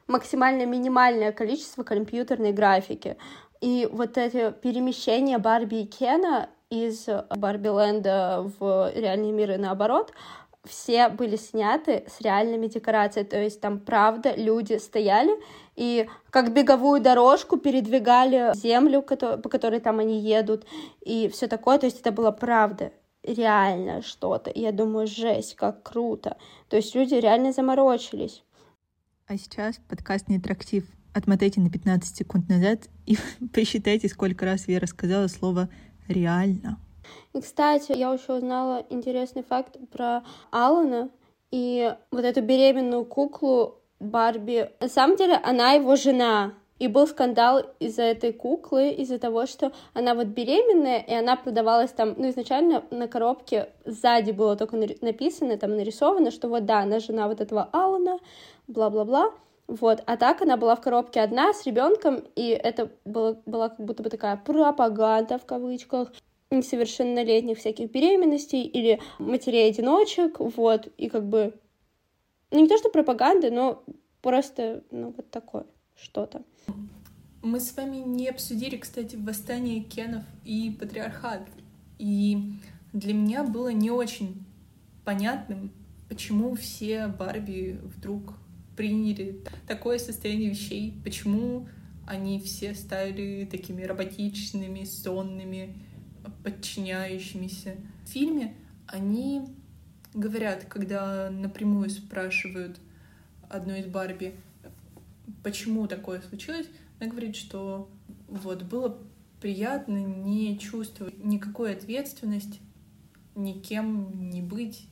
максимально 0.08 0.66
минимальное 0.66 1.32
количество 1.32 1.84
компьютерной 1.84 2.52
графики. 2.52 3.18
И 3.62 3.88
вот 3.92 4.18
это 4.18 4.52
перемещение 4.52 5.38
Барби 5.38 5.82
и 5.82 5.86
Кена 5.86 6.50
из 6.70 7.08
Барби 7.36 7.68
Ленда 7.68 8.52
в 8.60 8.92
реальный 8.96 9.32
мир 9.32 9.52
и 9.52 9.58
наоборот, 9.58 10.12
все 10.66 11.10
были 11.10 11.36
сняты 11.36 12.06
с 12.08 12.22
реальными 12.22 12.68
декорациями, 12.68 13.28
то 13.28 13.38
есть 13.38 13.62
там 13.62 13.80
правда 13.80 14.34
люди 14.36 14.78
стояли 14.78 15.40
и 15.76 16.10
как 16.32 16.54
беговую 16.54 17.02
дорожку 17.02 17.58
передвигали 17.58 18.52
землю, 18.56 19.02
по 19.02 19.50
которой 19.50 19.80
там 19.80 20.00
они 20.00 20.20
едут, 20.20 20.66
и 21.02 21.30
все 21.30 21.48
такое, 21.48 21.78
то 21.78 21.86
есть 21.86 22.02
это 22.02 22.12
было 22.12 22.32
правда, 22.32 22.92
реально 23.24 24.02
что-то. 24.02 24.52
Я 24.54 24.72
думаю, 24.72 25.08
жесть, 25.08 25.56
как 25.56 25.84
круто. 25.84 26.38
То 26.70 26.78
есть 26.78 26.96
люди 26.96 27.16
реально 27.16 27.52
заморочились. 27.52 28.44
А 29.28 29.38
сейчас 29.38 29.80
подкаст 29.90 30.28
не 30.30 30.36
интерактив 30.36 30.84
отмотайте 31.12 31.60
на 31.60 31.72
15 31.72 32.16
секунд 32.16 32.48
назад 32.48 32.82
и 33.08 33.18
посчитайте, 33.54 34.08
сколько 34.08 34.46
раз 34.46 34.68
Вера 34.68 34.86
сказала 34.86 35.26
слово 35.26 35.68
«реально». 36.08 36.78
И, 37.34 37.42
кстати, 37.42 37.92
я 37.94 38.14
еще 38.14 38.34
узнала 38.34 38.86
интересный 38.92 39.42
факт 39.42 39.78
про 39.92 40.24
Алана 40.52 41.10
и 41.50 41.92
вот 42.12 42.24
эту 42.24 42.44
беременную 42.44 43.04
куклу 43.04 43.82
Барби. 44.00 44.70
На 44.80 44.90
самом 44.90 45.18
деле, 45.18 45.38
она 45.38 45.72
его 45.72 45.96
жена. 45.96 46.54
И 46.78 46.90
был 46.90 47.08
скандал 47.08 47.64
из-за 47.80 48.04
этой 48.04 48.34
куклы, 48.34 48.90
из-за 48.90 49.18
того, 49.18 49.46
что 49.46 49.72
она 49.94 50.14
вот 50.14 50.28
беременная, 50.28 51.00
и 51.00 51.14
она 51.14 51.38
продавалась 51.38 51.92
там, 51.92 52.16
ну, 52.18 52.30
изначально 52.30 52.84
на 52.92 53.08
коробке 53.08 53.70
сзади 53.86 54.32
было 54.32 54.58
только 54.58 54.76
написано, 54.76 55.58
там 55.58 55.78
нарисовано, 55.78 56.32
что 56.32 56.50
вот 56.50 56.66
да, 56.66 56.80
она 56.80 57.00
жена 57.00 57.30
вот 57.30 57.40
этого 57.40 57.70
Алана, 57.72 58.20
бла-бла-бла. 58.68 59.32
Вот, 59.68 60.04
а 60.06 60.18
так 60.18 60.42
она 60.42 60.58
была 60.58 60.76
в 60.76 60.82
коробке 60.82 61.22
одна 61.22 61.54
с 61.54 61.66
ребенком, 61.66 62.24
и 62.36 62.50
это 62.50 62.92
было, 63.04 63.42
была 63.46 63.70
как 63.70 63.80
будто 63.80 64.04
бы 64.04 64.10
такая 64.10 64.38
пропаганда 64.38 65.40
в 65.40 65.46
кавычках 65.46 66.12
несовершеннолетних 66.52 67.58
всяких 67.58 67.90
беременностей 67.90 68.62
или 68.62 69.00
матерей-одиночек, 69.18 70.40
вот, 70.40 70.88
и 70.98 71.10
как 71.10 71.26
бы, 71.28 71.54
ну 72.52 72.60
не 72.60 72.68
то 72.68 72.78
что 72.78 72.90
пропаганда, 72.90 73.50
но 73.50 73.84
просто, 74.22 74.84
ну 74.92 75.14
вот 75.16 75.32
такое 75.32 75.66
что-то. 76.02 76.44
Мы 77.42 77.60
с 77.60 77.76
вами 77.78 77.98
не 77.98 78.30
обсудили, 78.30 78.78
кстати, 78.78 79.16
восстание 79.16 79.82
Кенов 79.82 80.24
и 80.44 80.76
патриархат, 80.80 81.48
и 82.00 82.54
для 82.92 83.14
меня 83.14 83.44
было 83.44 83.70
не 83.70 83.92
очень 83.92 84.44
понятным, 85.04 85.72
почему 86.10 86.56
все 86.56 87.08
Барби 87.08 87.80
вдруг 87.84 88.34
приняли 88.76 89.44
такое 89.68 90.00
состояние 90.00 90.50
вещей, 90.50 91.00
почему 91.04 91.68
они 92.08 92.40
все 92.40 92.74
стали 92.74 93.48
такими 93.50 93.84
роботичными, 93.84 94.84
сонными, 94.84 95.76
подчиняющимися. 96.44 97.76
В 98.06 98.10
фильме 98.10 98.56
они 98.88 99.48
говорят, 100.14 100.66
когда 100.66 101.30
напрямую 101.30 101.90
спрашивают 101.90 102.80
одну 103.50 103.76
из 103.76 103.86
Барби, 103.86 104.36
почему 105.44 105.88
такое 105.88 106.22
случилось, 106.22 106.68
она 107.00 107.10
говорит, 107.10 107.36
что 107.36 107.90
вот 108.28 108.64
было 108.64 108.98
приятно 109.42 109.98
не 109.98 110.58
чувствовать 110.58 111.24
никакой 111.24 111.74
ответственности, 111.74 112.60
никем 113.36 114.30
не 114.30 114.42
быть 114.42 114.88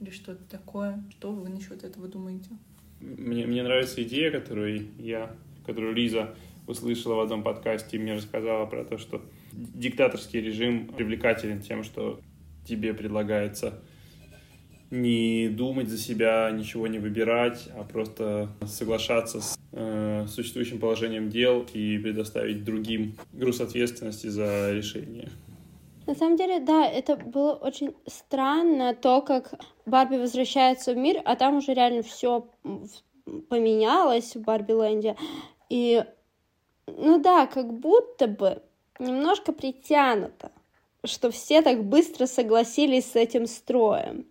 или 0.00 0.10
что-то 0.10 0.42
такое. 0.44 1.02
Что 1.10 1.32
вы 1.32 1.48
насчет 1.48 1.84
этого 1.84 2.08
думаете? 2.08 2.50
Мне, 3.00 3.46
мне 3.46 3.62
нравится 3.62 4.02
идея, 4.02 4.30
которую 4.30 4.88
я, 4.98 5.34
которую 5.66 5.94
Лиза 5.94 6.34
услышала 6.66 7.14
в 7.14 7.20
одном 7.20 7.42
подкасте 7.42 7.96
и 7.96 8.00
мне 8.00 8.14
рассказала 8.14 8.66
про 8.66 8.84
то, 8.84 8.98
что 8.98 9.22
диктаторский 9.52 10.40
режим 10.40 10.86
привлекателен 10.86 11.60
тем, 11.60 11.82
что 11.82 12.20
тебе 12.64 12.94
предлагается 12.94 13.80
не 14.90 15.48
думать 15.48 15.88
за 15.88 15.98
себя, 15.98 16.50
ничего 16.50 16.86
не 16.86 16.98
выбирать, 16.98 17.68
а 17.74 17.84
просто 17.84 18.48
соглашаться 18.66 19.40
с 19.40 19.59
э, 19.72 20.26
существующим 20.28 20.78
положением 20.78 21.30
дел 21.30 21.66
и 21.72 21.98
предоставить 21.98 22.64
другим 22.64 23.16
груз 23.32 23.60
ответственности 23.60 24.28
за 24.28 24.72
решение. 24.72 25.28
На 26.06 26.14
самом 26.14 26.36
деле, 26.36 26.58
да, 26.60 26.86
это 26.86 27.16
было 27.16 27.52
очень 27.52 27.94
странно, 28.06 28.94
то, 28.94 29.22
как 29.22 29.54
Барби 29.86 30.16
возвращается 30.16 30.92
в 30.92 30.96
мир, 30.96 31.22
а 31.24 31.36
там 31.36 31.58
уже 31.58 31.72
реально 31.72 32.02
все 32.02 32.48
поменялось 33.48 34.34
в 34.34 34.40
Барби 34.40 34.72
Ленде. 34.72 35.16
И, 35.68 36.02
ну 36.86 37.20
да, 37.20 37.46
как 37.46 37.72
будто 37.72 38.26
бы 38.26 38.62
немножко 38.98 39.52
притянуто, 39.52 40.50
что 41.04 41.30
все 41.30 41.62
так 41.62 41.84
быстро 41.84 42.26
согласились 42.26 43.12
с 43.12 43.16
этим 43.16 43.46
строем. 43.46 44.26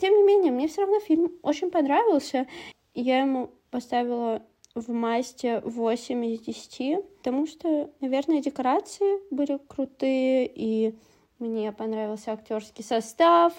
Тем 0.00 0.14
не 0.14 0.22
менее, 0.22 0.52
мне 0.52 0.68
все 0.68 0.82
равно 0.82 1.00
фильм 1.00 1.32
очень 1.42 1.70
понравился. 1.70 2.46
Я 2.94 3.20
ему 3.20 3.50
поставила 3.70 4.42
в 4.80 4.88
масте 4.90 5.60
8 5.64 6.24
из 6.26 6.40
10, 6.40 7.04
потому 7.18 7.46
что, 7.46 7.90
наверное, 8.00 8.40
декорации 8.40 9.20
были 9.34 9.58
крутые, 9.68 10.46
и 10.46 10.94
мне 11.38 11.72
понравился 11.72 12.32
актерский 12.32 12.84
состав, 12.84 13.52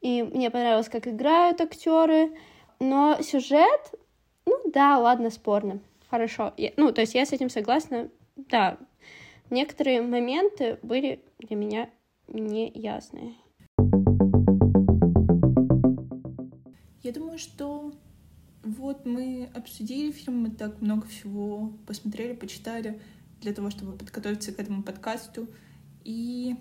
и 0.00 0.22
мне 0.22 0.50
понравилось, 0.50 0.88
как 0.88 1.06
играют 1.06 1.60
актеры. 1.60 2.36
Но 2.78 3.18
сюжет, 3.22 3.94
ну 4.46 4.56
да, 4.72 4.98
ладно, 4.98 5.30
спорно. 5.30 5.80
Хорошо. 6.08 6.52
Я, 6.56 6.72
ну, 6.76 6.92
то 6.92 7.02
есть 7.02 7.14
я 7.14 7.24
с 7.24 7.32
этим 7.32 7.50
согласна. 7.50 8.10
Да, 8.36 8.78
некоторые 9.50 10.02
моменты 10.02 10.78
были 10.82 11.22
для 11.38 11.56
меня 11.56 11.90
неясные. 12.26 13.34
Я 17.02 17.12
думаю, 17.12 17.38
что 17.38 17.92
вот 18.62 19.06
мы 19.06 19.48
обсудили 19.54 20.12
фильм, 20.12 20.42
мы 20.42 20.50
так 20.50 20.80
много 20.80 21.06
всего 21.06 21.72
посмотрели, 21.86 22.34
почитали 22.34 23.00
для 23.40 23.52
того, 23.52 23.70
чтобы 23.70 23.92
подготовиться 23.92 24.52
к 24.52 24.60
этому 24.60 24.82
подкасту. 24.82 25.48
И 26.04 26.56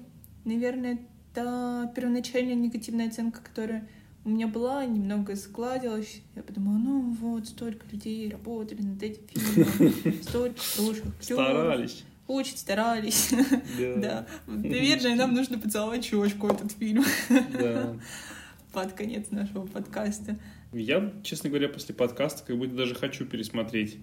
наверное, 0.46 1.00
та 1.34 1.92
первоначальная 1.96 2.56
негативная 2.56 3.08
оценка, 3.08 3.42
которая 3.42 3.88
у 4.26 4.30
меня 4.30 4.48
была, 4.48 4.86
немного 4.86 5.36
сгладилась. 5.36 6.22
Я 6.36 6.44
подумала, 6.44 6.78
ну 6.78 7.12
вот, 7.20 7.48
столько 7.48 7.86
людей 7.92 8.30
работали 8.30 8.82
над 8.82 9.02
этим 9.02 9.24
фильмом, 9.28 10.24
столько 10.24 10.60
хороших 10.60 11.06
Старались. 11.22 12.04
Очень 12.28 12.58
старались. 12.58 13.32
Да. 13.78 14.28
Наверное, 14.46 15.16
нам 15.16 15.34
нужно 15.34 15.58
поцеловать 15.58 16.06
щечку 16.06 16.48
этот 16.48 16.72
фильм. 16.74 17.04
Да. 17.30 17.96
Под 18.74 18.94
конец 18.94 19.32
нашего 19.32 19.66
подкаста. 19.66 20.38
Я, 20.72 21.14
честно 21.24 21.50
говоря, 21.50 21.68
после 21.68 21.96
подкаста 21.96 22.46
как 22.46 22.58
будто 22.58 22.76
даже 22.76 22.94
хочу 22.94 23.26
пересмотреть 23.26 23.98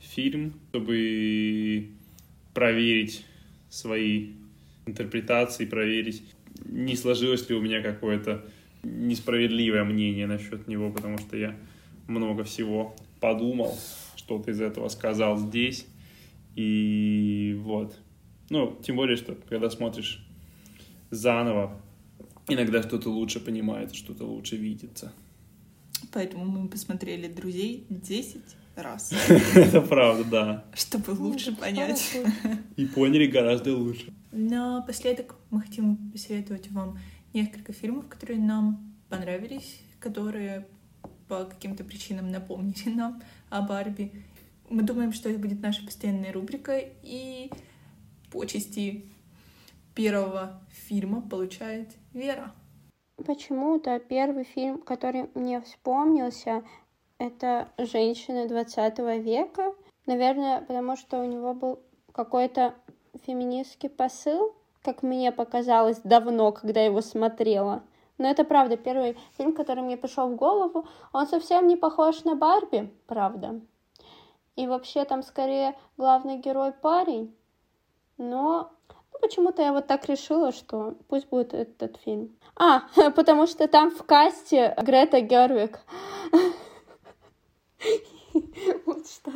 фильм, 0.00 0.54
чтобы 0.70 1.90
проверить 2.52 3.24
свои 3.68 4.32
интерпретации, 4.86 5.66
проверить, 5.66 6.22
не 6.64 6.96
сложилось 6.96 7.48
ли 7.48 7.54
у 7.54 7.60
меня 7.60 7.80
какое-то 7.80 8.44
несправедливое 8.82 9.84
мнение 9.84 10.26
насчет 10.26 10.66
него, 10.66 10.90
потому 10.90 11.18
что 11.18 11.36
я 11.36 11.56
много 12.08 12.42
всего 12.44 12.96
подумал, 13.20 13.78
что-то 14.16 14.50
из 14.50 14.60
этого 14.60 14.88
сказал 14.88 15.38
здесь, 15.38 15.86
И 16.56 17.56
вот. 17.60 17.96
Ну, 18.48 18.76
тем 18.82 18.96
более, 18.96 19.16
что 19.16 19.36
когда 19.48 19.70
смотришь 19.70 20.26
заново, 21.10 21.80
иногда 22.48 22.82
что-то 22.82 23.10
лучше 23.10 23.38
понимается, 23.38 23.94
что-то 23.94 24.24
лучше 24.24 24.56
видится. 24.56 25.12
Поэтому 26.12 26.44
мы 26.44 26.68
посмотрели 26.68 27.28
«Друзей» 27.28 27.86
10 27.88 28.42
раз. 28.76 29.12
Это 29.54 29.80
правда, 29.82 30.24
да. 30.24 30.64
Чтобы 30.74 31.10
лучше 31.10 31.54
понять. 31.54 32.18
И 32.76 32.86
поняли 32.86 33.26
гораздо 33.26 33.76
лучше. 33.76 34.12
Напоследок 34.32 35.36
мы 35.50 35.60
хотим 35.60 36.10
посоветовать 36.10 36.70
вам 36.70 36.98
несколько 37.32 37.72
фильмов, 37.72 38.08
которые 38.08 38.40
нам 38.40 38.94
понравились, 39.08 39.80
которые 39.98 40.66
по 41.28 41.44
каким-то 41.44 41.84
причинам 41.84 42.30
напомнили 42.30 42.88
нам 42.94 43.22
о 43.48 43.62
Барби. 43.62 44.12
Мы 44.68 44.82
думаем, 44.82 45.12
что 45.12 45.28
это 45.28 45.38
будет 45.38 45.60
наша 45.60 45.84
постоянная 45.84 46.32
рубрика, 46.32 46.80
и 47.02 47.50
почести 48.30 49.04
первого 49.94 50.62
фильма 50.86 51.20
получает 51.20 51.90
Вера. 52.12 52.52
Почему-то 53.26 53.98
первый 53.98 54.44
фильм, 54.44 54.78
который 54.78 55.30
мне 55.34 55.60
вспомнился, 55.60 56.64
это 57.18 57.68
«Женщины 57.76 58.48
20 58.48 58.98
века». 59.22 59.74
Наверное, 60.06 60.62
потому 60.62 60.96
что 60.96 61.20
у 61.20 61.24
него 61.24 61.52
был 61.52 61.80
какой-то 62.12 62.74
феминистский 63.26 63.90
посыл, 63.90 64.54
как 64.82 65.02
мне 65.02 65.32
показалось 65.32 66.00
давно, 66.02 66.52
когда 66.52 66.80
его 66.80 67.00
смотрела. 67.02 67.82
Но 68.16 68.28
это 68.28 68.44
правда 68.44 68.76
первый 68.76 69.16
фильм, 69.36 69.52
который 69.52 69.82
мне 69.82 69.96
пришел 69.96 70.28
в 70.28 70.36
голову. 70.36 70.86
Он 71.12 71.26
совсем 71.26 71.66
не 71.66 71.76
похож 71.76 72.24
на 72.24 72.36
Барби, 72.36 72.92
правда. 73.06 73.60
И 74.56 74.66
вообще 74.66 75.04
там 75.04 75.22
скорее 75.22 75.76
главный 75.96 76.38
герой 76.38 76.72
парень. 76.72 77.34
Но 78.18 78.72
почему-то 79.20 79.62
я 79.62 79.72
вот 79.72 79.86
так 79.86 80.08
решила, 80.08 80.52
что 80.52 80.96
пусть 81.08 81.28
будет 81.28 81.54
этот 81.54 81.96
фильм. 82.04 82.36
А, 82.56 82.82
потому 83.16 83.46
что 83.46 83.68
там 83.68 83.90
в 83.90 84.02
касте 84.04 84.74
Грета 84.82 85.20
Гервик. 85.20 85.80
Вот 88.86 89.06
что. 89.08 89.32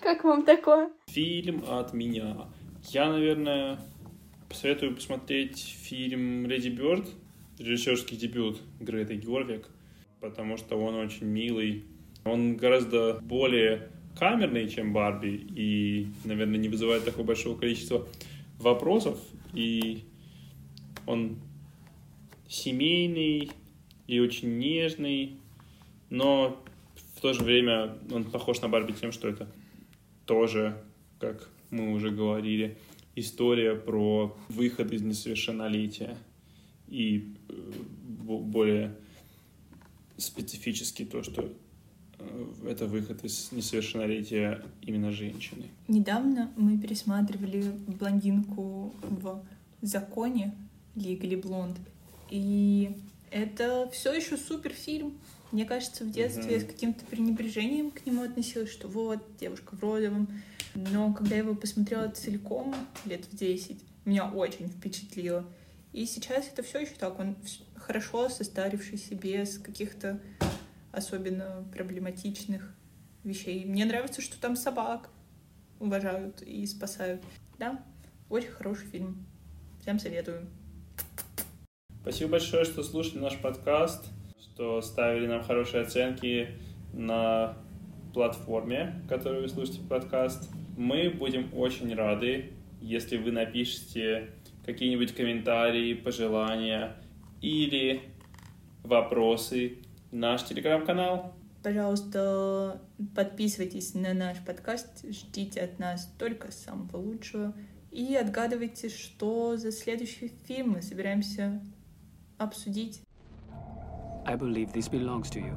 Как 0.00 0.22
вам 0.22 0.44
такое? 0.44 0.90
Фильм 1.08 1.64
от 1.68 1.92
меня. 1.92 2.46
Я, 2.84 3.10
наверное, 3.10 3.78
посоветую 4.48 4.94
посмотреть 4.94 5.76
фильм 5.80 6.46
«Леди 6.46 6.68
Бёрд», 6.68 7.06
режиссерский 7.58 8.16
дебют 8.16 8.60
Греты 8.80 9.16
Георгик, 9.16 9.68
потому 10.20 10.56
что 10.56 10.76
он 10.76 10.94
очень 10.94 11.26
милый. 11.26 11.84
Он 12.24 12.56
гораздо 12.56 13.18
более 13.22 13.90
камерный, 14.18 14.68
чем 14.68 14.92
Барби, 14.92 15.46
и, 15.54 16.08
наверное, 16.24 16.58
не 16.58 16.68
вызывает 16.68 17.04
такого 17.04 17.26
большого 17.26 17.58
количества 17.58 18.06
вопросов, 18.58 19.18
и 19.52 20.04
он 21.06 21.38
семейный 22.48 23.50
и 24.06 24.20
очень 24.20 24.58
нежный, 24.58 25.38
но 26.10 26.62
в 27.16 27.20
то 27.20 27.32
же 27.32 27.42
время 27.42 27.98
он 28.10 28.24
похож 28.24 28.60
на 28.60 28.68
Барби 28.68 28.92
тем, 28.92 29.12
что 29.12 29.28
это 29.28 29.52
тоже, 30.26 30.82
как 31.18 31.48
мы 31.70 31.92
уже 31.92 32.10
говорили, 32.10 32.78
история 33.14 33.74
про 33.74 34.36
выход 34.48 34.92
из 34.92 35.02
несовершеннолетия 35.02 36.16
и 36.88 37.34
э, 37.48 37.72
более 38.18 38.96
специфически 40.16 41.04
то, 41.04 41.22
что 41.22 41.52
это 42.66 42.86
выход 42.86 43.24
из 43.24 43.52
несовершеннолетия 43.52 44.62
именно 44.82 45.12
женщины. 45.12 45.66
Недавно 45.88 46.52
мы 46.56 46.78
пересматривали 46.78 47.62
блондинку 47.86 48.94
в 49.02 49.44
законе 49.82 50.54
Лигли 50.94 51.36
Блонд. 51.36 51.78
И 52.30 52.96
это 53.30 53.88
все 53.92 54.12
еще 54.12 54.36
супер 54.36 54.72
фильм. 54.72 55.18
Мне 55.52 55.64
кажется, 55.64 56.04
в 56.04 56.10
детстве 56.10 56.54
я 56.54 56.60
с 56.60 56.64
каким-то 56.64 57.04
пренебрежением 57.04 57.90
к 57.90 58.04
нему 58.04 58.22
относилась, 58.22 58.70
что 58.70 58.88
вот, 58.88 59.20
девушка 59.38 59.76
в 59.76 59.82
родовом. 59.82 60.28
Но 60.74 61.12
когда 61.12 61.36
я 61.36 61.42
его 61.42 61.54
посмотрела 61.54 62.08
целиком, 62.08 62.74
лет 63.04 63.24
в 63.30 63.36
10, 63.36 63.78
меня 64.04 64.28
очень 64.28 64.68
впечатлило. 64.68 65.44
И 65.92 66.04
сейчас 66.04 66.48
это 66.48 66.62
все 66.62 66.80
еще 66.80 66.92
так, 66.98 67.18
он 67.18 67.36
хорошо 67.74 68.28
состарившийся, 68.28 69.14
без 69.14 69.58
каких-то 69.58 70.20
особенно 70.96 71.68
проблематичных 71.72 72.74
вещей. 73.22 73.66
Мне 73.66 73.84
нравится, 73.84 74.22
что 74.22 74.40
там 74.40 74.56
собак 74.56 75.10
уважают 75.78 76.40
и 76.40 76.64
спасают. 76.66 77.22
Да, 77.58 77.84
очень 78.30 78.48
хороший 78.48 78.86
фильм. 78.86 79.26
Всем 79.82 79.98
советую. 79.98 80.48
Спасибо 82.00 82.32
большое, 82.32 82.64
что 82.64 82.82
слушали 82.82 83.18
наш 83.18 83.36
подкаст, 83.38 84.06
что 84.40 84.80
ставили 84.80 85.26
нам 85.26 85.42
хорошие 85.42 85.82
оценки 85.82 86.58
на 86.94 87.58
платформе, 88.14 89.02
в 89.04 89.08
которой 89.08 89.42
вы 89.42 89.48
слушаете 89.48 89.82
подкаст. 89.82 90.50
Мы 90.78 91.10
будем 91.10 91.50
очень 91.52 91.94
рады, 91.94 92.52
если 92.80 93.18
вы 93.18 93.32
напишите 93.32 94.30
какие-нибудь 94.64 95.14
комментарии, 95.14 95.92
пожелания 95.92 96.96
или 97.42 98.00
вопросы 98.82 99.78
наш 100.16 100.44
телеграм-канал. 100.44 101.34
Пожалуйста, 101.62 102.80
подписывайтесь 103.14 103.94
на 103.94 104.14
наш 104.14 104.38
подкаст, 104.44 105.04
ждите 105.10 105.60
от 105.60 105.78
нас 105.78 106.10
только 106.18 106.52
самого 106.52 106.96
лучшего 106.96 107.52
и 107.90 108.14
отгадывайте, 108.14 108.88
что 108.88 109.56
за 109.56 109.72
следующий 109.72 110.32
фильм 110.44 110.70
мы 110.70 110.82
собираемся 110.82 111.60
обсудить. 112.38 113.02
I 114.24 114.36
believe 114.36 114.72
this 114.72 114.88
belongs 114.88 115.30
to 115.30 115.40
you. 115.40 115.54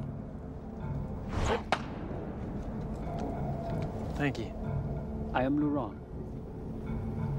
Thank 4.16 4.38
you. 4.38 4.52
I 5.32 5.44
am 5.44 5.58
Laurent. 5.58 5.96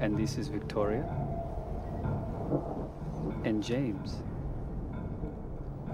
And 0.00 0.16
this 0.16 0.36
is 0.36 0.48
Victoria. 0.48 1.04
And 3.44 3.62
James. 3.62 4.22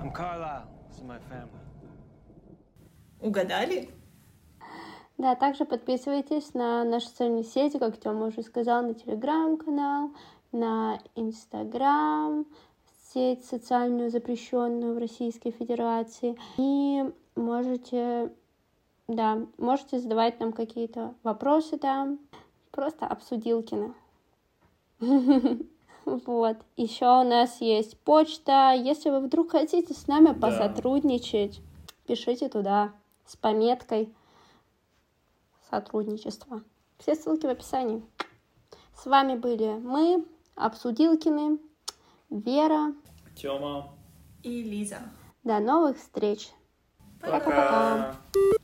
I'm 0.01 0.11
Carlisle. 0.13 0.78
Угадали? 3.21 3.91
Да, 5.19 5.35
также 5.35 5.65
подписывайтесь 5.65 6.55
на 6.55 6.85
наши 6.85 7.09
социальные 7.09 7.43
сети, 7.43 7.79
как 7.79 7.99
Тёма 7.99 8.27
уже 8.27 8.43
сказал, 8.43 8.83
на 8.83 8.95
телеграм-канал, 8.95 10.13
на 10.53 11.01
инстаграм, 11.17 12.47
сеть 13.13 13.45
социальную 13.45 14.11
запрещенную 14.11 14.95
в 14.95 14.99
Российской 14.99 15.51
Федерации. 15.51 16.39
И 16.57 17.05
можете, 17.35 18.33
да, 19.09 19.45
можете 19.57 19.99
задавать 19.99 20.39
нам 20.39 20.53
какие-то 20.53 21.15
вопросы 21.25 21.79
там. 21.79 22.21
Просто 22.71 23.07
обсудилкины. 23.07 23.95
Вот. 26.27 26.57
Еще 26.77 27.07
у 27.07 27.23
нас 27.25 27.61
есть 27.61 27.99
почта. 28.01 28.73
Если 28.77 29.11
вы 29.11 29.21
вдруг 29.21 29.53
хотите 29.53 29.95
с 29.95 30.07
нами 30.07 30.29
Да. 30.29 30.35
посотрудничать, 30.35 31.61
пишите 32.07 32.49
туда 32.49 32.93
с 33.27 33.37
пометкой 33.37 34.13
сотрудничество. 35.71 36.63
Все 36.99 37.15
ссылки 37.15 37.47
в 37.47 37.51
описании. 37.51 38.03
С 38.97 39.07
вами 39.07 39.37
были 39.37 39.75
мы, 39.79 40.25
Обсудилкины, 40.57 41.59
Вера. 42.31 42.93
Тёма. 43.37 43.95
И 44.43 44.63
Лиза. 44.63 44.99
До 45.45 45.61
новых 45.61 45.99
встреч. 45.99 46.51
Пока-пока. 47.21 48.17
Пока. 48.35 48.59